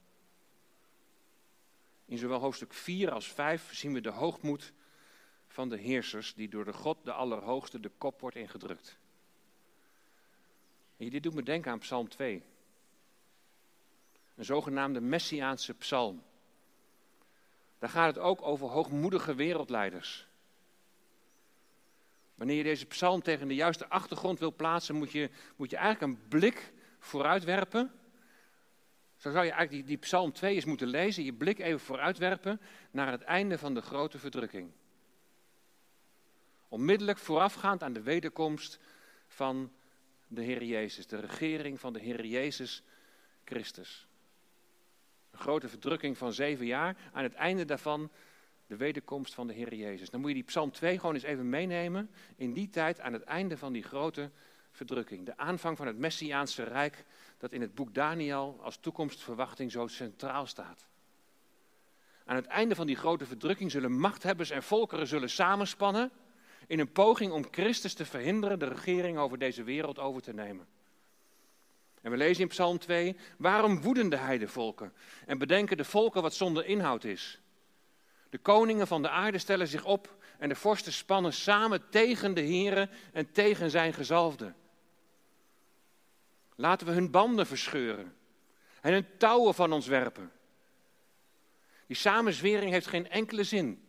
In 2.05 2.19
zowel 2.19 2.39
hoofdstuk 2.39 2.73
4 2.73 3.11
als 3.11 3.33
5 3.33 3.75
zien 3.75 3.93
we 3.93 4.01
de 4.01 4.11
hoogmoed 4.11 4.73
van 5.47 5.69
de 5.69 5.77
heersers 5.77 6.35
die 6.35 6.49
door 6.49 6.65
de 6.65 6.73
God 6.73 7.05
de 7.05 7.13
Allerhoogste 7.13 7.81
de 7.81 7.91
kop 7.99 8.21
wordt 8.21 8.37
ingedrukt. 8.37 8.99
En 10.97 11.11
dit 11.11 11.23
doet 11.23 11.35
me 11.35 11.43
denken 11.43 11.73
aan 11.73 11.79
Psalm 11.79 12.09
2. 12.09 12.43
Een 14.35 14.45
zogenaamde 14.45 15.01
Messiaanse 15.01 15.75
psalm. 15.75 16.23
Daar 17.79 17.91
gaat 17.91 18.15
het 18.15 18.25
ook 18.25 18.43
over 18.43 18.69
hoogmoedige 18.69 19.35
wereldleiders. 19.35 20.31
Wanneer 22.43 22.61
je 22.61 22.71
deze 22.71 22.87
psalm 22.87 23.23
tegen 23.23 23.49
de 23.49 23.55
juiste 23.55 23.89
achtergrond 23.89 24.39
wil 24.39 24.55
plaatsen, 24.55 24.95
moet 24.95 25.13
je, 25.13 25.31
moet 25.57 25.71
je 25.71 25.77
eigenlijk 25.77 26.13
een 26.13 26.29
blik 26.29 26.73
vooruitwerpen. 26.99 27.93
Zo 29.17 29.31
zou 29.31 29.45
je 29.45 29.51
eigenlijk 29.51 29.71
die, 29.71 29.85
die 29.85 29.97
psalm 29.97 30.33
2 30.33 30.55
eens 30.55 30.65
moeten 30.65 30.87
lezen, 30.87 31.25
je 31.25 31.33
blik 31.33 31.59
even 31.59 31.81
vooruitwerpen 31.81 32.61
naar 32.91 33.11
het 33.11 33.23
einde 33.23 33.59
van 33.59 33.75
de 33.75 33.81
grote 33.81 34.19
verdrukking. 34.19 34.73
Onmiddellijk 36.69 37.19
voorafgaand 37.19 37.83
aan 37.83 37.93
de 37.93 38.03
wederkomst 38.03 38.79
van 39.27 39.73
de 40.29 40.43
Heer 40.43 40.65
Jezus, 40.65 41.07
de 41.07 41.21
regering 41.21 41.81
van 41.81 41.93
de 41.93 42.01
Heer 42.01 42.25
Jezus 42.25 42.83
Christus. 43.45 44.09
Een 45.31 45.39
grote 45.39 45.69
verdrukking 45.69 46.19
van 46.19 46.33
zeven 46.33 46.67
jaar. 46.67 46.97
Aan 47.13 47.23
het 47.23 47.35
einde 47.35 47.65
daarvan 47.65 48.11
de 48.73 48.79
wederkomst 48.79 49.35
van 49.35 49.47
de 49.47 49.53
Heer 49.53 49.75
Jezus. 49.75 50.11
Dan 50.11 50.21
moet 50.21 50.29
je 50.29 50.35
die 50.35 50.45
Psalm 50.45 50.71
2 50.71 50.99
gewoon 50.99 51.15
eens 51.15 51.25
even 51.25 51.49
meenemen. 51.49 52.11
In 52.37 52.53
die 52.53 52.69
tijd, 52.69 53.01
aan 53.01 53.13
het 53.13 53.23
einde 53.23 53.57
van 53.57 53.73
die 53.73 53.83
grote 53.83 54.31
verdrukking. 54.71 55.27
De 55.27 55.37
aanvang 55.37 55.77
van 55.77 55.87
het 55.87 55.99
Messiaanse 55.99 56.63
Rijk, 56.63 57.05
dat 57.39 57.53
in 57.53 57.61
het 57.61 57.75
boek 57.75 57.95
Daniel 57.95 58.59
als 58.63 58.77
toekomstverwachting 58.77 59.73
zo 59.73 59.87
centraal 59.87 60.47
staat. 60.47 60.87
Aan 62.25 62.37
het 62.37 62.47
einde 62.47 62.75
van 62.75 62.87
die 62.87 62.97
grote 62.97 63.27
verdrukking 63.27 63.71
zullen 63.71 63.99
machthebbers 63.99 64.51
en 64.51 64.63
volkeren 64.63 65.07
zullen 65.07 65.31
samenspannen. 65.31 66.11
in 66.67 66.79
een 66.79 66.93
poging 66.93 67.33
om 67.33 67.47
Christus 67.51 67.95
te 67.95 68.05
verhinderen 68.05 68.59
de 68.59 68.69
regering 68.69 69.19
over 69.19 69.39
deze 69.39 69.63
wereld 69.63 69.99
over 69.99 70.23
te 70.23 70.33
nemen. 70.33 70.67
En 72.01 72.11
we 72.11 72.17
lezen 72.17 72.43
in 72.43 72.49
Psalm 72.49 72.79
2, 72.79 73.17
waarom 73.39 73.81
woeden 73.81 74.09
de 74.09 74.17
heidevolken 74.17 74.93
en 75.27 75.39
bedenken 75.39 75.77
de 75.77 75.85
volken 75.85 76.23
wat 76.23 76.35
zonder 76.35 76.67
inhoud 76.67 77.05
is? 77.05 77.42
De 78.33 78.39
koningen 78.39 78.87
van 78.87 79.03
de 79.03 79.09
aarde 79.09 79.39
stellen 79.39 79.69
zich 79.69 79.85
op 79.85 80.17
en 80.39 80.49
de 80.49 80.55
vorsten 80.55 80.93
spannen 80.93 81.33
samen 81.33 81.89
tegen 81.91 82.35
de 82.35 82.47
Here 82.47 82.89
en 83.13 83.33
tegen 83.33 83.71
zijn 83.71 83.93
gezalfde. 83.93 84.53
Laten 86.55 86.87
we 86.87 86.93
hun 86.93 87.11
banden 87.11 87.47
verscheuren 87.47 88.17
en 88.81 88.93
hun 88.93 89.07
touwen 89.19 89.55
van 89.55 89.73
ons 89.73 89.87
werpen. 89.87 90.33
Die 91.87 91.97
samenzwering 91.97 92.71
heeft 92.71 92.87
geen 92.87 93.11
enkele 93.11 93.45
zin. 93.45 93.85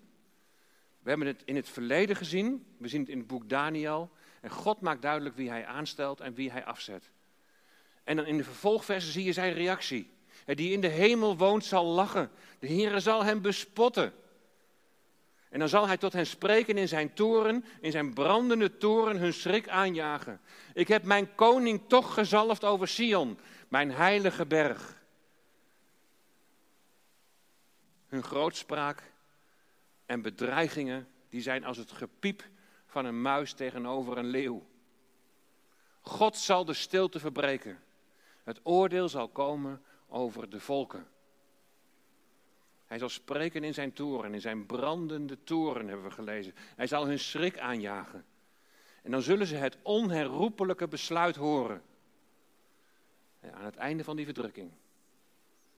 We 1.00 1.10
hebben 1.10 1.28
het 1.28 1.42
in 1.46 1.56
het 1.56 1.70
verleden 1.70 2.16
gezien, 2.16 2.66
we 2.78 2.88
zien 2.88 3.02
het 3.02 3.10
in 3.10 3.18
het 3.18 3.28
boek 3.28 3.50
Daniel. 3.50 4.12
En 4.42 4.50
God 4.50 4.82
maakt 4.82 5.02
duidelijk 5.02 5.36
wie 5.36 5.50
hij 5.50 5.66
aanstelt 5.66 6.20
en 6.20 6.34
wie 6.34 6.52
hij 6.52 6.66
afzet. 6.66 7.10
En 8.04 8.16
dan 8.16 8.26
in 8.26 8.38
de 8.38 8.44
vervolgversen 8.44 9.12
zie 9.12 9.24
je 9.24 9.34
zijn 9.34 9.54
reactie. 9.54 10.10
Die 10.46 10.72
in 10.72 10.82
de 10.82 10.88
hemel 10.88 11.38
woont 11.38 11.66
zal 11.66 11.86
lachen. 11.86 12.32
De 12.60 12.68
Heere 12.68 13.00
zal 13.00 13.24
hem 13.24 13.42
bespotten. 13.42 14.14
En 15.54 15.60
dan 15.60 15.70
zal 15.70 15.88
hij 15.88 15.98
tot 15.98 16.14
hen 16.14 16.28
spreken 16.28 16.78
in 16.78 16.88
zijn 16.88 17.14
toren, 17.14 17.66
in 17.82 17.92
zijn 17.92 18.14
brandende 18.14 18.78
toren, 18.78 19.18
hun 19.18 19.34
schrik 19.34 19.70
aanjagen. 19.70 20.42
Ik 20.74 20.88
heb 20.88 21.04
mijn 21.04 21.36
koning 21.36 21.82
toch 21.88 22.14
gezalfd 22.14 22.64
over 22.64 22.88
Sion, 22.88 23.40
mijn 23.68 23.92
heilige 23.92 24.46
berg. 24.46 25.02
Hun 28.08 28.24
grootspraak 28.24 29.12
en 30.06 30.22
bedreigingen, 30.22 31.08
die 31.30 31.42
zijn 31.42 31.66
als 31.66 31.78
het 31.78 31.92
gepiep 31.92 32.44
van 32.86 33.06
een 33.06 33.22
muis 33.22 33.54
tegenover 33.54 34.18
een 34.18 34.30
leeuw. 34.30 34.66
God 36.02 36.38
zal 36.38 36.66
de 36.66 36.74
stilte 36.74 37.20
verbreken. 37.20 37.84
Het 38.44 38.60
oordeel 38.64 39.10
zal 39.10 39.28
komen 39.28 39.84
over 40.08 40.50
de 40.50 40.60
volken. 40.60 41.08
Hij 42.94 43.02
zal 43.02 43.12
spreken 43.12 43.64
in 43.64 43.74
zijn 43.74 43.94
toren, 43.94 44.34
in 44.34 44.42
zijn 44.42 44.66
brandende 44.66 45.44
toren 45.44 45.88
hebben 45.88 46.06
we 46.06 46.12
gelezen. 46.12 46.54
Hij 46.76 46.88
zal 46.88 47.08
hun 47.08 47.20
schrik 47.20 47.58
aanjagen. 47.58 48.26
En 49.02 49.12
dan 49.12 49.22
zullen 49.22 49.48
ze 49.48 49.56
het 49.56 49.78
onherroepelijke 49.82 50.88
besluit 50.88 51.36
horen. 51.36 51.84
aan 53.42 53.66
het 53.66 53.76
einde 53.76 54.04
van 54.04 54.16
die 54.16 54.26
verdrukking. 54.26 54.72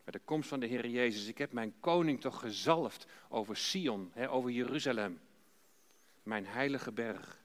Bij 0.03 0.11
de 0.13 0.19
komst 0.25 0.49
van 0.49 0.59
de 0.59 0.65
Heer 0.65 0.87
Jezus. 0.87 1.27
Ik 1.27 1.37
heb 1.37 1.51
mijn 1.51 1.73
koning 1.79 2.21
toch 2.21 2.39
gezalfd 2.39 3.05
over 3.29 3.57
Sion, 3.57 4.13
over 4.29 4.49
Jeruzalem. 4.49 5.19
Mijn 6.23 6.45
heilige 6.45 6.91
berg. 6.91 7.41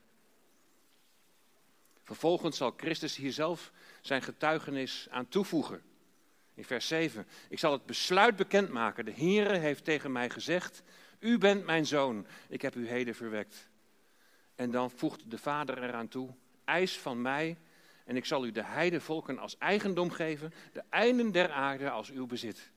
Vervolgens 2.03 2.57
zal 2.57 2.73
Christus 2.77 3.15
hier 3.15 3.33
zelf 3.33 3.71
zijn 4.01 4.21
getuigenis 4.21 5.07
aan 5.09 5.27
toevoegen. 5.27 5.90
In 6.53 6.65
vers 6.65 6.87
7. 6.87 7.27
Ik 7.49 7.59
zal 7.59 7.71
het 7.71 7.85
besluit 7.85 8.35
bekendmaken. 8.35 9.05
De 9.05 9.13
Heere 9.13 9.57
heeft 9.57 9.83
tegen 9.83 10.11
mij 10.11 10.29
gezegd: 10.29 10.83
U 11.19 11.37
bent 11.37 11.65
mijn 11.65 11.85
zoon, 11.85 12.25
ik 12.49 12.61
heb 12.61 12.75
u 12.75 12.87
heden 12.87 13.15
verwekt. 13.15 13.69
En 14.55 14.71
dan 14.71 14.91
voegt 14.91 15.31
de 15.31 15.37
Vader 15.37 15.83
eraan 15.83 16.07
toe: 16.07 16.35
Eis 16.65 16.99
van 16.99 17.21
mij, 17.21 17.57
en 18.05 18.15
ik 18.15 18.25
zal 18.25 18.45
u 18.45 18.51
de 18.51 18.63
heidevolken 18.63 19.39
als 19.39 19.57
eigendom 19.57 20.11
geven, 20.11 20.53
de 20.73 20.83
einden 20.89 21.31
der 21.31 21.51
aarde 21.51 21.89
als 21.89 22.11
uw 22.11 22.25
bezit. 22.25 22.71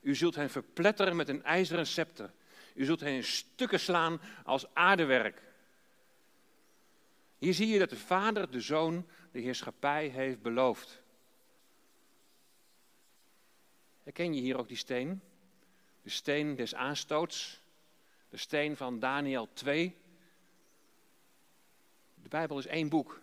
U 0.00 0.14
zult 0.14 0.34
hen 0.34 0.50
verpletteren 0.50 1.16
met 1.16 1.28
een 1.28 1.44
ijzeren 1.44 1.86
scepter. 1.86 2.32
U 2.74 2.84
zult 2.84 3.00
hen 3.00 3.12
in 3.12 3.24
stukken 3.24 3.80
slaan 3.80 4.20
als 4.44 4.74
aardewerk. 4.74 5.42
Hier 7.38 7.54
zie 7.54 7.68
je 7.68 7.78
dat 7.78 7.90
de 7.90 7.96
Vader 7.96 8.50
de 8.50 8.60
Zoon 8.60 9.06
de 9.32 9.40
heerschappij 9.40 10.06
heeft 10.06 10.42
beloofd. 10.42 11.01
Herken 14.02 14.34
je 14.34 14.40
hier 14.40 14.58
ook 14.58 14.68
die 14.68 14.76
steen? 14.76 15.22
De 16.02 16.10
steen 16.10 16.54
des 16.54 16.74
aanstoots. 16.74 17.60
De 18.28 18.36
steen 18.36 18.76
van 18.76 18.98
Daniel 18.98 19.48
2. 19.52 19.96
De 22.14 22.28
Bijbel 22.28 22.58
is 22.58 22.66
één 22.66 22.88
boek. 22.88 23.20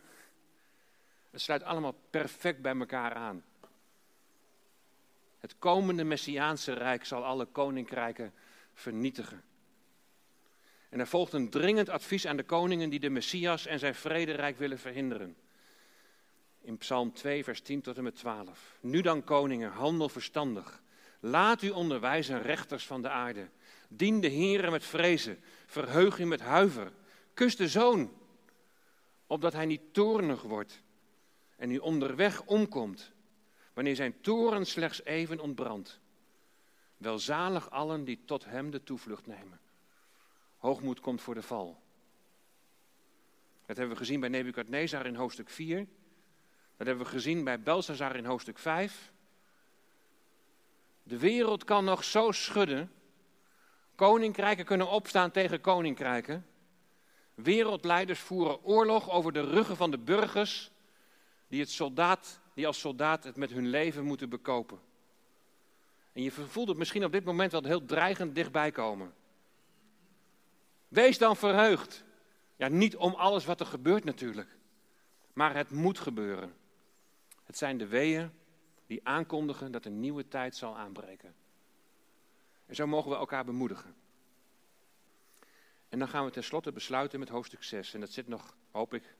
Het 1.29 1.41
sluit 1.41 1.63
allemaal 1.63 1.95
perfect 2.09 2.61
bij 2.61 2.75
elkaar 2.75 3.13
aan. 3.13 3.43
Het 5.39 5.55
komende 5.59 6.03
Messiaanse 6.03 6.73
Rijk 6.73 7.05
zal 7.05 7.25
alle 7.25 7.45
koninkrijken 7.45 8.33
vernietigen. 8.73 9.43
En 10.89 10.99
er 10.99 11.07
volgt 11.07 11.33
een 11.33 11.49
dringend 11.49 11.89
advies 11.89 12.25
aan 12.25 12.37
de 12.37 12.43
koningen 12.43 12.89
die 12.89 12.99
de 12.99 13.09
Messias 13.09 13.65
en 13.65 13.79
zijn 13.79 13.95
vrederijk 13.95 14.57
willen 14.57 14.79
verhinderen. 14.79 15.35
In 16.69 16.77
Psalm 16.77 17.13
2, 17.13 17.43
vers 17.43 17.61
10 17.61 17.81
tot 17.81 17.97
en 17.97 18.03
met 18.03 18.15
12. 18.15 18.77
Nu 18.81 19.01
dan, 19.01 19.23
koningen, 19.23 19.71
handel 19.71 20.09
verstandig. 20.09 20.81
Laat 21.19 21.61
u 21.61 21.69
onderwijzen, 21.69 22.41
rechters 22.41 22.85
van 22.85 23.01
de 23.01 23.09
aarde. 23.09 23.49
Dien 23.87 24.21
de 24.21 24.29
Heere 24.29 24.71
met 24.71 24.83
vrezen. 24.83 25.39
Verheug 25.65 26.19
u 26.19 26.25
met 26.25 26.39
huiver. 26.39 26.91
Kus 27.33 27.55
de 27.55 27.67
zoon, 27.67 28.13
opdat 29.27 29.53
hij 29.53 29.65
niet 29.65 29.81
toornig 29.93 30.41
wordt 30.41 30.83
en 31.55 31.71
u 31.71 31.77
onderweg 31.77 32.45
omkomt, 32.45 33.11
wanneer 33.73 33.95
zijn 33.95 34.21
toren 34.21 34.65
slechts 34.65 35.03
even 35.03 35.39
ontbrandt. 35.39 35.99
Welzalig 36.97 37.69
allen 37.69 38.03
die 38.03 38.19
tot 38.25 38.45
hem 38.45 38.71
de 38.71 38.83
toevlucht 38.83 39.27
nemen. 39.27 39.59
Hoogmoed 40.57 40.99
komt 40.99 41.21
voor 41.21 41.35
de 41.35 41.41
val. 41.41 41.81
Dat 43.65 43.77
hebben 43.77 43.95
we 43.95 44.01
gezien 44.01 44.19
bij 44.19 44.29
Nebukadnezar 44.29 45.05
in 45.05 45.15
hoofdstuk 45.15 45.49
4. 45.49 45.87
Dat 46.79 46.87
hebben 46.87 47.05
we 47.05 47.11
gezien 47.11 47.43
bij 47.43 47.61
Belshazzar 47.61 48.15
in 48.15 48.25
hoofdstuk 48.25 48.59
5. 48.59 49.11
De 51.03 51.17
wereld 51.17 51.63
kan 51.63 51.83
nog 51.83 52.03
zo 52.03 52.31
schudden. 52.31 52.91
Koninkrijken 53.95 54.65
kunnen 54.65 54.89
opstaan 54.89 55.31
tegen 55.31 55.61
koninkrijken. 55.61 56.45
Wereldleiders 57.33 58.19
voeren 58.19 58.63
oorlog 58.63 59.09
over 59.09 59.33
de 59.33 59.41
ruggen 59.41 59.75
van 59.75 59.91
de 59.91 59.97
burgers 59.97 60.71
die, 61.47 61.59
het 61.59 61.69
soldaat, 61.69 62.39
die 62.53 62.67
als 62.67 62.79
soldaat 62.79 63.23
het 63.23 63.35
met 63.35 63.51
hun 63.51 63.67
leven 63.67 64.03
moeten 64.03 64.29
bekopen. 64.29 64.79
En 66.13 66.21
je 66.21 66.31
voelt 66.31 66.67
het 66.67 66.77
misschien 66.77 67.05
op 67.05 67.11
dit 67.11 67.23
moment 67.23 67.51
wel 67.51 67.63
heel 67.63 67.85
dreigend 67.85 68.35
dichtbij 68.35 68.71
komen. 68.71 69.13
Wees 70.87 71.17
dan 71.17 71.35
verheugd. 71.35 72.03
Ja, 72.55 72.67
niet 72.67 72.95
om 72.95 73.13
alles 73.13 73.45
wat 73.45 73.59
er 73.59 73.65
gebeurt 73.65 74.03
natuurlijk. 74.03 74.57
Maar 75.33 75.55
het 75.55 75.69
moet 75.69 75.99
gebeuren. 75.99 76.57
Het 77.49 77.57
zijn 77.57 77.77
de 77.77 77.87
weeën 77.87 78.31
die 78.87 78.99
aankondigen 79.03 79.71
dat 79.71 79.85
een 79.85 79.99
nieuwe 79.99 80.27
tijd 80.27 80.55
zal 80.55 80.77
aanbreken. 80.77 81.35
En 82.65 82.75
zo 82.75 82.87
mogen 82.87 83.11
we 83.11 83.17
elkaar 83.17 83.45
bemoedigen. 83.45 83.95
En 85.89 85.99
dan 85.99 86.07
gaan 86.07 86.25
we 86.25 86.31
tenslotte 86.31 86.71
besluiten 86.71 87.19
met 87.19 87.29
hoofdstuk 87.29 87.63
6. 87.63 87.93
En 87.93 87.99
dat 87.99 88.11
zit 88.11 88.27
nog, 88.27 88.55
hoop 88.71 88.93
ik, 88.93 89.15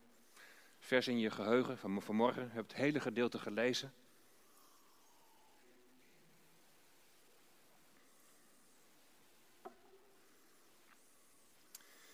vers 0.80 1.08
in 1.08 1.20
je 1.20 1.30
geheugen 1.30 1.78
van 1.78 2.02
vanmorgen. 2.02 2.44
Je 2.44 2.50
hebt 2.52 2.72
het 2.72 2.82
hele 2.82 3.00
gedeelte 3.00 3.40
gelezen. 3.40 3.94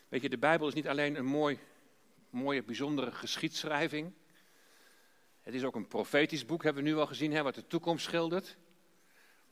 Weet 0.08 0.22
je, 0.22 0.30
de 0.30 0.38
Bijbel 0.38 0.68
is 0.68 0.74
niet 0.74 0.88
alleen 0.88 1.16
een 1.16 1.26
mooi, 1.26 1.60
mooie, 2.30 2.64
bijzondere 2.64 3.12
geschiedschrijving. 3.12 4.14
Het 5.46 5.54
is 5.54 5.64
ook 5.64 5.76
een 5.76 5.88
profetisch 5.88 6.46
boek, 6.46 6.64
hebben 6.64 6.84
we 6.84 6.90
nu 6.90 6.96
al 6.96 7.06
gezien, 7.06 7.32
hè, 7.32 7.44
wat 7.44 7.56
de 7.56 7.68
toekomst 7.68 8.06
schildert. 8.06 8.58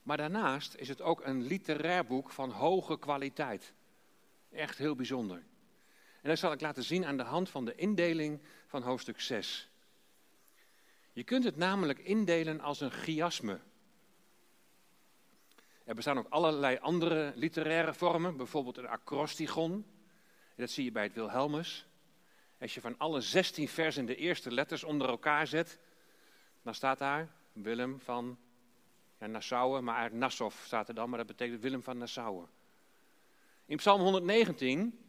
Maar 0.04 0.18
daarnaast 0.18 0.76
is 0.76 0.88
het 0.88 1.02
ook 1.02 1.26
een 1.26 1.42
literair 1.42 2.06
boek 2.06 2.30
van 2.30 2.52
hoge 2.52 3.00
kwaliteit. 3.00 3.74
Echt 4.52 4.78
heel 4.78 4.96
bijzonder. 4.96 5.38
En 6.22 6.30
dat 6.30 6.38
zal 6.38 6.52
ik 6.52 6.62
laten 6.62 6.84
zien 6.84 7.06
aan 7.06 7.18
de 7.18 7.24
hand 7.24 7.50
van 7.50 7.66
de 7.66 7.76
indeling 7.76 8.42
van 8.68 8.82
hoofdstuk 8.82 9.22
6. 9.22 9.70
Je 11.12 11.24
kunt 11.24 11.44
het 11.44 11.58
namelijk 11.58 12.00
indelen 12.00 12.60
als 12.60 12.82
een 12.82 12.92
chiasme. 12.92 13.60
Er 15.84 15.96
bestaan 15.96 16.18
ook 16.18 16.30
allerlei 16.30 16.78
andere 16.78 17.34
literaire 17.36 17.94
vormen, 17.94 18.38
bijvoorbeeld 18.38 18.78
een 18.78 18.88
acrostigon. 18.88 19.86
Dat 20.56 20.70
zie 20.70 20.84
je 20.84 20.92
bij 20.92 21.04
het 21.04 21.14
Wilhelmus. 21.14 21.88
Als 22.60 22.74
je 22.74 22.82
van 22.82 22.98
alle 22.98 23.22
16 23.22 23.68
versen 23.68 24.06
de 24.06 24.16
eerste 24.16 24.52
letters 24.52 24.84
onder 24.84 25.10
elkaar 25.10 25.48
zet, 25.48 25.80
dan 26.64 26.76
staat 26.76 27.00
daar 27.00 27.32
Willem 27.54 28.00
van 28.00 28.38
ja, 29.20 29.28
Nassau, 29.28 29.82
maar 29.82 29.96
eigenlijk 29.96 30.24
Nassau 30.24 30.52
staat 30.64 30.88
er 30.88 30.94
dan, 30.94 31.10
maar 31.10 31.18
dat 31.18 31.28
betekent 31.28 31.62
Willem 31.62 31.84
van 31.84 31.98
Nassau. 31.98 32.46
In 33.66 33.78
Psalm 33.78 34.02
119, 34.02 35.00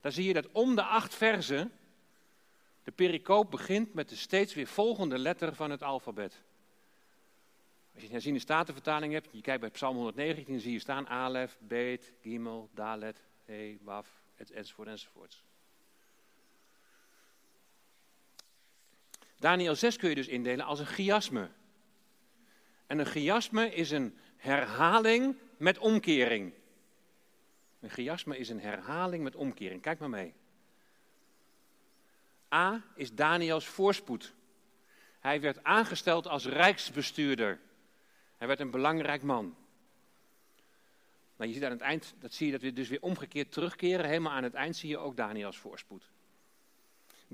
daar 0.00 0.12
zie 0.12 0.26
je 0.26 0.32
dat 0.32 0.52
om 0.52 0.74
de 0.74 0.82
acht 0.82 1.14
versen 1.14 1.72
de 2.82 2.92
pericoop 2.92 3.50
begint 3.50 3.94
met 3.94 4.08
de 4.08 4.16
steeds 4.16 4.54
weer 4.54 4.66
volgende 4.66 5.18
letter 5.18 5.54
van 5.54 5.70
het 5.70 5.82
alfabet. 5.82 6.42
Als 7.92 8.00
je 8.00 8.06
een 8.06 8.12
herziende 8.12 8.38
statenvertaling 8.38 9.12
hebt, 9.12 9.28
je 9.32 9.40
kijkt 9.40 9.60
bij 9.60 9.70
Psalm 9.70 9.96
119, 9.96 10.60
zie 10.60 10.72
je 10.72 10.78
staan 10.78 11.08
Alef, 11.08 11.58
Beet, 11.60 12.12
Gimel, 12.20 12.68
Dalet, 12.74 13.22
He, 13.44 13.78
Waf, 13.82 14.22
enzovoort 14.36 14.88
enzovoort. 14.88 15.42
Daniel 19.42 19.74
6 19.74 19.96
kun 19.96 20.08
je 20.08 20.14
dus 20.14 20.28
indelen 20.28 20.64
als 20.64 20.78
een 20.78 20.86
chiasme. 20.86 21.48
En 22.86 22.98
een 22.98 23.06
chiasme 23.06 23.74
is 23.74 23.90
een 23.90 24.18
herhaling 24.36 25.36
met 25.56 25.78
omkering. 25.78 26.52
Een 27.80 27.90
chiasme 27.90 28.38
is 28.38 28.48
een 28.48 28.60
herhaling 28.60 29.22
met 29.22 29.34
omkering. 29.34 29.82
Kijk 29.82 29.98
maar 29.98 30.10
mee. 30.10 30.34
A 32.54 32.82
is 32.94 33.14
Daniels 33.14 33.66
voorspoed. 33.66 34.34
Hij 35.20 35.40
werd 35.40 35.64
aangesteld 35.64 36.26
als 36.26 36.46
rijksbestuurder. 36.46 37.60
Hij 38.36 38.46
werd 38.46 38.60
een 38.60 38.70
belangrijk 38.70 39.22
man. 39.22 39.56
Nou, 41.36 41.48
je 41.48 41.54
ziet 41.54 41.64
aan 41.64 41.70
het 41.70 41.80
eind, 41.80 42.14
dat 42.18 42.32
zie 42.32 42.46
je 42.46 42.52
dat 42.52 42.62
we 42.62 42.72
dus 42.72 42.88
weer 42.88 43.02
omgekeerd 43.02 43.52
terugkeren. 43.52 44.06
Helemaal 44.06 44.32
aan 44.32 44.42
het 44.42 44.54
eind 44.54 44.76
zie 44.76 44.88
je 44.88 44.98
ook 44.98 45.16
Daniels 45.16 45.58
voorspoed. 45.58 46.10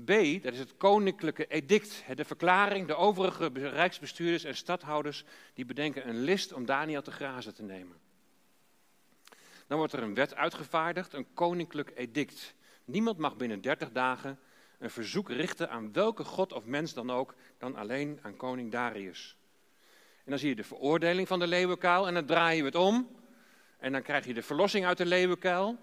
B, 0.05 0.43
dat 0.43 0.53
is 0.53 0.59
het 0.59 0.77
koninklijke 0.77 1.47
edict, 1.47 2.03
de 2.15 2.25
verklaring. 2.25 2.87
De 2.87 2.95
overige 2.95 3.69
rijksbestuurders 3.69 4.43
en 4.43 4.55
stadhouders 4.55 5.23
die 5.53 5.65
bedenken 5.65 6.07
een 6.09 6.19
list 6.19 6.53
om 6.53 6.65
Daniel 6.65 7.01
te 7.01 7.11
grazen 7.11 7.55
te 7.55 7.63
nemen. 7.63 7.97
Dan 9.67 9.77
wordt 9.77 9.93
er 9.93 10.03
een 10.03 10.13
wet 10.13 10.35
uitgevaardigd, 10.35 11.13
een 11.13 11.33
koninklijk 11.33 11.91
edict. 11.95 12.55
Niemand 12.85 13.17
mag 13.17 13.37
binnen 13.37 13.61
30 13.61 13.91
dagen 13.91 14.39
een 14.79 14.89
verzoek 14.89 15.29
richten 15.29 15.69
aan 15.69 15.93
welke 15.93 16.23
god 16.23 16.53
of 16.53 16.65
mens 16.65 16.93
dan 16.93 17.11
ook, 17.11 17.35
dan 17.57 17.75
alleen 17.75 18.19
aan 18.21 18.37
koning 18.37 18.71
Darius. 18.71 19.37
En 20.17 20.31
dan 20.31 20.39
zie 20.39 20.49
je 20.49 20.55
de 20.55 20.63
veroordeling 20.63 21.27
van 21.27 21.39
de 21.39 21.47
leeuwenkuil 21.47 22.07
en 22.07 22.13
dan 22.13 22.25
draai 22.25 22.57
je 22.57 22.63
het 22.63 22.75
om. 22.75 23.15
En 23.77 23.91
dan 23.91 24.01
krijg 24.01 24.25
je 24.25 24.33
de 24.33 24.41
verlossing 24.41 24.85
uit 24.85 24.97
de 24.97 25.05
leeuwenkuil. 25.05 25.77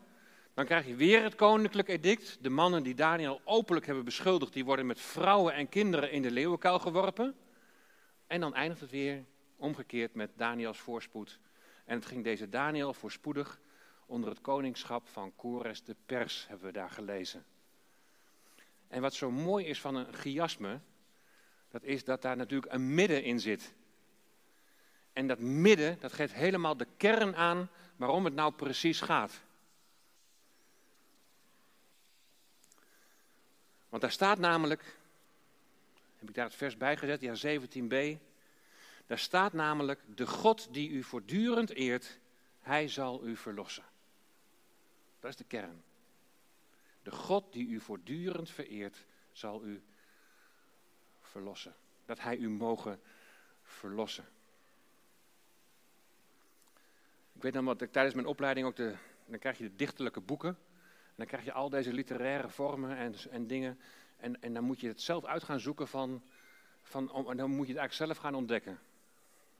Dan 0.57 0.65
krijg 0.65 0.87
je 0.87 0.95
weer 0.95 1.23
het 1.23 1.35
koninklijk 1.35 1.89
edict. 1.89 2.39
De 2.41 2.49
mannen 2.49 2.83
die 2.83 2.95
Daniel 2.95 3.41
openlijk 3.45 3.87
hebben 3.87 4.05
beschuldigd, 4.05 4.53
die 4.53 4.65
worden 4.65 4.87
met 4.87 5.01
vrouwen 5.01 5.55
en 5.55 5.69
kinderen 5.69 6.11
in 6.11 6.23
de 6.23 6.31
leeuwenkuil 6.31 6.79
geworpen. 6.79 7.37
En 8.27 8.41
dan 8.41 8.55
eindigt 8.55 8.81
het 8.81 8.91
weer 8.91 9.25
omgekeerd 9.57 10.15
met 10.15 10.31
Daniels 10.37 10.79
voorspoed. 10.79 11.39
En 11.85 11.95
het 11.95 12.07
ging 12.07 12.25
deze 12.25 12.49
Daniel 12.49 12.95
voorspoedig 12.95 13.61
onder 14.07 14.31
het 14.31 14.41
koningschap 14.41 15.09
van 15.09 15.33
Kores 15.37 15.83
de 15.83 15.97
Pers, 16.07 16.47
hebben 16.49 16.67
we 16.67 16.73
daar 16.73 16.91
gelezen. 16.91 17.45
En 18.89 19.01
wat 19.01 19.15
zo 19.15 19.31
mooi 19.31 19.65
is 19.65 19.81
van 19.81 19.95
een 19.95 20.15
chiasme, 20.15 20.81
dat 21.69 21.83
is 21.83 22.05
dat 22.05 22.23
daar 22.23 22.37
natuurlijk 22.37 22.73
een 22.73 22.95
midden 22.95 23.23
in 23.23 23.41
zit. 23.41 23.75
En 25.13 25.27
dat 25.27 25.39
midden, 25.39 25.97
dat 26.01 26.13
geeft 26.13 26.35
helemaal 26.35 26.77
de 26.77 26.87
kern 26.97 27.37
aan 27.37 27.69
waarom 27.97 28.25
het 28.25 28.35
nou 28.35 28.53
precies 28.53 29.01
gaat. 29.01 29.45
Want 33.89 34.03
daar 34.03 34.13
staat 34.13 34.39
namelijk, 34.39 34.99
heb 36.19 36.29
ik 36.29 36.35
daar 36.35 36.45
het 36.45 36.55
vers 36.55 36.77
bij 36.77 36.97
gezet, 36.97 37.21
ja 37.21 37.59
17b. 37.59 38.19
Daar 39.07 39.19
staat 39.19 39.53
namelijk, 39.53 40.01
de 40.15 40.27
God 40.27 40.69
die 40.75 40.91
u 40.91 41.03
voortdurend 41.03 41.71
eert, 41.71 42.19
hij 42.61 42.89
zal 42.89 43.27
u 43.27 43.37
verlossen. 43.37 43.85
Dat 45.21 45.31
is 45.31 45.37
de 45.37 45.45
kern. 45.45 45.83
De 47.03 47.11
God 47.11 47.53
die 47.53 47.69
u 47.69 47.81
voortdurend 47.81 48.51
vereert, 48.51 49.07
zal 49.33 49.65
u 49.65 49.83
verlossen. 51.21 51.75
Dat 52.05 52.21
hij 52.21 52.37
u 52.37 52.49
mogen 52.49 53.01
verlossen. 53.63 54.25
Ik 57.33 57.43
weet 57.43 57.53
dan 57.53 57.65
wat 57.65 57.83
ik 57.83 57.93
tijdens 57.93 58.15
mijn 58.15 58.27
opleiding 58.27 58.67
ook 58.67 58.77
de. 58.77 58.97
Dan 59.27 59.39
krijg 59.39 59.59
je 59.59 59.65
de 59.65 59.77
dichterlijke 59.77 60.21
boeken. 60.21 60.59
Dan 61.17 61.27
krijg 61.27 61.45
je 61.45 61.53
al 61.53 61.69
deze 61.69 61.93
literaire 61.93 62.49
vormen 62.49 62.97
en, 62.97 63.15
en 63.31 63.47
dingen. 63.47 63.81
En, 64.17 64.43
en 64.43 64.55
dan 64.55 64.65
moet 64.65 64.81
je 64.81 64.89
het 64.89 65.01
zelf 65.01 65.25
uit 65.25 65.43
gaan 65.43 65.61
zoeken 65.61 65.89
van. 65.89 66.23
van 66.83 67.07
dan 67.37 67.51
moet 67.51 67.67
je 67.67 67.73
het 67.73 67.81
eigenlijk 67.81 67.93
zelf 67.93 68.17
gaan 68.17 68.35
ontdekken. 68.35 68.79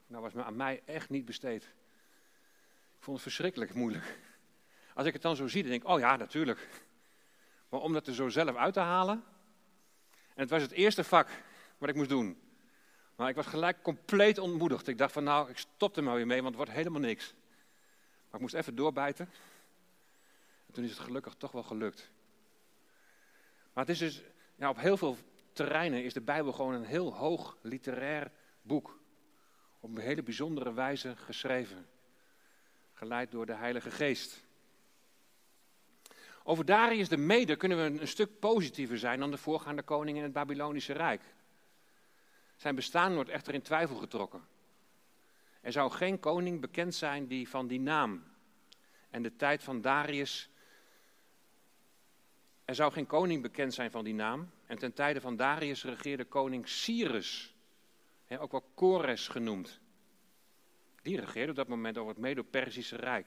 nou 0.07 0.23
was 0.23 0.35
aan 0.35 0.57
mij 0.57 0.83
echt 0.85 1.11
niet 1.11 1.25
besteed. 1.25 1.63
Ik 2.97 3.03
vond 3.03 3.17
het 3.17 3.27
verschrikkelijk 3.27 3.75
moeilijk. 3.75 4.19
Als 4.95 5.07
ik 5.07 5.13
het 5.13 5.23
dan 5.23 5.37
zo 5.37 5.47
zie, 5.47 5.63
dan 5.63 5.71
denk 5.71 5.83
ik, 5.83 5.89
oh 5.89 5.99
ja, 5.99 6.17
natuurlijk. 6.17 6.69
Maar 7.69 7.81
om 7.81 7.93
dat 7.93 8.07
er 8.07 8.15
zo 8.15 8.29
zelf 8.29 8.57
uit 8.57 8.75
te 8.75 8.81
halen. 8.81 9.25
En 10.11 10.43
het 10.43 10.51
was 10.51 10.63
het 10.63 10.73
eerste 10.73 11.05
vak 11.05 11.29
wat 11.79 11.89
ik 11.89 11.95
moest 11.95 12.09
doen. 12.09 12.41
Maar 13.17 13.29
ik 13.29 13.35
was 13.35 13.47
gelijk 13.47 13.83
compleet 13.83 14.39
ontmoedigd. 14.39 14.89
Ik 14.89 14.99
dacht 14.99 15.13
van 15.13 15.25
nou, 15.25 15.51
ik 15.51 15.59
stop 15.59 15.97
er 15.97 16.03
maar 16.03 16.15
weer 16.15 16.27
mee, 16.27 16.43
want 16.43 16.49
het 16.49 16.65
wordt 16.65 16.79
helemaal 16.79 17.01
niks. 17.01 17.35
Maar 18.25 18.35
ik 18.35 18.41
moest 18.41 18.55
even 18.55 18.75
doorbijten. 18.75 19.29
En 20.77 20.83
toen 20.83 20.91
is 20.91 20.97
het 20.97 21.07
gelukkig 21.07 21.35
toch 21.35 21.53
wel 21.53 21.63
gelukt. 21.63 22.11
Maar 23.73 23.85
het 23.85 23.93
is 23.93 23.99
dus, 23.99 24.23
ja, 24.57 24.69
op 24.69 24.79
heel 24.79 24.97
veel 24.97 25.17
terreinen 25.53 26.05
is 26.05 26.13
de 26.13 26.21
Bijbel 26.21 26.53
gewoon 26.53 26.75
een 26.75 26.85
heel 26.85 27.15
hoog 27.15 27.57
literair 27.63 28.31
boek. 28.63 29.01
Op 29.81 29.91
een 29.91 30.03
hele 30.03 30.23
bijzondere 30.23 30.73
wijze 30.73 31.17
geschreven. 31.17 31.89
Geleid 32.93 33.31
door 33.31 33.47
de 33.47 33.55
Heilige 33.55 33.91
Geest. 33.91 34.45
Over 36.43 36.65
Darius 36.65 37.09
de 37.09 37.17
Mede 37.17 37.57
kunnen 37.57 37.79
we 37.79 38.01
een 38.01 38.09
stuk 38.09 38.39
positiever 38.39 38.99
zijn 38.99 39.21
dan 39.21 39.31
de 39.31 39.39
voorgaande 39.39 39.83
koning 39.83 40.17
in 40.17 40.23
het 40.23 40.33
Babylonische 40.33 40.93
Rijk. 40.93 41.23
Zijn 42.57 42.75
bestaan 42.75 43.15
wordt 43.15 43.31
echter 43.31 43.55
in 43.55 43.63
twijfel 43.63 43.97
getrokken. 43.97 44.47
Er 45.61 45.73
zou 45.73 45.91
geen 45.91 46.21
koning 46.21 46.61
bekend 46.61 46.95
zijn 46.95 47.27
die 47.27 47.49
van 47.49 47.67
die 47.67 47.81
naam 47.81 48.25
en 49.11 49.23
de 49.23 49.37
tijd 49.37 49.63
van 49.63 49.81
Darius. 49.81 50.51
Er 52.67 52.75
zou 52.75 52.93
geen 52.93 53.07
koning 53.07 53.43
bekend 53.43 53.75
zijn 53.75 53.91
van 53.91 54.05
die 54.05 54.15
naam. 54.15 54.51
En 54.67 54.79
ten 54.79 54.93
tijde 54.93 55.21
van 55.21 55.37
Darius 55.37 55.85
regeerde 55.85 56.25
koning 56.25 56.69
Cyrus, 56.69 57.55
ook 58.39 58.51
wel 58.51 58.71
Kores 58.75 59.29
genoemd. 59.29 59.81
Die 61.03 61.21
regeerde 61.21 61.51
op 61.51 61.57
dat 61.57 61.69
moment 61.69 61.99
over 61.99 62.13
het 62.13 62.21
Medo-Persische 62.21 62.97
Rijk. 62.97 63.27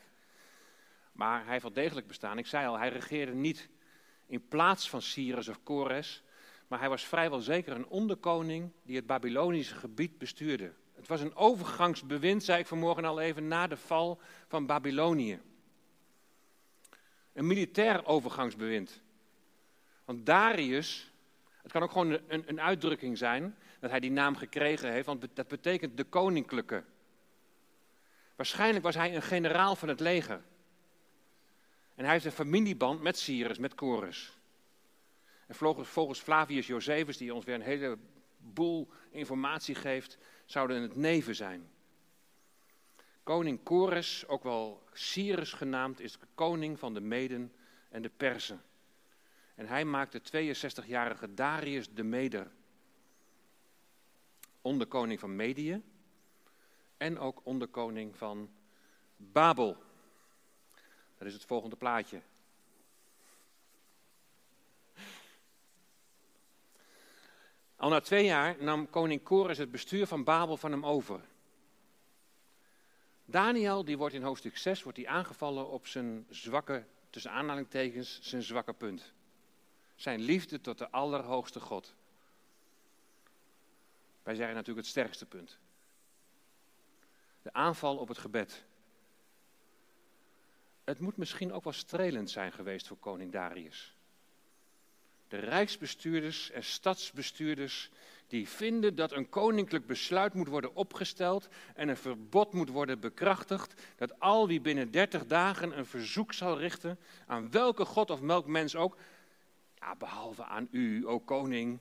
Maar 1.11 1.43
hij 1.43 1.53
heeft 1.53 1.75
degelijk 1.75 2.07
bestaan. 2.07 2.37
Ik 2.37 2.47
zei 2.47 2.67
al, 2.67 2.77
hij 2.77 2.89
regeerde 2.89 3.33
niet 3.33 3.69
in 4.25 4.47
plaats 4.47 4.89
van 4.89 5.01
Cyrus 5.01 5.47
of 5.47 5.63
Kores, 5.63 6.23
maar 6.67 6.79
hij 6.79 6.89
was 6.89 7.05
vrijwel 7.05 7.39
zeker 7.39 7.75
een 7.75 7.87
onderkoning 7.87 8.71
die 8.83 8.95
het 8.95 9.05
Babylonische 9.05 9.75
gebied 9.75 10.17
bestuurde. 10.17 10.73
Het 10.95 11.07
was 11.07 11.21
een 11.21 11.35
overgangsbewind, 11.35 12.43
zei 12.43 12.59
ik 12.59 12.67
vanmorgen 12.67 13.05
al 13.05 13.19
even, 13.19 13.47
na 13.47 13.67
de 13.67 13.77
val 13.77 14.21
van 14.47 14.65
Babylonië. 14.65 15.41
Een 17.33 17.47
militair 17.47 18.05
overgangsbewind. 18.05 19.01
Want 20.10 20.26
Darius, 20.26 21.12
het 21.62 21.72
kan 21.72 21.84
ook 21.84 21.91
gewoon 21.91 22.20
een, 22.28 22.43
een 22.45 22.62
uitdrukking 22.62 23.18
zijn 23.18 23.55
dat 23.80 23.89
hij 23.89 23.99
die 23.99 24.12
naam 24.12 24.36
gekregen 24.36 24.91
heeft, 24.91 25.05
want 25.05 25.28
dat 25.34 25.47
betekent 25.47 25.97
de 25.97 26.03
koninklijke. 26.03 26.84
Waarschijnlijk 28.36 28.84
was 28.84 28.95
hij 28.95 29.16
een 29.16 29.22
generaal 29.22 29.76
van 29.76 29.88
het 29.88 29.99
leger. 29.99 30.41
En 31.95 32.03
hij 32.03 32.14
heeft 32.14 32.26
een 32.26 32.32
familieband 32.32 33.01
met 33.01 33.18
Cyrus, 33.18 33.57
met 33.57 33.74
Chorus. 33.76 34.38
En 35.47 35.55
volgens 35.86 36.20
Flavius 36.20 36.68
Josephus, 36.68 37.18
die 37.18 37.34
ons 37.34 37.45
weer 37.45 37.55
een 37.55 37.62
heleboel 37.62 38.89
informatie 39.10 39.76
geeft, 39.76 40.18
zouden 40.45 40.82
het 40.82 40.95
neven 40.95 41.36
zijn. 41.36 41.70
Koning 43.24 43.60
Chorus, 43.64 44.28
ook 44.28 44.43
wel 44.43 44.84
Cyrus 44.93 45.53
genaamd, 45.53 45.99
is 45.99 46.12
de 46.12 46.28
koning 46.36 46.80
van 46.80 46.93
de 46.93 47.01
Meden 47.01 47.53
en 47.89 48.01
de 48.01 48.12
Persen. 48.18 48.62
En 49.60 49.68
hij 49.68 49.86
maakt 49.86 50.12
de 50.12 50.55
62-jarige 50.86 51.34
Darius 51.34 51.89
de 51.89 52.03
Meder 52.03 52.51
onderkoning 54.62 55.20
van 55.20 55.36
Medië 55.36 55.84
en 56.97 57.20
ook 57.20 57.41
onderkoning 57.43 58.18
van 58.18 58.49
Babel. 59.16 59.78
Dat 61.18 61.28
is 61.28 61.34
het 61.34 61.45
volgende 61.45 61.76
plaatje. 61.76 62.22
Al 67.76 67.89
na 67.89 67.99
twee 67.99 68.26
jaar 68.26 68.64
nam 68.64 68.89
koning 68.89 69.24
Kores 69.24 69.57
het 69.57 69.72
bestuur 69.72 70.07
van 70.07 70.24
Babel 70.24 70.57
van 70.57 70.72
hem 70.72 70.86
over. 70.86 71.22
Daniel, 73.26 73.86
die 73.86 73.97
wordt 73.97 74.16
in 74.16 74.24
hoofdstuk 74.24 74.57
6 74.57 74.84
wordt 74.84 74.97
hij 74.97 75.07
aangevallen 75.07 75.70
op 75.70 75.88
zijn 75.88 76.26
zwakke, 76.30 76.86
tussen 77.10 77.32
aanhalingstekens, 77.32 78.20
zijn 78.22 78.43
zwakke 78.43 78.74
punt. 78.74 79.14
Zijn 80.00 80.20
liefde 80.20 80.62
tot 80.62 80.78
de 80.78 80.91
Allerhoogste 80.91 81.60
God. 81.60 81.95
Wij 84.24 84.36
zeggen 84.36 84.56
natuurlijk 84.56 84.86
het 84.86 84.95
sterkste 84.95 85.26
punt. 85.26 85.58
De 87.41 87.54
aanval 87.54 87.97
op 87.97 88.08
het 88.08 88.18
gebed. 88.18 88.64
Het 90.84 91.00
moet 91.00 91.18
misschien 91.18 91.54
ook 91.54 91.64
wel 91.64 91.74
strelend 91.74 92.30
zijn 92.30 92.52
geweest 92.52 92.88
voor 92.88 92.97
koning 92.97 93.32
Darius. 93.32 93.95
De 95.28 95.38
rijksbestuurders 95.38 96.52
en 96.52 96.64
stadsbestuurders 96.64 97.89
die 98.28 98.47
vinden 98.47 98.95
dat 98.95 99.12
een 99.12 99.30
koninklijk 99.30 99.86
besluit 99.86 100.34
moet 100.34 100.47
worden 100.47 100.76
opgesteld 100.76 101.47
en 101.76 101.88
een 101.88 101.97
verbod 101.97 102.54
moet 102.54 102.70
worden 102.70 103.00
bekrachtigd, 103.00 103.82
dat 103.95 104.20
al 104.20 104.47
wie 104.47 104.62
binnen 104.62 104.91
30 104.91 105.26
dagen 105.26 105.78
een 105.78 105.86
verzoek 105.86 106.34
zal 106.34 106.60
richten 106.60 107.00
aan 107.28 107.52
welke 107.52 107.86
god 107.86 108.10
of 108.10 108.20
welk 108.20 108.47
mens 108.47 108.76
ook, 108.76 108.97
ja, 109.80 109.95
behalve 109.95 110.43
aan 110.43 110.67
u, 110.71 111.07
o 111.07 111.19
koning, 111.19 111.80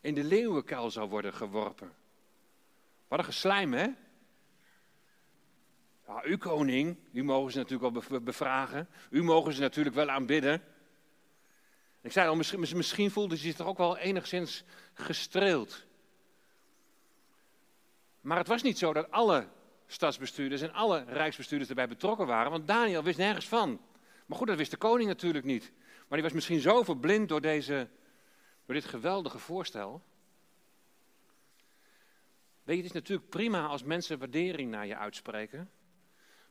in 0.00 0.14
de 0.14 0.24
leeuwenkuil 0.24 0.90
zal 0.90 1.08
worden 1.08 1.34
geworpen. 1.34 1.92
Wat 3.08 3.18
een 3.18 3.24
geslijm, 3.24 3.72
hè? 3.72 3.88
Ja, 6.06 6.24
u 6.24 6.36
koning, 6.36 6.96
u 7.12 7.24
mogen 7.24 7.52
ze 7.52 7.58
natuurlijk 7.58 8.08
wel 8.08 8.20
bevragen. 8.20 8.88
U 9.10 9.22
mogen 9.22 9.52
ze 9.52 9.60
natuurlijk 9.60 9.94
wel 9.94 10.10
aanbidden. 10.10 10.62
Ik 12.00 12.12
zei 12.12 12.28
al, 12.28 12.36
misschien, 12.36 12.60
misschien 12.60 13.10
voelde 13.10 13.36
ze 13.36 13.42
zich 13.42 13.56
toch 13.56 13.66
ook 13.66 13.78
wel 13.78 13.96
enigszins 13.96 14.64
gestreeld. 14.94 15.84
Maar 18.20 18.38
het 18.38 18.46
was 18.46 18.62
niet 18.62 18.78
zo 18.78 18.92
dat 18.92 19.10
alle 19.10 19.46
stadsbestuurders 19.86 20.62
en 20.62 20.72
alle 20.72 21.04
rijksbestuurders 21.04 21.70
erbij 21.70 21.88
betrokken 21.88 22.26
waren, 22.26 22.50
want 22.50 22.66
Daniel 22.66 23.02
wist 23.02 23.18
nergens 23.18 23.48
van. 23.48 23.80
Maar 24.26 24.38
goed, 24.38 24.46
dat 24.46 24.56
wist 24.56 24.70
de 24.70 24.76
koning 24.76 25.08
natuurlijk 25.08 25.44
niet. 25.44 25.72
Maar 26.08 26.18
die 26.18 26.22
was 26.22 26.32
misschien 26.32 26.60
zo 26.60 26.82
verblind 26.82 27.28
door, 27.28 27.40
deze, 27.40 27.88
door 28.64 28.74
dit 28.74 28.84
geweldige 28.84 29.38
voorstel. 29.38 30.02
Weet 32.62 32.76
je, 32.76 32.82
het 32.82 32.94
is 32.94 33.00
natuurlijk 33.00 33.28
prima 33.28 33.66
als 33.66 33.82
mensen 33.82 34.18
waardering 34.18 34.70
naar 34.70 34.86
je 34.86 34.96
uitspreken. 34.96 35.70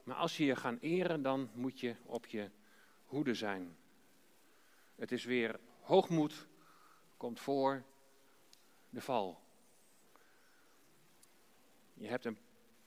Maar 0.04 0.16
als 0.16 0.38
je 0.38 0.46
je 0.46 0.56
gaan 0.56 0.78
eren, 0.78 1.22
dan 1.22 1.50
moet 1.54 1.80
je 1.80 1.96
op 2.04 2.26
je 2.26 2.50
hoede 3.06 3.34
zijn. 3.34 3.78
Het 4.96 5.12
is 5.12 5.24
weer 5.24 5.60
hoogmoed, 5.82 6.48
komt 7.18 7.40
voor 7.40 7.84
de 8.90 9.02
val. 9.02 9.44
Je 11.94 12.08
hebt 12.08 12.26
een 12.26 12.38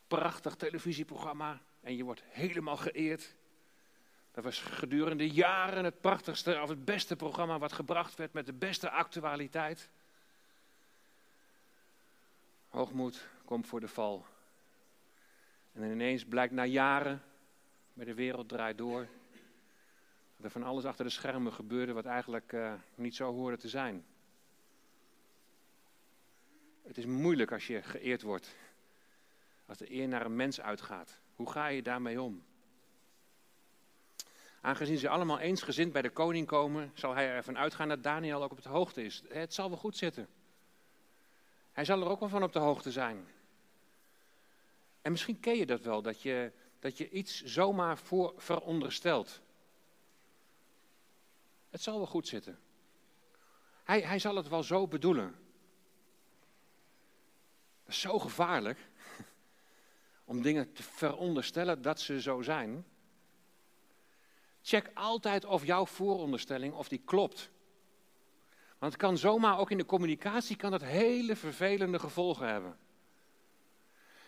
prachtig 0.07 0.55
televisieprogramma 0.55 1.63
en 1.81 1.97
je 1.97 2.05
wordt 2.05 2.23
helemaal 2.25 2.77
geëerd. 2.77 3.37
Dat 4.39 4.47
was 4.47 4.61
gedurende 4.61 5.29
jaren 5.31 5.85
het 5.85 6.01
prachtigste 6.01 6.61
of 6.63 6.69
het 6.69 6.85
beste 6.85 7.17
programma 7.17 7.59
wat 7.59 7.73
gebracht 7.73 8.15
werd 8.17 8.33
met 8.33 8.47
de 8.47 8.53
beste 8.53 8.91
actualiteit. 8.91 9.91
Hoogmoed 12.69 13.29
komt 13.45 13.67
voor 13.67 13.81
de 13.81 13.89
val. 13.89 14.27
En 15.73 15.83
ineens 15.83 16.25
blijkt 16.25 16.53
na 16.53 16.65
jaren, 16.65 17.23
bij 17.93 18.05
de 18.05 18.15
wereld 18.15 18.49
draait 18.49 18.79
door, 18.79 19.09
dat 20.37 20.45
er 20.45 20.51
van 20.51 20.63
alles 20.63 20.85
achter 20.85 21.05
de 21.05 21.11
schermen 21.11 21.53
gebeurde 21.53 21.93
wat 21.93 22.07
eigenlijk 22.07 22.53
uh, 22.53 22.73
niet 22.95 23.17
zo 23.17 23.33
hoorde 23.33 23.57
te 23.57 23.69
zijn. 23.69 24.05
Het 26.83 26.99
is 26.99 27.07
moeilijk 27.07 27.53
als 27.53 27.67
je 27.67 27.83
geëerd 27.83 28.23
wordt, 28.23 28.57
als 29.67 29.79
de 29.79 29.93
eer 29.93 30.09
naar 30.09 30.25
een 30.25 30.37
mens 30.37 30.61
uitgaat. 30.61 31.21
Hoe 31.35 31.51
ga 31.51 31.67
je 31.67 31.83
daarmee 31.83 32.23
om? 32.23 32.43
Aangezien 34.61 34.99
ze 34.99 35.09
allemaal 35.09 35.39
eensgezind 35.39 35.93
bij 35.93 36.03
de 36.03 36.11
koning 36.11 36.47
komen, 36.47 36.91
zal 36.95 37.15
hij 37.15 37.29
ervan 37.29 37.59
uitgaan 37.59 37.89
dat 37.89 38.03
Daniel 38.03 38.43
ook 38.43 38.53
op 38.53 38.63
de 38.63 38.69
hoogte 38.69 39.05
is. 39.05 39.23
Het 39.29 39.55
zal 39.55 39.69
wel 39.69 39.79
goed 39.79 39.97
zitten. 39.97 40.29
Hij 41.73 41.85
zal 41.85 42.01
er 42.01 42.09
ook 42.09 42.21
wel 42.21 42.29
van 42.29 42.43
op 42.43 42.53
de 42.53 42.59
hoogte 42.59 42.93
zijn. 42.93 43.29
En 45.03 45.11
misschien 45.11 45.41
ken 45.41 45.57
je 45.57 45.67
dat 45.67 45.81
wel, 45.81 46.03
dat 46.03 46.23
je, 46.23 46.53
dat 46.79 46.99
je 46.99 47.11
iets 47.11 47.45
zomaar 47.45 47.99
voor 47.99 48.35
veronderstelt. 48.37 49.41
Het 51.71 51.83
zal 51.83 51.97
wel 51.97 52.07
goed 52.07 52.29
zitten. 52.29 52.59
Hij, 53.85 54.01
hij 54.01 54.19
zal 54.19 54.37
het 54.37 54.49
wel 54.49 54.63
zo 54.63 54.87
bedoelen. 54.87 55.35
Dat 57.85 57.95
is 57.95 58.01
zo 58.01 58.19
gevaarlijk 58.19 58.91
om 60.25 60.43
dingen 60.43 60.73
te 60.73 60.83
veronderstellen 60.83 61.83
dat 61.83 62.01
ze 62.01 62.21
zo 62.21 62.43
zijn. 62.43 62.87
Check 64.69 64.91
altijd 64.95 65.45
of 65.45 65.65
jouw 65.65 65.87
vooronderstelling 65.87 66.75
of 66.75 66.89
die 66.89 67.03
klopt. 67.05 67.51
Want 68.79 68.93
het 68.93 69.03
kan 69.03 69.19
zomaar 69.19 69.59
ook 69.59 69.71
in 69.71 69.79
de 69.79 69.85
communicatie 69.85 70.57
kan 70.57 70.71
dat 70.71 70.83
hele 70.83 71.37
vervelende 71.37 71.99
gevolgen 71.99 72.49
hebben. 72.49 72.79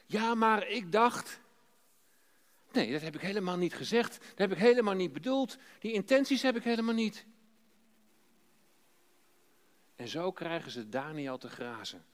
Ja, 0.06 0.34
maar 0.34 0.68
ik 0.68 0.92
dacht. 0.92 1.40
Nee, 2.72 2.92
dat 2.92 3.00
heb 3.00 3.14
ik 3.14 3.20
helemaal 3.20 3.56
niet 3.56 3.74
gezegd. 3.74 4.18
Dat 4.18 4.38
heb 4.38 4.52
ik 4.52 4.58
helemaal 4.58 4.94
niet 4.94 5.12
bedoeld. 5.12 5.56
Die 5.78 5.92
intenties 5.92 6.42
heb 6.42 6.56
ik 6.56 6.64
helemaal 6.64 6.94
niet. 6.94 7.26
En 9.96 10.08
zo 10.08 10.32
krijgen 10.32 10.70
ze 10.70 10.88
Daniel 10.88 11.38
te 11.38 11.48
grazen. 11.48 12.04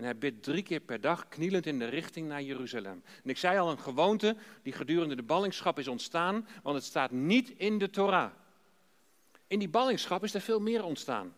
En 0.00 0.06
hij 0.06 0.18
bidt 0.18 0.42
drie 0.42 0.62
keer 0.62 0.80
per 0.80 1.00
dag 1.00 1.28
knielend 1.28 1.66
in 1.66 1.78
de 1.78 1.84
richting 1.84 2.28
naar 2.28 2.42
Jeruzalem. 2.42 3.02
En 3.24 3.30
ik 3.30 3.36
zei 3.36 3.58
al, 3.58 3.70
een 3.70 3.78
gewoonte 3.78 4.36
die 4.62 4.72
gedurende 4.72 5.16
de 5.16 5.22
ballingschap 5.22 5.78
is 5.78 5.88
ontstaan, 5.88 6.48
want 6.62 6.76
het 6.76 6.84
staat 6.84 7.10
niet 7.10 7.48
in 7.48 7.78
de 7.78 7.90
Torah. 7.90 8.30
In 9.46 9.58
die 9.58 9.68
ballingschap 9.68 10.24
is 10.24 10.34
er 10.34 10.40
veel 10.40 10.60
meer 10.60 10.84
ontstaan. 10.84 11.34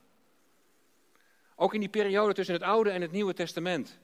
Ook 1.55 1.75
in 1.75 1.81
die 1.81 1.89
periode 1.89 2.33
tussen 2.33 2.55
het 2.55 2.63
Oude 2.63 2.91
en 2.91 3.01
het 3.01 3.13
Nieuwe 3.13 3.35
Testament. 3.35 3.99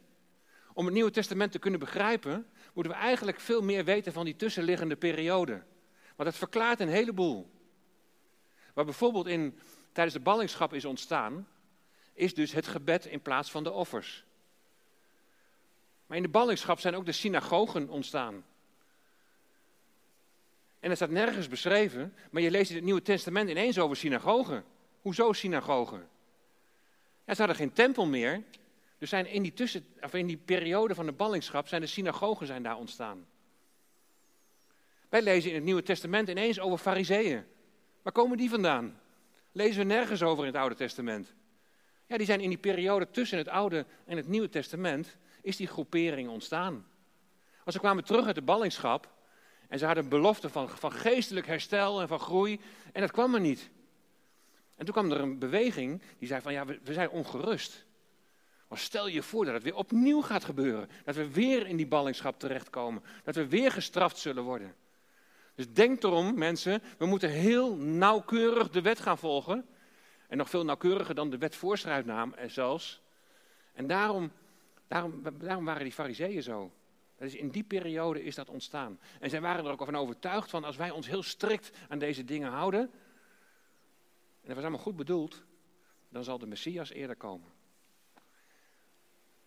Om 0.73 0.85
het 0.85 0.95
Nieuwe 0.95 1.11
Testament 1.11 1.53
te 1.53 1.59
kunnen 1.59 1.81
begrijpen, 1.81 2.47
moeten 2.73 2.93
we 2.93 2.99
eigenlijk 2.99 3.41
veel 3.41 3.63
meer 3.63 3.85
weten 3.85 4.13
van 4.13 4.25
die 4.25 4.37
tussenliggende 4.37 4.97
periode. 4.97 5.53
Want 6.17 6.29
dat 6.29 6.37
verklaart 6.37 6.81
een 6.81 6.89
heleboel. 6.89 7.51
Wat 8.75 8.85
bijvoorbeeld 8.85 9.27
in, 9.27 9.59
tijdens 9.93 10.17
de 10.17 10.23
ballingschap 10.23 10.73
is 10.73 10.85
ontstaan, 10.85 11.49
is 12.13 12.35
dus 12.35 12.53
het 12.53 12.67
gebed 12.67 13.07
in 13.07 13.23
plaats 13.23 13.51
van 13.51 13.65
de 13.65 13.73
offers. 13.73 14.27
Maar 16.09 16.17
in 16.17 16.23
de 16.23 16.29
ballingschap 16.29 16.81
zijn 16.81 16.95
ook 16.95 17.07
de 17.07 17.13
synagogen 17.13 17.89
ontstaan. 17.89 18.45
En 20.81 20.89
dat 20.89 20.97
staat 20.97 21.11
nergens 21.11 21.49
beschreven, 21.49 22.15
maar 22.31 22.43
je 22.43 22.51
leest 22.51 22.71
in 22.71 22.77
het 22.77 22.85
Nieuwe 22.85 23.03
Testament 23.03 23.51
ineens 23.51 23.79
over 23.79 23.97
synagogen. 23.97 24.65
Hoezo 25.01 25.33
synagogen? 25.33 26.09
Ja, 27.25 27.35
ze 27.35 27.39
hadden 27.39 27.57
geen 27.57 27.73
tempel 27.73 28.07
meer, 28.07 28.43
dus 28.99 29.09
zijn 29.09 29.27
in 29.27 29.43
die, 29.43 29.53
tussen, 29.53 29.87
of 30.01 30.15
in 30.15 30.27
die 30.27 30.37
periode 30.37 30.95
van 30.95 31.07
de 31.07 31.13
ballingschap 31.13 31.69
zijn 31.69 31.81
de 31.81 31.87
synagogen 31.87 32.47
zijn 32.47 32.63
daar 32.63 32.77
ontstaan. 32.77 33.27
Wij 35.09 35.23
lezen 35.23 35.51
in 35.51 35.57
het 35.57 35.65
Nieuwe 35.65 35.83
Testament 35.83 36.29
ineens 36.29 36.61
over 36.61 36.79
fariseeën. 36.79 37.45
Waar 38.03 38.13
komen 38.13 38.37
die 38.37 38.51
vandaan? 38.51 39.01
Lezen 39.53 39.79
we 39.79 39.85
nergens 39.85 40.23
over 40.23 40.47
in 40.47 40.53
het 40.53 40.61
Oude 40.61 40.75
Testament. 40.75 41.35
Ja, 42.07 42.17
die 42.17 42.27
zijn 42.27 42.41
in 42.41 42.49
die 42.49 42.59
periode 42.59 43.11
tussen 43.11 43.39
het 43.39 43.49
Oude 43.49 43.87
en 44.05 44.17
het 44.17 44.29
Nieuwe 44.29 44.49
Testament, 44.49 45.17
is 45.49 45.57
die 45.57 45.67
groepering 45.67 46.29
ontstaan. 46.29 46.87
Als 47.65 47.75
ze 47.75 47.81
kwamen 47.81 48.05
terug 48.05 48.27
uit 48.27 48.35
de 48.35 48.43
ballingschap 48.43 49.13
en 49.69 49.79
ze 49.79 49.85
hadden 49.85 50.05
een 50.05 50.11
belofte 50.11 50.49
van, 50.49 50.69
van 50.69 50.93
geestelijk 50.93 51.47
herstel 51.47 52.01
en 52.01 52.09
van 52.09 52.21
groei 52.21 52.61
en 52.93 53.01
dat 53.01 53.11
kwam 53.11 53.35
er 53.35 53.41
niet. 53.41 53.71
En 54.77 54.85
toen 54.85 54.95
kwam 54.95 55.11
er 55.11 55.21
een 55.21 55.39
beweging 55.39 56.03
die 56.19 56.29
zei 56.29 56.41
van 56.41 56.53
ja, 56.53 56.65
we, 56.65 56.93
zijn 56.93 57.11
ongerust. 57.11 57.87
Maar 58.69 58.79
stel 58.79 59.09
je 59.09 59.23
voor 59.23 59.45
dat 59.45 59.55
het 59.55 59.63
weer 59.63 59.75
opnieuw 59.75 60.23
gaat 60.23 60.45
gebeuren. 60.45 60.89
Dat 61.05 61.15
we 61.15 61.31
weer 61.31 61.67
in 61.67 61.77
die 61.77 61.87
ballingschap 61.87 62.39
terechtkomen. 62.39 63.03
Dat 63.25 63.35
we 63.35 63.49
weer 63.49 63.73
gestraft 63.73 64.19
zullen 64.19 64.43
worden. 64.43 64.75
Dus 65.55 65.73
denk 65.73 66.03
erom, 66.03 66.39
mensen, 66.39 66.83
we 66.99 67.07
moeten 67.07 67.31
heel 67.31 67.77
nauwkeurig 67.77 68.71
de 68.71 68.81
wet 68.81 69.01
gaan 69.01 69.19
volgen. 69.19 69.67
En 70.29 70.37
nog 70.37 70.51
veel 70.51 70.65
nauwkeuriger 70.65 71.15
dan 71.15 71.31
de 71.31 71.39
wet 71.39 71.57
voorschrijft 71.57 72.09
en 72.37 72.51
zelfs. 72.51 73.03
En 73.73 73.87
daarom, 73.87 74.33
daarom, 74.89 75.65
waren 75.65 75.83
die 75.83 75.93
fariseeën 75.93 76.43
zo. 76.43 76.73
Dat 77.17 77.29
is 77.29 77.35
in 77.35 77.49
die 77.49 77.65
periode 77.65 78.25
is 78.25 78.35
dat 78.35 78.49
ontstaan. 78.49 78.99
En 79.21 79.31
zij 79.31 79.41
waren 79.41 79.65
er 79.65 79.71
ook 79.71 79.85
van 79.85 79.97
overtuigd 79.97 80.51
van, 80.51 80.65
als 80.65 80.77
wij 80.77 80.91
ons 80.91 81.07
heel 81.07 81.23
strikt 81.23 81.71
aan 81.89 81.99
deze 81.99 82.25
dingen 82.25 82.51
houden, 82.51 82.81
en 84.41 84.55
dat 84.55 84.55
was 84.55 84.65
allemaal 84.65 84.85
goed 84.85 84.97
bedoeld, 84.97 85.45
dan 86.09 86.25
zal 86.25 86.39
de 86.39 86.47
Messias 86.47 86.91
eerder 86.91 87.17
komen. 87.17 87.51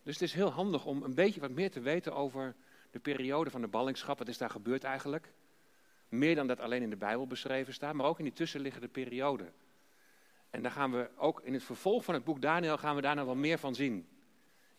Dus 0.03 0.13
het 0.13 0.23
is 0.23 0.33
heel 0.33 0.51
handig 0.51 0.85
om 0.85 1.03
een 1.03 1.15
beetje 1.15 1.39
wat 1.39 1.51
meer 1.51 1.71
te 1.71 1.79
weten 1.79 2.15
over 2.15 2.55
de 2.91 2.99
periode 2.99 3.49
van 3.49 3.61
de 3.61 3.67
ballingschap. 3.67 4.17
Wat 4.17 4.27
is 4.27 4.37
daar 4.37 4.49
gebeurd 4.49 4.83
eigenlijk? 4.83 5.33
Meer 6.09 6.35
dan 6.35 6.47
dat 6.47 6.59
alleen 6.59 6.81
in 6.81 6.89
de 6.89 6.95
Bijbel 6.95 7.27
beschreven 7.27 7.73
staat, 7.73 7.93
maar 7.93 8.05
ook 8.05 8.17
in 8.17 8.23
die 8.23 8.33
tussenliggende 8.33 8.87
periode. 8.87 9.51
En 10.49 10.61
daar 10.61 10.71
gaan 10.71 10.91
we 10.91 11.09
ook 11.15 11.41
in 11.41 11.53
het 11.53 11.63
vervolg 11.63 12.03
van 12.03 12.13
het 12.13 12.23
boek 12.23 12.41
Daniel 12.41 12.77
gaan 12.77 12.95
we 12.95 13.01
daar 13.01 13.15
nog 13.15 13.25
wel 13.25 13.35
meer 13.35 13.57
van 13.57 13.75
zien. 13.75 14.07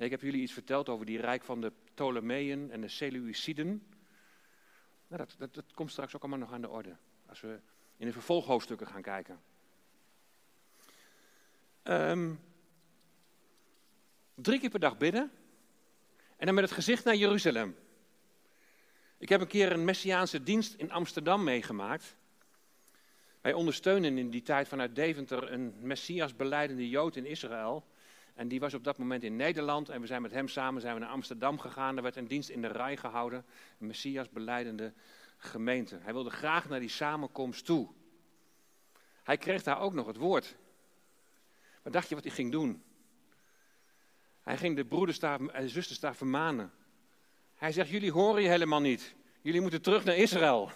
Ik 0.03 0.11
heb 0.11 0.21
jullie 0.21 0.43
iets 0.43 0.53
verteld 0.53 0.89
over 0.89 1.07
die 1.07 1.21
rijk 1.21 1.43
van 1.43 1.61
de 1.61 1.73
Ptolemeeën 1.85 2.71
en 2.71 2.81
de 2.81 2.89
Seleuciden. 2.89 3.87
Nou, 5.09 5.27
dat, 5.39 5.55
dat, 5.55 5.73
komt 5.75 5.91
straks 5.91 6.17
ook 6.17 6.23
allemaal 6.23 6.39
nog 6.39 6.53
aan 6.53 6.61
de 6.61 6.69
orde. 6.69 6.97
Als 7.27 7.41
we 7.41 7.61
in 7.97 8.07
de 8.07 8.13
vervolghoofdstukken 8.13 8.87
gaan 8.87 9.03
kijken. 9.03 9.41
Um, 11.83 12.41
Drie 14.35 14.61
keer 14.61 14.71
per 14.71 14.81
dag 14.81 14.97
bidden. 14.97 15.31
En 16.37 16.47
dan 16.47 16.55
met 16.55 16.65
het 16.65 16.73
gezicht 16.73 17.05
naar 17.05 17.17
Jeruzalem. 17.17 17.77
Ik 19.19 19.29
heb 19.29 19.41
een 19.41 19.47
keer 19.47 19.73
een 19.73 19.85
Messiaanse 19.85 20.43
dienst 20.43 20.75
in 20.75 20.91
Amsterdam 20.91 21.45
meegemaakt. 21.45 22.17
Wij 23.41 23.53
ondersteunen 23.53 24.19
in 24.19 24.31
die 24.31 24.43
tijd 24.43 24.69
vanuit 24.69 24.95
Deventer 24.95 25.53
een 25.53 25.75
Messias 25.81 26.37
beleidende 26.37 26.89
Jood 26.89 27.17
in 27.17 27.27
Israël. 27.27 27.85
En 28.35 28.49
die 28.49 28.61
was 28.61 28.75
op 28.75 28.85
dat 28.85 28.99
moment 28.99 29.23
in 29.23 29.37
Nederland 29.37 29.89
en 29.89 30.01
we 30.01 30.07
zijn 30.07 30.23
met 30.23 30.31
hem 30.31 30.49
samen 30.49 30.81
zijn 30.81 30.95
we 30.95 31.01
naar 31.01 31.09
Amsterdam 31.09 31.59
gegaan. 31.59 31.97
Er 31.97 32.03
werd 32.03 32.17
een 32.17 32.27
dienst 32.27 32.49
in 32.49 32.63
de 32.63 32.69
rij 32.69 32.97
gehouden, 32.97 33.45
een 33.79 33.87
Messias 33.87 34.31
beleidende 34.31 34.93
gemeente. 35.37 35.99
Hij 36.03 36.13
wilde 36.13 36.31
graag 36.31 36.69
naar 36.69 36.81
die 36.81 36.89
samenkomst 36.89 37.65
toe. 37.65 37.89
Hij 39.23 39.37
kreeg 39.37 39.63
daar 39.63 39.81
ook 39.81 39.93
nog 39.93 40.07
het 40.07 40.17
woord. 40.17 40.57
Wat 41.83 41.93
dacht 41.93 42.09
je 42.09 42.15
wat 42.15 42.25
hij 42.25 42.33
ging 42.33 42.53
doen? 42.53 42.83
Hij 44.43 44.57
ging 44.57 44.77
de 44.77 44.85
broeders 44.85 45.19
en 45.19 45.69
zusters 45.69 46.01
daar 46.01 46.17
vermanen. 46.17 46.73
Hij 47.55 47.73
zegt, 47.73 47.91
jullie 47.91 48.13
horen 48.13 48.43
je 48.43 48.49
helemaal 48.49 48.81
niet. 48.81 49.15
Jullie 49.41 49.61
moeten 49.61 49.83
terug 49.83 50.05
naar 50.05 50.17
Israël. 50.17 50.71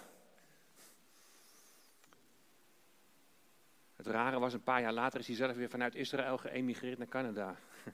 Het 3.97 4.07
rare 4.07 4.39
was, 4.39 4.53
een 4.53 4.63
paar 4.63 4.81
jaar 4.81 4.93
later 4.93 5.19
is 5.19 5.27
hij 5.27 5.35
zelf 5.35 5.55
weer 5.55 5.69
vanuit 5.69 5.95
Israël 5.95 6.37
geëmigreerd 6.37 6.97
naar 6.97 7.07
Canada. 7.07 7.55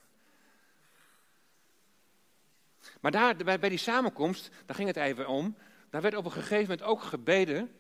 Maar 3.02 3.12
daar, 3.12 3.36
bij, 3.36 3.70
die 3.70 3.78
samenkomst, 3.78 4.50
daar 4.66 4.76
ging 4.76 4.88
het 4.88 4.98
even 4.98 5.28
om. 5.28 5.56
Daar 5.90 6.02
werd 6.02 6.16
op 6.16 6.26
een 6.26 6.32
gegeven 6.32 6.62
moment 6.62 6.82
ook 6.82 7.02
gebeden. 7.02 7.72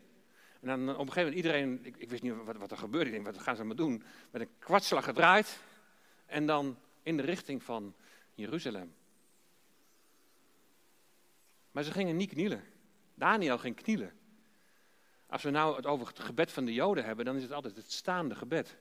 En 0.59 0.67
dan 0.67 0.82
op 0.82 0.88
een 1.07 1.13
gegeven 1.13 1.19
moment 1.19 1.36
iedereen, 1.36 1.80
ik, 1.86 1.97
ik 1.97 2.09
wist 2.09 2.24
niet 2.24 2.34
wat, 2.43 2.57
wat, 2.57 2.71
er 2.71 2.78
gebeurde, 2.78 3.05
ik 3.05 3.11
denk, 3.11 3.26
wat 3.26 3.43
gaan 3.43 3.55
ze 3.55 3.63
maar 3.63 3.76
doen? 3.76 4.03
Met 4.32 4.41
een 4.41 4.49
kwartslag 4.59 5.03
gedraaid. 5.03 5.59
En 6.26 6.45
dan 6.45 6.78
in 7.01 7.17
de 7.17 7.24
richting 7.24 7.63
van 7.63 7.95
Jeruzalem. 8.34 8.93
Maar 11.71 11.84
ze 11.84 11.91
gingen 11.91 12.15
niet 12.15 12.30
knielen. 12.30 12.63
Daniel 13.15 13.57
ging 13.57 13.76
knielen. 13.76 14.13
Als 15.34 15.44
we 15.44 15.50
nou 15.50 15.76
het 15.76 15.86
over 15.86 16.08
het 16.08 16.20
gebed 16.20 16.52
van 16.52 16.66
de 16.66 16.74
Joden 16.74 17.06
hebben, 17.06 17.26
dan 17.26 17.36
is 17.36 17.42
het 17.42 17.52
altijd 17.52 17.76
het 17.76 17.92
staande 17.92 18.36
gebed. 18.36 18.78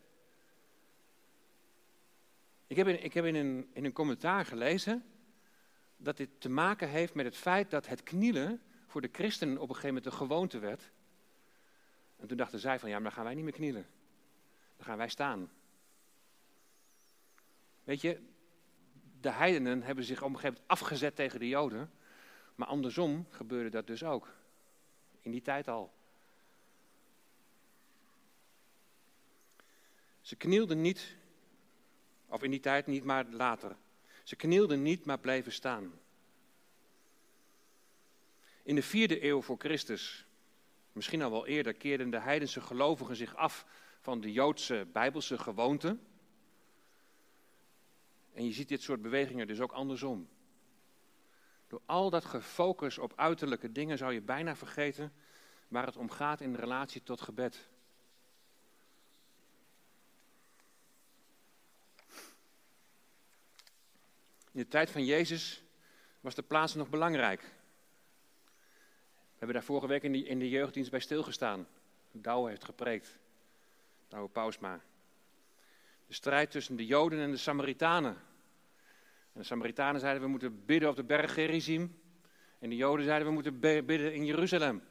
Ik 2.67 2.77
heb 2.77 2.87
in, 2.87 3.05
ik 3.05 3.15
heb 3.15 3.25
in, 3.25 3.35
een, 3.35 3.71
in 3.73 3.85
een 3.85 3.93
commentaar 3.93 4.45
gelezen 4.45 5.05
dat 5.97 6.17
dit 6.17 6.29
te 6.39 6.49
maken 6.49 6.89
heeft 6.89 7.15
met 7.15 7.25
het 7.25 7.37
feit 7.37 7.71
dat 7.71 7.87
het 7.87 8.03
knielen 8.03 8.63
voor 8.87 9.01
de 9.01 9.09
christenen 9.13 9.55
op 9.55 9.69
een 9.69 9.75
gegeven 9.75 9.89
moment 9.89 10.07
een 10.07 10.19
gewoonte 10.19 10.59
werd. 10.59 10.91
En 12.17 12.27
toen 12.27 12.37
dachten 12.37 12.59
zij 12.59 12.79
van 12.79 12.89
ja, 12.89 12.95
maar 12.95 13.05
dan 13.05 13.13
gaan 13.13 13.25
wij 13.25 13.35
niet 13.35 13.45
meer 13.45 13.53
knielen. 13.53 13.87
Dan 14.77 14.87
gaan 14.87 14.99
wij 14.99 15.09
staan. 15.09 15.51
Weet 17.85 18.01
je, 18.01 18.21
de 19.21 19.31
heidenen 19.31 19.83
hebben 19.83 20.05
zich 20.05 20.23
op 20.23 20.29
een 20.29 20.35
gegeven 20.35 20.55
moment 20.55 20.71
afgezet 20.71 21.17
tegen 21.17 21.39
de 21.39 21.49
Joden. 21.49 21.91
Maar 22.55 22.69
andersom 22.69 23.27
gebeurde 23.31 23.71
dat 23.71 23.87
dus 23.87 24.05
ook. 24.05 24.29
In 25.21 25.31
die 25.31 25.43
tijd 25.43 25.69
al. 25.69 26.01
Ze 30.33 30.39
knielden 30.39 30.81
niet, 30.81 31.17
of 32.27 32.43
in 32.43 32.51
die 32.51 32.61
tijd 32.61 32.87
niet, 32.87 33.05
maar 33.05 33.27
later. 33.31 33.77
Ze 34.23 34.37
knielden 34.37 34.83
niet, 34.83 35.05
maar 35.05 35.19
bleven 35.19 35.53
staan. 35.53 35.93
In 38.63 38.75
de 38.75 38.83
vierde 38.83 39.25
eeuw 39.25 39.43
voor 39.43 39.57
Christus, 39.59 40.27
misschien 40.93 41.23
al 41.23 41.31
wel 41.31 41.47
eerder, 41.47 41.75
keerden 41.75 42.11
de 42.11 42.19
heidense 42.19 42.61
gelovigen 42.61 43.17
zich 43.17 43.37
af 43.37 43.67
van 44.01 44.21
de 44.21 44.33
Joodse 44.33 44.87
bijbelse 44.93 45.39
gewoonten 45.39 46.07
en 48.33 48.45
je 48.45 48.53
ziet 48.53 48.69
dit 48.69 48.83
soort 48.83 49.03
bewegingen 49.03 49.47
dus 49.47 49.61
ook 49.61 49.73
andersom. 49.73 50.29
Door 51.67 51.83
al 51.87 52.11
dat 52.11 52.25
gefocus 52.25 52.99
op 52.99 53.13
uiterlijke 53.17 53.73
dingen 53.73 53.99
zou 53.99 54.13
je 54.13 54.23
bijna 54.23 54.57
vergeten 54.57 55.13
waar 55.69 55.87
het 55.87 55.97
om 55.97 56.11
gaat 56.11 56.41
in 56.41 56.55
relatie 56.55 57.03
tot 57.03 57.21
gebed. 57.21 57.71
In 64.53 64.61
de 64.61 64.69
tijd 64.69 64.91
van 64.91 65.05
Jezus 65.05 65.63
was 66.21 66.35
de 66.35 66.43
plaats 66.43 66.75
nog 66.75 66.89
belangrijk. 66.89 67.41
We 67.41 69.39
hebben 69.39 69.57
daar 69.57 69.65
vorige 69.65 69.87
week 69.87 70.03
in 70.03 70.39
de, 70.39 70.49
jeugddienst 70.49 70.91
bij 70.91 71.01
stilgestaan. 71.01 71.67
Douwe 72.11 72.49
heeft 72.49 72.65
gepreekt. 72.65 73.19
Douwe 74.09 74.29
Pausma. 74.29 74.81
De 76.07 76.15
strijd 76.15 76.51
tussen 76.51 76.77
de 76.77 76.87
Joden 76.87 77.19
en 77.19 77.31
de 77.31 77.37
Samaritanen. 77.37 78.17
En 79.33 79.41
de 79.41 79.43
Samaritanen 79.43 80.01
zeiden 80.01 80.23
we 80.23 80.29
moeten 80.29 80.65
bidden 80.65 80.89
op 80.89 80.97
de 80.97 81.05
berg 81.05 81.33
Gerizim. 81.33 82.01
En 82.59 82.69
de 82.69 82.77
Joden 82.77 83.05
zeiden, 83.05 83.27
we 83.27 83.35
moeten 83.35 83.61
bidden 83.61 84.15
in 84.15 84.25
Jeruzalem. 84.25 84.83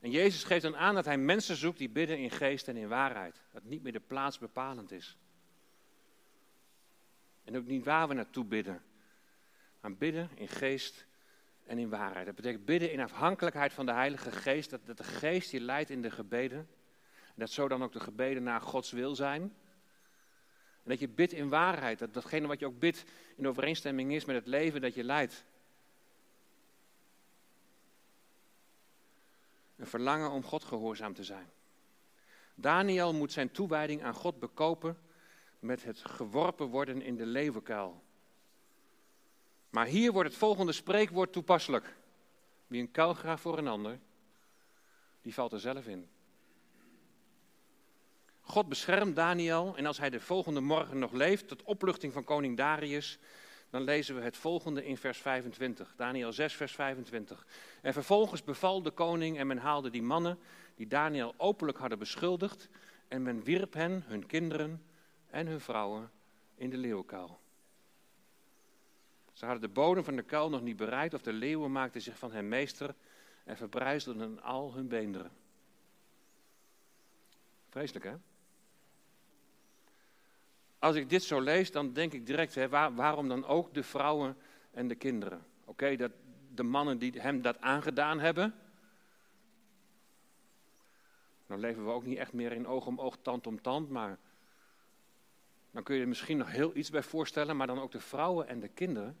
En 0.00 0.10
Jezus 0.10 0.44
geeft 0.44 0.62
dan 0.62 0.76
aan 0.76 0.94
dat 0.94 1.04
hij 1.04 1.18
mensen 1.18 1.56
zoekt 1.56 1.78
die 1.78 1.88
bidden 1.88 2.18
in 2.18 2.30
geest 2.30 2.68
en 2.68 2.76
in 2.76 2.88
waarheid. 2.88 3.42
Dat 3.52 3.64
niet 3.64 3.82
meer 3.82 3.92
de 3.92 4.00
plaats 4.00 4.38
bepalend 4.38 4.92
is. 4.92 5.16
En 7.48 7.56
ook 7.56 7.66
niet 7.66 7.84
waar 7.84 8.08
we 8.08 8.14
naartoe 8.14 8.44
bidden. 8.44 8.82
Maar 9.80 9.94
bidden 9.94 10.30
in 10.34 10.48
geest 10.48 11.06
en 11.66 11.78
in 11.78 11.88
waarheid. 11.88 12.26
Dat 12.26 12.34
betekent 12.34 12.64
bidden 12.64 12.92
in 12.92 13.00
afhankelijkheid 13.00 13.72
van 13.72 13.86
de 13.86 13.92
Heilige 13.92 14.32
Geest. 14.32 14.70
Dat, 14.70 14.86
dat 14.86 14.96
de 14.96 15.04
Geest 15.04 15.50
je 15.50 15.60
leidt 15.60 15.90
in 15.90 16.02
de 16.02 16.10
gebeden. 16.10 16.58
En 17.26 17.34
dat 17.34 17.50
zo 17.50 17.68
dan 17.68 17.82
ook 17.82 17.92
de 17.92 18.00
gebeden 18.00 18.42
naar 18.42 18.60
Gods 18.60 18.90
wil 18.90 19.14
zijn. 19.14 19.42
En 20.82 20.90
dat 20.90 20.98
je 20.98 21.08
bidt 21.08 21.32
in 21.32 21.48
waarheid. 21.48 21.98
Dat 21.98 22.14
datgene 22.14 22.46
wat 22.46 22.58
je 22.58 22.66
ook 22.66 22.78
bidt 22.78 23.04
in 23.36 23.48
overeenstemming 23.48 24.12
is 24.12 24.24
met 24.24 24.36
het 24.36 24.46
leven 24.46 24.80
dat 24.80 24.94
je 24.94 25.04
leidt. 25.04 25.44
Een 29.76 29.86
verlangen 29.86 30.30
om 30.30 30.42
God 30.42 30.64
gehoorzaam 30.64 31.14
te 31.14 31.24
zijn. 31.24 31.50
Daniel 32.54 33.14
moet 33.14 33.32
zijn 33.32 33.50
toewijding 33.50 34.02
aan 34.02 34.14
God 34.14 34.38
bekopen 34.38 34.98
met 35.58 35.84
het 35.84 35.98
geworpen 35.98 36.66
worden 36.66 37.02
in 37.02 37.16
de 37.16 37.26
leeuwenkuil. 37.26 38.02
Maar 39.70 39.86
hier 39.86 40.12
wordt 40.12 40.28
het 40.28 40.38
volgende 40.38 40.72
spreekwoord 40.72 41.32
toepasselijk. 41.32 41.96
Wie 42.66 42.80
een 42.80 42.90
kuil 42.90 43.14
graaft 43.14 43.42
voor 43.42 43.58
een 43.58 43.68
ander, 43.68 43.98
die 45.22 45.34
valt 45.34 45.52
er 45.52 45.60
zelf 45.60 45.86
in. 45.86 46.08
God 48.40 48.68
beschermt 48.68 49.16
Daniel 49.16 49.76
en 49.76 49.86
als 49.86 49.98
hij 49.98 50.10
de 50.10 50.20
volgende 50.20 50.60
morgen 50.60 50.98
nog 50.98 51.12
leeft, 51.12 51.48
tot 51.48 51.62
opluchting 51.62 52.12
van 52.12 52.24
koning 52.24 52.56
Darius, 52.56 53.18
dan 53.70 53.82
lezen 53.82 54.14
we 54.14 54.20
het 54.20 54.36
volgende 54.36 54.84
in 54.84 54.96
vers 54.96 55.18
25. 55.18 55.94
Daniel 55.96 56.32
6, 56.32 56.54
vers 56.54 56.72
25. 56.72 57.46
En 57.82 57.92
vervolgens 57.92 58.44
beval 58.44 58.82
de 58.82 58.90
koning 58.90 59.38
en 59.38 59.46
men 59.46 59.58
haalde 59.58 59.90
die 59.90 60.02
mannen 60.02 60.38
die 60.74 60.86
Daniel 60.86 61.34
openlijk 61.36 61.78
hadden 61.78 61.98
beschuldigd 61.98 62.68
en 63.08 63.22
men 63.22 63.42
wierp 63.42 63.74
hen, 63.74 64.04
hun 64.06 64.26
kinderen 64.26 64.82
en 65.30 65.46
hun 65.46 65.60
vrouwen 65.60 66.10
in 66.54 66.70
de 66.70 66.76
leeuwkuil. 66.76 67.38
Ze 69.32 69.44
hadden 69.44 69.62
de 69.62 69.74
bodem 69.74 70.04
van 70.04 70.16
de 70.16 70.22
kuil 70.22 70.50
nog 70.50 70.62
niet 70.62 70.76
bereikt 70.76 71.14
of 71.14 71.22
de 71.22 71.32
leeuwen 71.32 71.72
maakten 71.72 72.00
zich 72.00 72.18
van 72.18 72.32
hen 72.32 72.48
meester 72.48 72.94
en 73.44 73.56
verbrijzelden 73.56 74.42
al 74.42 74.74
hun 74.74 74.88
beenderen. 74.88 75.30
Vreselijk 77.68 78.04
hè? 78.04 78.14
Als 80.78 80.96
ik 80.96 81.10
dit 81.10 81.22
zo 81.22 81.40
lees, 81.40 81.72
dan 81.72 81.92
denk 81.92 82.12
ik 82.12 82.26
direct, 82.26 82.54
hè, 82.54 82.68
waarom 82.68 83.28
dan 83.28 83.46
ook 83.46 83.74
de 83.74 83.82
vrouwen 83.82 84.36
en 84.70 84.88
de 84.88 84.94
kinderen? 84.94 85.46
Oké, 85.64 85.96
dat 85.96 86.12
de 86.54 86.62
mannen 86.62 86.98
die 86.98 87.20
hem 87.20 87.42
dat 87.42 87.60
aangedaan 87.60 88.20
hebben. 88.20 88.54
Nou 91.46 91.60
leven 91.60 91.84
we 91.84 91.90
ook 91.90 92.04
niet 92.04 92.18
echt 92.18 92.32
meer 92.32 92.52
in 92.52 92.66
oog 92.66 92.86
om 92.86 93.00
oog, 93.00 93.16
tand 93.22 93.46
om 93.46 93.62
tand, 93.62 93.90
maar 93.90 94.18
dan 95.70 95.82
kun 95.82 95.94
je 95.94 96.00
er 96.00 96.08
misschien 96.08 96.36
nog 96.36 96.50
heel 96.50 96.76
iets 96.76 96.90
bij 96.90 97.02
voorstellen, 97.02 97.56
maar 97.56 97.66
dan 97.66 97.80
ook 97.80 97.92
de 97.92 98.00
vrouwen 98.00 98.48
en 98.48 98.60
de 98.60 98.68
kinderen. 98.68 99.18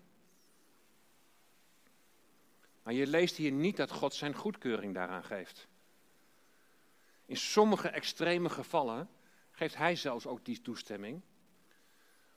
Maar 2.82 2.94
je 2.94 3.06
leest 3.06 3.36
hier 3.36 3.52
niet 3.52 3.76
dat 3.76 3.90
God 3.90 4.14
zijn 4.14 4.34
goedkeuring 4.34 4.94
daaraan 4.94 5.24
geeft. 5.24 5.68
In 7.26 7.36
sommige 7.36 7.88
extreme 7.88 8.48
gevallen 8.48 9.08
geeft 9.50 9.76
hij 9.76 9.96
zelfs 9.96 10.26
ook 10.26 10.44
die 10.44 10.60
toestemming. 10.60 11.22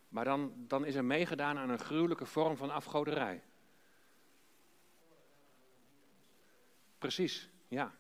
Maar 0.10 0.26
dan, 0.26 0.54
dan 0.58 0.86
is 0.86 0.96
er 0.96 1.06
meegedaan 1.06 1.58
aan 1.58 1.70
een 1.70 1.80
gruwelijke 1.80 2.26
vorm 2.26 2.58
van 2.58 2.72
afgoderij. 2.72 3.44
Precies, 6.98 7.50
ja. 7.68 7.96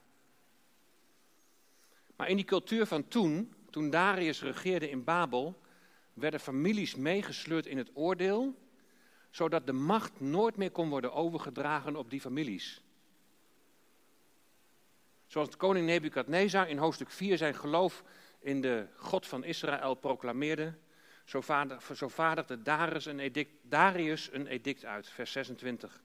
Maar 2.16 2.30
in 2.30 2.36
die 2.36 2.45
cultuur 2.45 2.86
van 2.86 3.07
toen, 3.07 3.53
toen 3.70 3.89
Darius 3.89 4.41
regeerde 4.41 4.89
in 4.89 5.03
Babel, 5.03 5.62
werden 6.22 6.39
families 6.39 6.95
meegesleurd 6.95 7.65
in 7.65 7.78
het 7.78 7.89
oordeel, 7.93 8.55
zodat 9.30 9.65
de 9.65 9.74
macht 9.74 10.19
nooit 10.19 10.57
meer 10.57 10.72
kon 10.72 10.89
worden 10.89 11.13
overgedragen 11.13 11.95
op 11.95 12.09
die 12.09 12.22
families. 12.22 12.82
Zoals 15.28 15.49
de 15.49 15.57
koning 15.57 15.86
Nebukadnezar 15.86 16.69
in 16.69 16.78
hoofdstuk 16.78 17.09
4 17.09 17.38
zijn 17.38 17.55
geloof 17.55 18.03
in 18.39 18.61
de 18.61 18.88
God 18.95 19.28
van 19.28 19.43
Israël 19.43 19.95
proclameerde, 19.95 20.74
zo, 21.93 22.09
vaardigde 22.09 22.61
Darius 22.61 23.05
een, 23.05 23.19
edict, 23.19 23.51
Darius 23.61 24.30
een 24.32 24.47
edict 24.47 24.86
uit, 24.86 25.09
vers 25.09 25.32
26. 25.32 26.01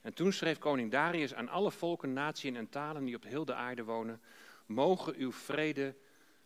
En 0.00 0.14
toen 0.14 0.32
schreef 0.32 0.58
koning 0.58 0.90
Darius 0.90 1.34
aan 1.34 1.48
alle 1.48 1.70
volken, 1.70 2.12
naties 2.12 2.54
en 2.54 2.68
talen 2.68 3.04
die 3.04 3.16
op 3.16 3.24
heel 3.24 3.44
de 3.44 3.54
aarde 3.54 3.84
wonen, 3.84 4.20
mogen 4.66 5.14
uw 5.16 5.32
vrede 5.32 5.94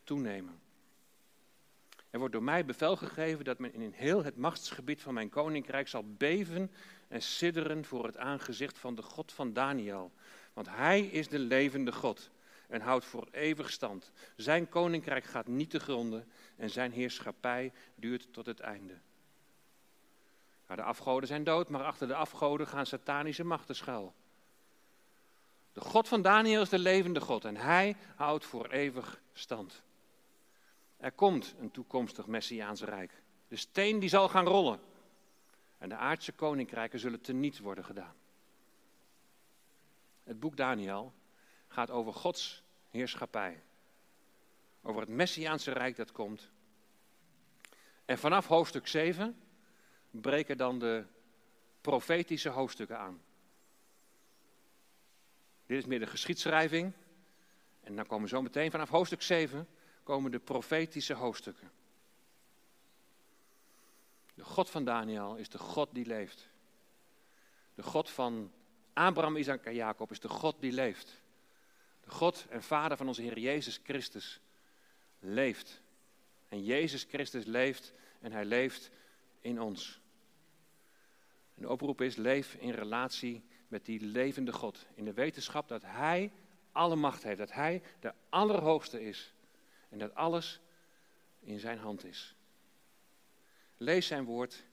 toenemen. 0.04 0.60
Er 2.10 2.18
wordt 2.18 2.34
door 2.34 2.42
mij 2.42 2.64
bevel 2.64 2.96
gegeven 2.96 3.44
dat 3.44 3.58
men 3.58 3.74
in 3.74 3.92
heel 3.94 4.24
het 4.24 4.36
machtsgebied 4.36 5.02
van 5.02 5.14
mijn 5.14 5.28
koninkrijk 5.28 5.88
zal 5.88 6.04
beven 6.06 6.70
en 7.08 7.22
sidderen 7.22 7.84
voor 7.84 8.06
het 8.06 8.16
aangezicht 8.16 8.78
van 8.78 8.94
de 8.94 9.02
God 9.02 9.32
van 9.32 9.52
Daniel. 9.52 10.12
Want 10.52 10.68
hij 10.68 11.00
is 11.00 11.28
de 11.28 11.38
levende 11.38 11.92
God 11.92 12.30
en 12.68 12.80
houdt 12.80 13.04
voor 13.04 13.28
eeuwig 13.30 13.70
stand. 13.70 14.12
Zijn 14.36 14.68
koninkrijk 14.68 15.24
gaat 15.24 15.46
niet 15.46 15.70
te 15.70 15.80
gronden 15.80 16.28
en 16.56 16.70
zijn 16.70 16.92
heerschappij 16.92 17.72
duurt 17.94 18.32
tot 18.32 18.46
het 18.46 18.60
einde. 18.60 18.98
Nou, 20.66 20.80
de 20.80 20.88
afgoden 20.88 21.28
zijn 21.28 21.44
dood, 21.44 21.68
maar 21.68 21.84
achter 21.84 22.06
de 22.06 22.14
afgoden 22.14 22.66
gaan 22.66 22.86
satanische 22.86 23.44
machten 23.44 23.76
schuil. 23.76 24.14
De 25.72 25.80
God 25.80 26.08
van 26.08 26.22
Daniel 26.22 26.62
is 26.62 26.68
de 26.68 26.78
levende 26.78 27.20
God 27.20 27.44
en 27.44 27.56
hij 27.56 27.96
houdt 28.16 28.44
voor 28.44 28.66
eeuwig 28.66 29.20
stand. 29.32 29.82
Er 31.00 31.12
komt 31.12 31.54
een 31.60 31.70
toekomstig 31.70 32.26
Messiaans 32.26 32.82
rijk. 32.82 33.22
De 33.48 33.56
steen 33.56 33.98
die 33.98 34.08
zal 34.08 34.28
gaan 34.28 34.46
rollen. 34.46 34.80
En 35.78 35.88
de 35.88 35.96
aardse 35.96 36.32
koninkrijken 36.32 36.98
zullen 36.98 37.20
teniet 37.20 37.58
worden 37.58 37.84
gedaan. 37.84 38.14
Het 40.22 40.40
boek 40.40 40.56
Daniel 40.56 41.12
gaat 41.68 41.90
over 41.90 42.12
Gods 42.12 42.62
heerschappij. 42.90 43.62
Over 44.82 45.00
het 45.00 45.10
Messiaanse 45.10 45.72
rijk 45.72 45.96
dat 45.96 46.12
komt. 46.12 46.50
En 48.04 48.18
vanaf 48.18 48.46
hoofdstuk 48.46 48.86
7 48.86 49.40
breken 50.10 50.56
dan 50.56 50.78
de 50.78 51.04
profetische 51.80 52.48
hoofdstukken 52.48 52.98
aan. 52.98 53.22
Dit 55.66 55.78
is 55.78 55.86
meer 55.86 55.98
de 55.98 56.06
geschiedschrijving. 56.06 56.92
En 57.80 57.96
dan 57.96 58.06
komen 58.06 58.28
zo 58.28 58.42
meteen 58.42 58.70
vanaf 58.70 58.88
hoofdstuk 58.88 59.22
7 59.22 59.68
komen 60.10 60.30
de 60.30 60.38
profetische 60.38 61.14
hoofdstukken. 61.14 61.70
De 64.34 64.44
God 64.44 64.70
van 64.70 64.84
Daniel 64.84 65.36
is 65.36 65.48
de 65.48 65.58
God 65.58 65.88
die 65.92 66.06
leeft. 66.06 66.48
De 67.74 67.82
God 67.82 68.10
van 68.10 68.52
Abraham, 68.92 69.36
Isaac 69.36 69.64
en 69.64 69.74
Jacob 69.74 70.10
is 70.10 70.20
de 70.20 70.28
God 70.28 70.56
die 70.60 70.72
leeft. 70.72 71.20
De 72.00 72.10
God 72.10 72.46
en 72.48 72.62
Vader 72.62 72.96
van 72.96 73.06
onze 73.06 73.22
Heer 73.22 73.38
Jezus 73.38 73.80
Christus 73.82 74.40
leeft. 75.18 75.82
En 76.48 76.64
Jezus 76.64 77.04
Christus 77.04 77.44
leeft 77.44 77.92
en 78.20 78.32
hij 78.32 78.44
leeft 78.44 78.90
in 79.40 79.60
ons. 79.60 80.00
De 81.54 81.68
oproep 81.68 82.00
is: 82.00 82.16
leef 82.16 82.54
in 82.54 82.70
relatie 82.70 83.42
met 83.68 83.84
die 83.84 84.00
levende 84.00 84.52
God. 84.52 84.86
In 84.94 85.04
de 85.04 85.12
wetenschap 85.12 85.68
dat 85.68 85.82
Hij 85.82 86.32
alle 86.72 86.96
macht 86.96 87.22
heeft, 87.22 87.38
dat 87.38 87.52
Hij 87.52 87.82
de 88.00 88.12
Allerhoogste 88.28 89.02
is. 89.02 89.34
En 89.90 89.98
dat 89.98 90.14
alles 90.14 90.60
in 91.40 91.58
Zijn 91.58 91.78
hand 91.78 92.04
is. 92.04 92.34
Lees 93.76 94.06
Zijn 94.06 94.24
woord. 94.24 94.64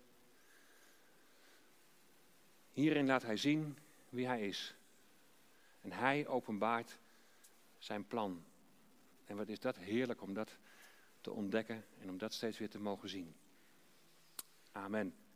Hierin 2.71 3.05
laat 3.05 3.23
Hij 3.23 3.37
zien 3.37 3.77
wie 4.09 4.25
Hij 4.25 4.47
is. 4.47 4.75
En 5.81 5.91
Hij 5.91 6.27
openbaart 6.27 6.97
Zijn 7.77 8.07
plan. 8.07 8.45
En 9.25 9.37
wat 9.37 9.47
is 9.47 9.59
dat 9.59 9.77
heerlijk 9.77 10.21
om 10.21 10.33
dat 10.33 10.57
te 11.21 11.31
ontdekken 11.31 11.85
en 11.99 12.09
om 12.09 12.17
dat 12.17 12.33
steeds 12.33 12.57
weer 12.57 12.69
te 12.69 12.79
mogen 12.79 13.09
zien. 13.09 13.35
Amen. 14.71 15.26